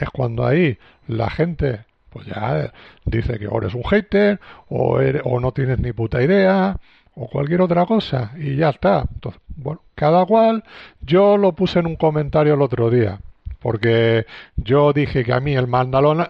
[0.00, 2.72] es cuando ahí la gente pues ya
[3.04, 6.80] dice que ahora eres un hater o, o no tienes ni puta idea
[7.18, 9.04] o cualquier otra cosa y ya está.
[9.12, 10.64] Entonces, bueno, cada cual,
[11.00, 13.20] yo lo puse en un comentario el otro día,
[13.60, 14.26] porque
[14.56, 15.68] yo dije que a mí el,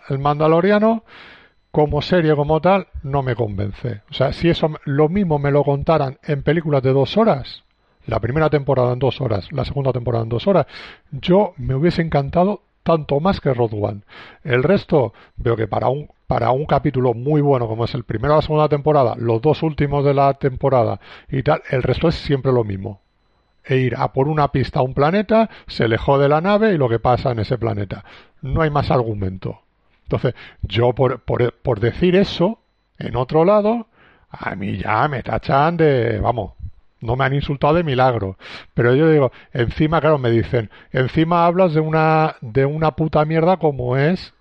[0.09, 1.05] el Mandaloriano
[1.71, 4.01] como serie como tal no me convence.
[4.11, 7.65] O sea, si eso lo mismo me lo contaran en películas de dos horas,
[8.07, 10.67] la primera temporada en dos horas, la segunda temporada en dos horas,
[11.13, 14.01] yo me hubiese encantado tanto más que Road One.
[14.45, 18.35] El resto veo que para un para un capítulo muy bueno como es el primero
[18.35, 22.17] de la segunda temporada, los dos últimos de la temporada y tal, el resto es
[22.17, 23.01] siempre lo mismo.
[23.65, 26.79] E ir a por una pista a un planeta, se le de la nave y
[26.79, 28.05] lo que pasa en ese planeta.
[28.43, 29.63] No hay más argumento.
[30.05, 32.61] Entonces, yo por, por, por decir eso,
[32.99, 33.87] en otro lado,
[34.31, 36.53] a mí ya me tachan de, vamos,
[37.01, 38.37] no me han insultado de milagro.
[38.75, 43.57] Pero yo digo, encima, claro, me dicen, encima hablas de una, de una puta mierda
[43.57, 44.35] como es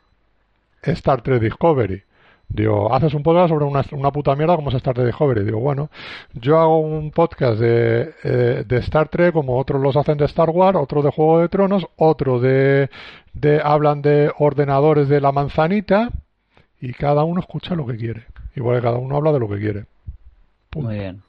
[0.83, 2.03] Star Trek Discovery.
[2.49, 5.43] Digo, haces un podcast sobre una, puta mierda como es Star Trek Discovery.
[5.43, 5.89] Digo, bueno,
[6.33, 10.49] yo hago un podcast de, eh, de Star Trek como otros los hacen de Star
[10.49, 12.89] Wars, otro de Juego de Tronos, otro de,
[13.33, 16.09] de hablan de ordenadores de la manzanita
[16.79, 18.25] y cada uno escucha lo que quiere.
[18.55, 19.85] Igual que cada uno habla de lo que quiere.
[20.75, 21.26] Muy bien.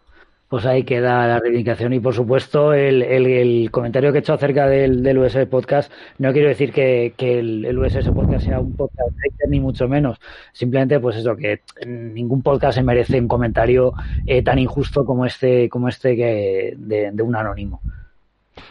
[0.48, 4.66] Pues ahí queda la reivindicación y por supuesto el, el, comentario que he hecho acerca
[4.66, 8.74] del, del USS Podcast, no quiero decir que, que el, el, USS Podcast sea un
[8.74, 9.10] podcast
[9.46, 10.18] ni mucho menos,
[10.52, 13.92] simplemente pues eso, que ningún podcast se merece un comentario
[14.26, 17.82] eh, tan injusto como este, como este que de, de un anónimo.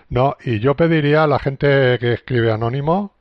[0.09, 3.16] No, y yo pediría a la gente que escribe anónimo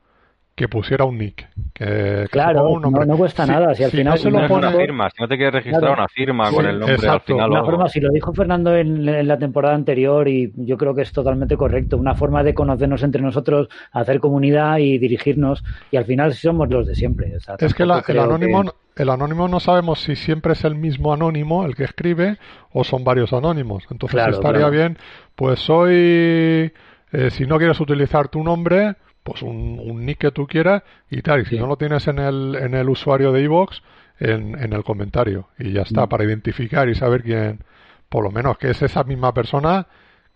[0.57, 1.47] que pusiera un nick.
[1.71, 3.75] Que, claro, no, cuesta nada.
[3.75, 4.67] Si al final se lo pone...
[4.67, 7.51] una firma, si no te quieres registrar una firma con el nombre al final.
[7.51, 11.11] Una forma, si lo dijo Fernando en, la temporada anterior, y yo creo que es
[11.11, 16.33] totalmente correcto, una forma de conocernos entre nosotros, hacer comunidad y dirigirnos, y al final
[16.33, 17.33] somos los de siempre.
[17.59, 18.63] es que el, anónimo,
[18.95, 22.39] el anónimo no sabemos si siempre es el mismo anónimo el que escribe
[22.73, 23.83] o son varios anónimos.
[23.91, 24.97] Entonces estaría bien,
[25.35, 26.73] pues soy...
[27.13, 28.97] Eh, si no quieres utilizar tu nombre,
[29.27, 31.41] pues un, nick que tú quieras y tal.
[31.41, 33.81] Y si no lo tienes en el, en el usuario de iVoox,
[34.21, 35.49] en, en el comentario.
[35.59, 36.09] Y ya está, mm.
[36.09, 37.59] para identificar y saber quién,
[38.07, 39.87] por lo menos que es esa misma persona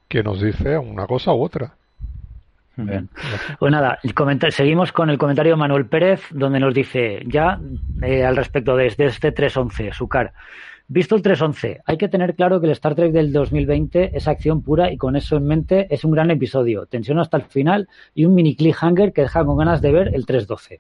[0.10, 1.76] que nos dice una cosa u otra.
[2.76, 3.08] Bien.
[3.60, 3.98] Pues nada,
[4.50, 7.60] seguimos con el comentario de Manuel Pérez, donde nos dice ya
[8.02, 10.34] eh, al respecto de, de este 311, Sucar.
[10.94, 14.62] Visto el 311, hay que tener claro que el Star Trek del 2020 es acción
[14.62, 18.26] pura y con eso en mente es un gran episodio, tensión hasta el final y
[18.26, 20.80] un mini cliffhanger que deja con ganas de ver el 312.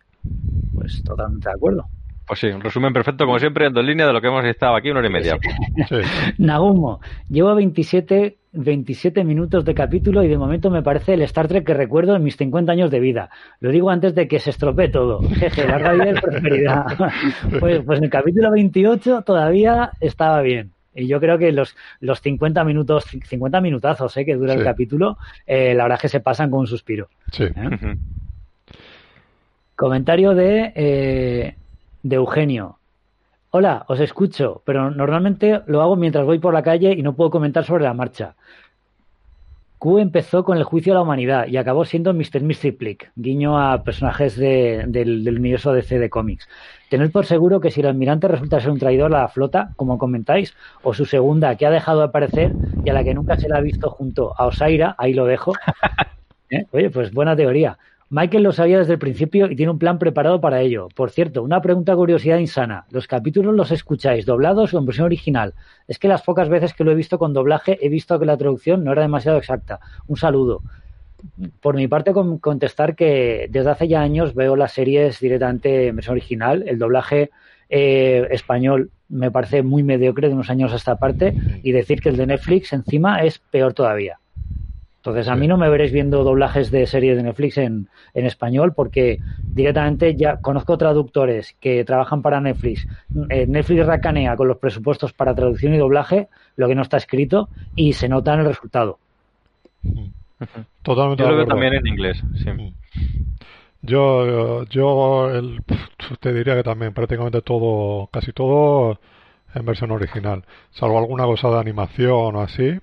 [0.75, 1.88] Pues totalmente de acuerdo.
[2.32, 4.78] Pues sí, un resumen perfecto, como siempre, en dos líneas de lo que hemos estado
[4.78, 5.38] aquí una hora y media.
[6.38, 11.66] Nagumo, llevo 27, 27 minutos de capítulo y de momento me parece el Star Trek
[11.66, 13.32] que recuerdo en mis 50 años de vida.
[13.60, 15.20] Lo digo antes de que se estropee todo.
[15.40, 16.86] Jeje, larga vida y prosperidad.
[17.60, 20.72] pues, pues en el capítulo 28 todavía estaba bien.
[20.95, 25.18] Y yo creo que los, los 50 minutos, 50 minutazos eh, que dura el capítulo,
[25.45, 27.10] eh, la verdad es que se pasan con un suspiro.
[27.30, 27.44] Sí.
[27.44, 27.98] ¿Eh?
[29.76, 31.56] Comentario de eh,
[32.03, 32.78] de Eugenio.
[33.52, 37.30] Hola, os escucho, pero normalmente lo hago mientras voy por la calle y no puedo
[37.30, 38.36] comentar sobre la marcha.
[39.82, 42.44] Q empezó con el juicio a la humanidad y acabó siendo Mr.
[42.44, 46.48] Mystiplic, guiño a personajes del, universo DC de cómics.
[46.91, 49.98] Tened por seguro que si el almirante resulta ser un traidor a la flota, como
[49.98, 50.53] comentáis,
[50.84, 52.53] o su segunda, que ha dejado de aparecer
[52.86, 55.53] y a la que nunca se la ha visto junto a Osaira, ahí lo dejo.
[56.52, 56.68] ¿Eh?
[56.72, 57.80] Oye, pues buena teoría.
[58.13, 60.89] Michael lo sabía desde el principio y tiene un plan preparado para ello.
[60.93, 62.83] Por cierto, una pregunta curiosidad insana.
[62.91, 65.53] ¿Los capítulos los escucháis doblados o en versión original?
[65.88, 68.35] Es que las pocas veces que lo he visto con doblaje he visto que la
[68.35, 69.79] traducción no era demasiado exacta.
[70.07, 70.61] Un saludo.
[71.61, 72.11] Por mi parte,
[72.41, 76.65] contestar que desde hace ya años veo las series directamente en versión original.
[76.67, 77.31] El doblaje
[77.69, 81.33] eh, español me parece muy mediocre de unos años a esta parte
[81.63, 84.20] y decir que el de Netflix encima es peor todavía.
[85.02, 88.73] Entonces, a mí no me veréis viendo doblajes de series de Netflix en, en, español
[88.76, 92.88] porque directamente ya conozco traductores que trabajan para Netflix.
[93.30, 97.49] Eh, Netflix racanea con los presupuestos para traducción y doblaje lo que no está escrito
[97.76, 98.99] y se nota en el resultado.
[100.84, 101.23] Totalmente.
[101.23, 102.73] Yo lo veo también en inglés, sí.
[103.82, 105.32] Yo, yo
[106.19, 108.99] te diría que también prácticamente todo, casi todo
[109.56, 112.80] en versión original, salvo alguna cosa de animación o así,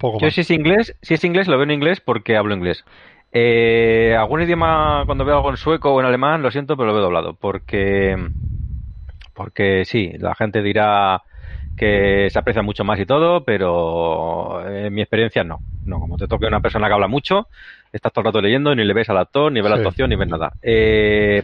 [0.00, 2.84] yo si es inglés, si es inglés lo veo en inglés porque hablo inglés.
[3.32, 6.94] Eh, algún idioma cuando veo algo en sueco o en alemán, lo siento, pero lo
[6.94, 8.16] veo doblado porque
[9.34, 11.22] porque sí, la gente dirá
[11.76, 15.58] que se aprecia mucho más y todo, pero en mi experiencia no.
[15.84, 17.48] No, como te toque una persona que habla mucho,
[17.92, 20.10] estás todo el rato leyendo y ni le ves al actor, ni ves la actuación,
[20.10, 20.52] ni ves nada.
[20.62, 21.42] Eh,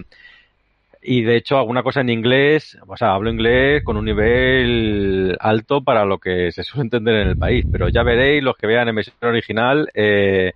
[1.02, 5.82] y de hecho alguna cosa en inglés, o sea, hablo inglés con un nivel alto
[5.82, 8.88] para lo que se suele entender en el país, pero ya veréis los que vean
[8.88, 10.52] en versión original eh,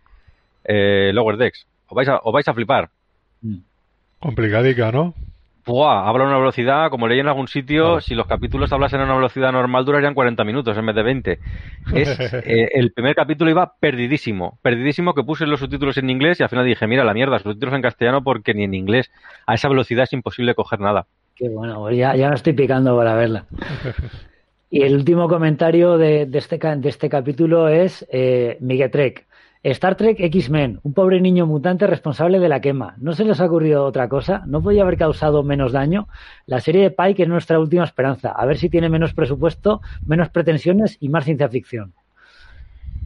[0.64, 2.90] eh, Lower Decks, os vais a, os vais a flipar.
[4.18, 5.14] Complicadica, ¿no?
[5.66, 9.16] Habla a una velocidad, como leí en algún sitio, si los capítulos hablasen a una
[9.16, 11.38] velocidad normal durarían 40 minutos en vez de 20.
[11.94, 16.42] Es, eh, el primer capítulo iba perdidísimo, perdidísimo que puse los subtítulos en inglés y
[16.42, 19.10] al final dije, mira la mierda, subtítulos en castellano porque ni en inglés
[19.46, 21.06] a esa velocidad es imposible coger nada.
[21.34, 23.46] Qué bueno, pues ya, ya me estoy picando para verla.
[24.74, 29.24] Y el último comentario de, este, de este capítulo es eh, Miguel Trek.
[29.72, 32.96] Star Trek X-Men, un pobre niño mutante responsable de la quema.
[32.98, 34.42] ¿No se les ha ocurrido otra cosa?
[34.46, 36.06] ¿No podía haber causado menos daño?
[36.44, 38.30] La serie de Pike es nuestra última esperanza.
[38.30, 41.94] A ver si tiene menos presupuesto, menos pretensiones y más ciencia ficción.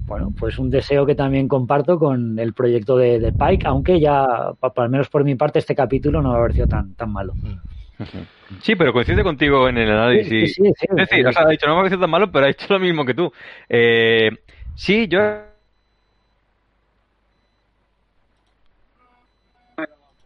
[0.04, 4.90] Bueno, pues un deseo que también comparto con el proyecto de, Pike, aunque ya, al
[4.90, 7.34] menos por mi parte, este capítulo no me ha parecido tan, tan malo.
[8.62, 10.54] Sí, pero coincide contigo en el análisis.
[10.54, 12.78] Sí, es decir, ha dicho, no me ha parecido tan malo, pero ha hecho lo
[12.78, 13.30] mismo que tú.
[13.68, 14.30] Eh,
[14.74, 15.18] sí, yo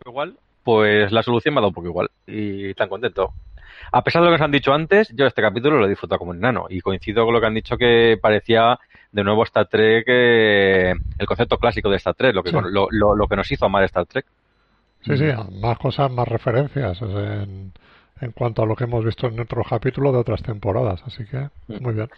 [0.06, 3.32] igual, pues la solución me ha dado un poco igual y tan contento.
[3.90, 6.18] a pesar de lo que os han dicho antes, yo este capítulo lo he disfrutado
[6.18, 8.78] como un nano y coincido con lo que han dicho que parecía
[9.10, 13.28] de nuevo Star Trek, eh, el concepto clásico de Star Trek, lo que, lo, lo,
[13.28, 14.24] que nos hizo amar Star Trek.
[15.02, 15.24] Sí, sí,
[15.60, 17.72] más cosas, más referencias en,
[18.20, 21.48] en cuanto a lo que hemos visto en otros capítulos de otras temporadas, así que
[21.80, 22.08] muy bien.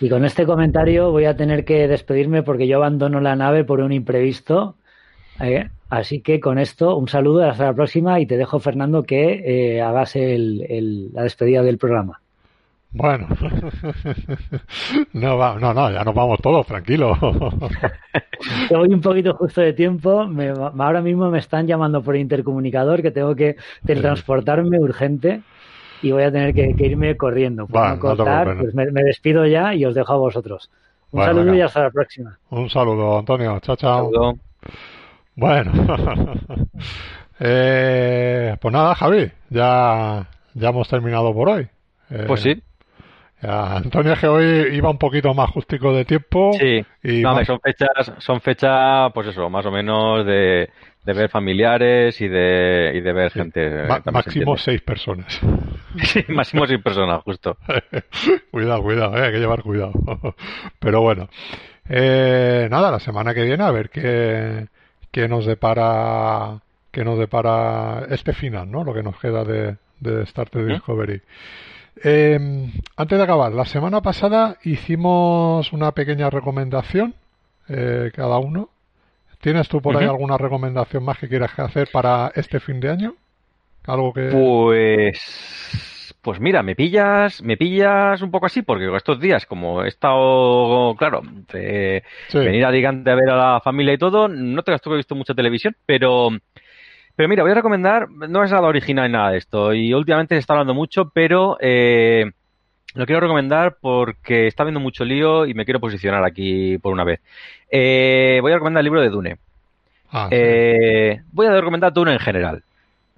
[0.00, 3.80] Y con este comentario voy a tener que despedirme porque yo abandono la nave por
[3.80, 4.76] un imprevisto.
[5.40, 5.70] ¿Eh?
[5.88, 9.82] Así que con esto, un saludo, hasta la próxima y te dejo, Fernando, que eh,
[9.82, 12.20] hagas la despedida del programa.
[12.92, 13.28] Bueno,
[15.12, 17.16] no, no, no, ya nos vamos todos, tranquilo.
[18.70, 20.28] Voy un poquito justo de tiempo.
[20.78, 25.42] ahora mismo me están llamando por intercomunicador que tengo que transportarme urgente
[26.02, 27.66] y voy a tener que, irme corriendo.
[27.66, 30.70] pues me, despido ya y os dejo a vosotros.
[31.12, 32.38] Un saludo y hasta la próxima.
[32.50, 33.60] Un saludo, Antonio.
[33.60, 34.38] Chao, chao.
[35.34, 35.72] Bueno,
[37.40, 41.68] eh, pues nada, Javi, ya, ya hemos terminado por hoy.
[42.10, 42.62] Eh, pues sí.
[43.42, 46.52] Antonio que hoy iba un poquito más justico de tiempo.
[46.52, 50.68] Sí, y son fechas, son fechas, pues eso, más o menos de,
[51.04, 53.88] de ver familiares y de, y de ver gente.
[54.12, 55.40] máximo seis personas.
[56.02, 57.56] sí, máximo seis personas, justo.
[58.50, 59.92] cuidado, cuidado, eh, hay que llevar cuidado.
[60.78, 61.28] Pero bueno,
[61.88, 64.66] eh, nada, la semana que viene a ver qué,
[65.10, 66.60] qué nos depara
[66.90, 68.84] qué nos depara este final, ¿no?
[68.84, 70.66] Lo que nos queda de, de Star Trek.
[70.66, 71.22] Discovery.
[72.02, 77.14] Eh, antes de acabar, la semana pasada hicimos una pequeña recomendación
[77.68, 78.70] eh, cada uno
[79.40, 83.14] ¿Tienes tú por ahí alguna recomendación más que quieras hacer para este fin de año?
[83.86, 85.18] Algo que pues
[86.22, 90.94] pues mira, me pillas, me pillas un poco así porque estos días como he estado,
[90.96, 91.22] claro,
[92.32, 95.14] venir a Digante a ver a la familia y todo, no te que he visto
[95.14, 96.30] mucha televisión, pero
[97.16, 100.34] pero mira, voy a recomendar, no es nada original ni nada de esto y últimamente
[100.34, 102.30] se está hablando mucho, pero eh,
[102.94, 107.04] lo quiero recomendar porque está viendo mucho lío y me quiero posicionar aquí por una
[107.04, 107.20] vez.
[107.70, 109.38] Eh, voy a recomendar el libro de Dune.
[110.10, 112.64] Ah, eh, voy a recomendar Dune en general.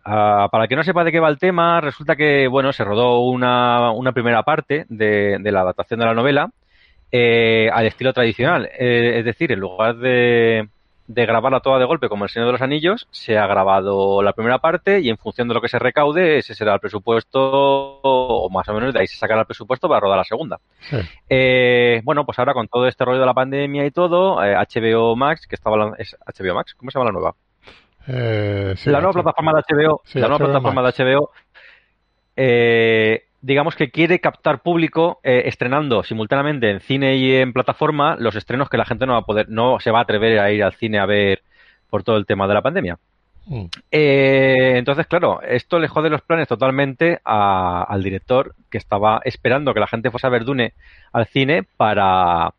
[0.05, 2.85] Ah, para el que no sepa de qué va el tema, resulta que bueno se
[2.85, 6.51] rodó una, una primera parte de, de, la adaptación de la novela
[7.13, 8.69] eh, al estilo tradicional.
[8.79, 10.69] es decir, en lugar de,
[11.07, 14.33] de grabarla toda de golpe como el Señor de los Anillos, se ha grabado la
[14.33, 17.41] primera parte y en función de lo que se recaude, ese será el presupuesto,
[18.03, 20.59] o más o menos de ahí se sacará el presupuesto para rodar la segunda.
[21.29, 25.17] Eh, bueno, pues ahora con todo este rollo de la pandemia y todo, HBO eh,
[25.17, 27.35] Max, que estaba es HBO Max, ¿cómo se llama la nueva?
[28.09, 31.31] Eh, la nueva plataforma de HBO, la nueva plataforma de HBO,
[32.37, 38.35] eh, digamos que quiere captar público eh, estrenando simultáneamente en cine y en plataforma los
[38.35, 40.65] estrenos que la gente no va a poder, no se va a atrever a ir
[40.65, 41.43] al cine a ver
[41.91, 42.99] por todo el tema de la pandemia.
[43.47, 43.67] Mm.
[43.91, 49.89] Entonces, claro, esto le jode los planes totalmente al director que estaba esperando que la
[49.89, 50.75] gente fuese a ver Dune
[51.13, 52.55] al cine para,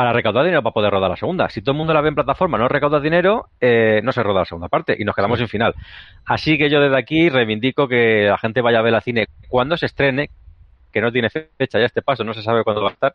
[0.00, 1.50] para recaudar dinero para poder rodar la segunda.
[1.50, 4.40] Si todo el mundo la ve en plataforma, no recauda dinero, eh, no se roda
[4.40, 5.74] la segunda parte y nos quedamos sin final.
[6.24, 9.76] Así que yo desde aquí reivindico que la gente vaya a ver la cine cuando
[9.76, 10.30] se estrene,
[10.90, 13.12] que no tiene fecha ya este paso, no se sabe cuándo va a estar,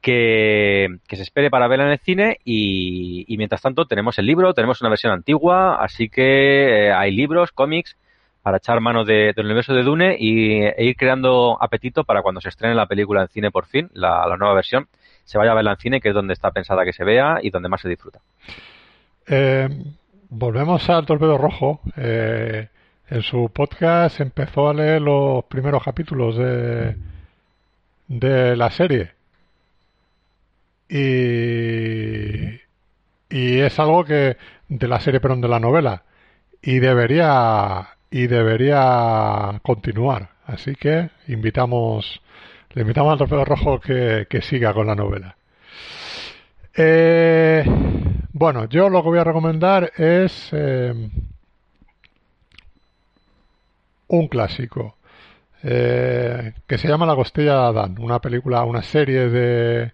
[0.00, 4.80] que, se espere para verla en el cine y, mientras tanto tenemos el libro, tenemos
[4.82, 7.96] una versión antigua, así que eh, hay libros, cómics
[8.42, 12.50] para echar mano del universo de Dune y, e ir creando apetito para cuando se
[12.50, 14.86] estrene la película en cine por fin, la nueva versión
[15.30, 17.50] se vaya a verla en cine, que es donde está pensada que se vea y
[17.50, 18.18] donde más se disfruta.
[19.28, 19.68] Eh,
[20.28, 21.80] volvemos al Torpedo Rojo.
[21.96, 22.66] Eh,
[23.08, 26.96] en su podcast empezó a leer los primeros capítulos de,
[28.08, 29.12] de la serie.
[30.88, 32.58] Y,
[33.28, 34.36] y es algo que
[34.68, 36.02] de la serie, pero de la novela.
[36.60, 40.30] Y debería y debería continuar.
[40.44, 42.20] Así que invitamos
[42.74, 45.36] le invitamos al Trofeo Rojo que, siga con la novela.
[46.74, 47.64] Eh,
[48.32, 50.94] bueno, yo lo que voy a recomendar es eh,
[54.06, 54.96] un clásico
[55.62, 59.92] eh, que se llama La costilla de Adán, una película, una serie de,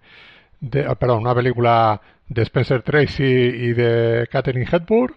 [0.60, 5.16] de perdón, una película de Spencer Tracy y de Catherine Hepburn,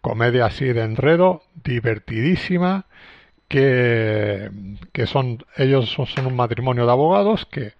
[0.00, 2.86] comedia así de enredo, divertidísima
[3.50, 4.48] que,
[5.06, 7.72] son ellos son, un matrimonio de abogados que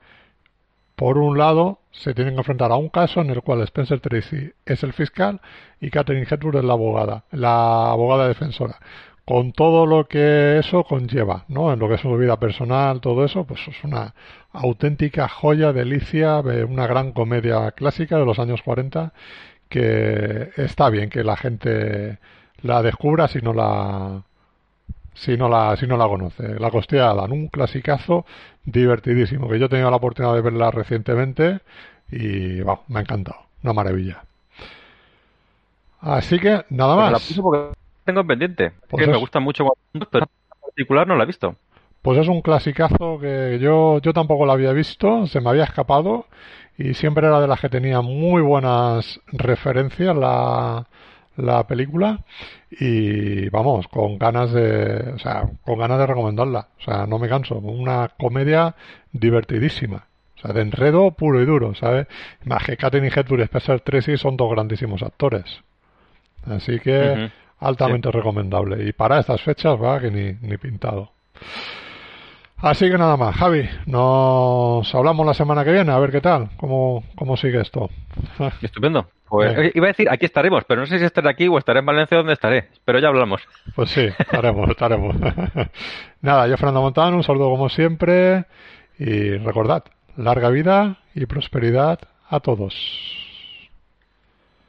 [0.96, 4.52] por un lado se tienen que enfrentar a un caso en el cual Spencer Tracy
[4.66, 5.40] es el fiscal
[5.80, 8.80] y Catherine Hepburn es la abogada, la abogada defensora.
[9.24, 11.72] Con todo lo que eso conlleva, ¿no?
[11.72, 14.14] En lo que es su vida personal, todo eso, pues es una
[14.52, 19.12] auténtica joya, delicia, una gran comedia clásica de los años 40
[19.68, 22.18] que está bien que la gente
[22.62, 24.24] la descubra si no la
[25.20, 26.58] si no la, si no la conoce.
[26.58, 28.24] La costilla de un clasicazo
[28.64, 31.60] divertidísimo, que yo he tenido la oportunidad de verla recientemente
[32.10, 33.40] y me ha encantado.
[33.62, 34.24] Una maravilla.
[36.00, 37.36] Así que nada pues más.
[37.36, 38.72] la porque tengo pendiente.
[38.88, 39.66] Pues me gusta mucho,
[40.10, 41.54] pero en particular no la he visto.
[42.00, 46.24] Pues es un clasicazo que yo, yo tampoco la había visto, se me había escapado
[46.78, 50.86] y siempre era de las que tenía muy buenas referencias la,
[51.40, 52.20] la película
[52.70, 56.68] y vamos, con ganas de, o sea, con ganas de recomendarla.
[56.78, 57.56] O sea, no me canso.
[57.56, 58.74] Una comedia
[59.12, 60.06] divertidísima.
[60.36, 62.06] O sea, de enredo puro y duro, ¿sabes?
[62.44, 65.62] Más que Katherine Hepburn y Spencer Tracy son dos grandísimos actores.
[66.46, 68.88] Así que altamente recomendable.
[68.88, 71.12] Y para estas fechas va que ni, ni pintado.
[72.56, 76.50] Así que nada más, Javi, nos hablamos la semana que viene, a ver qué tal,
[76.58, 77.88] cómo, cómo sigue esto.
[78.62, 79.08] Estupendo.
[79.30, 81.86] Pues, iba a decir, aquí estaremos, pero no sé si estaré aquí o estaré en
[81.86, 83.40] Valencia donde estaré, pero ya hablamos.
[83.76, 85.14] Pues sí, estaremos, estaremos.
[86.20, 88.46] nada, yo Fernando Montán, un saludo como siempre
[88.98, 89.84] y recordad,
[90.16, 92.74] larga vida y prosperidad a todos.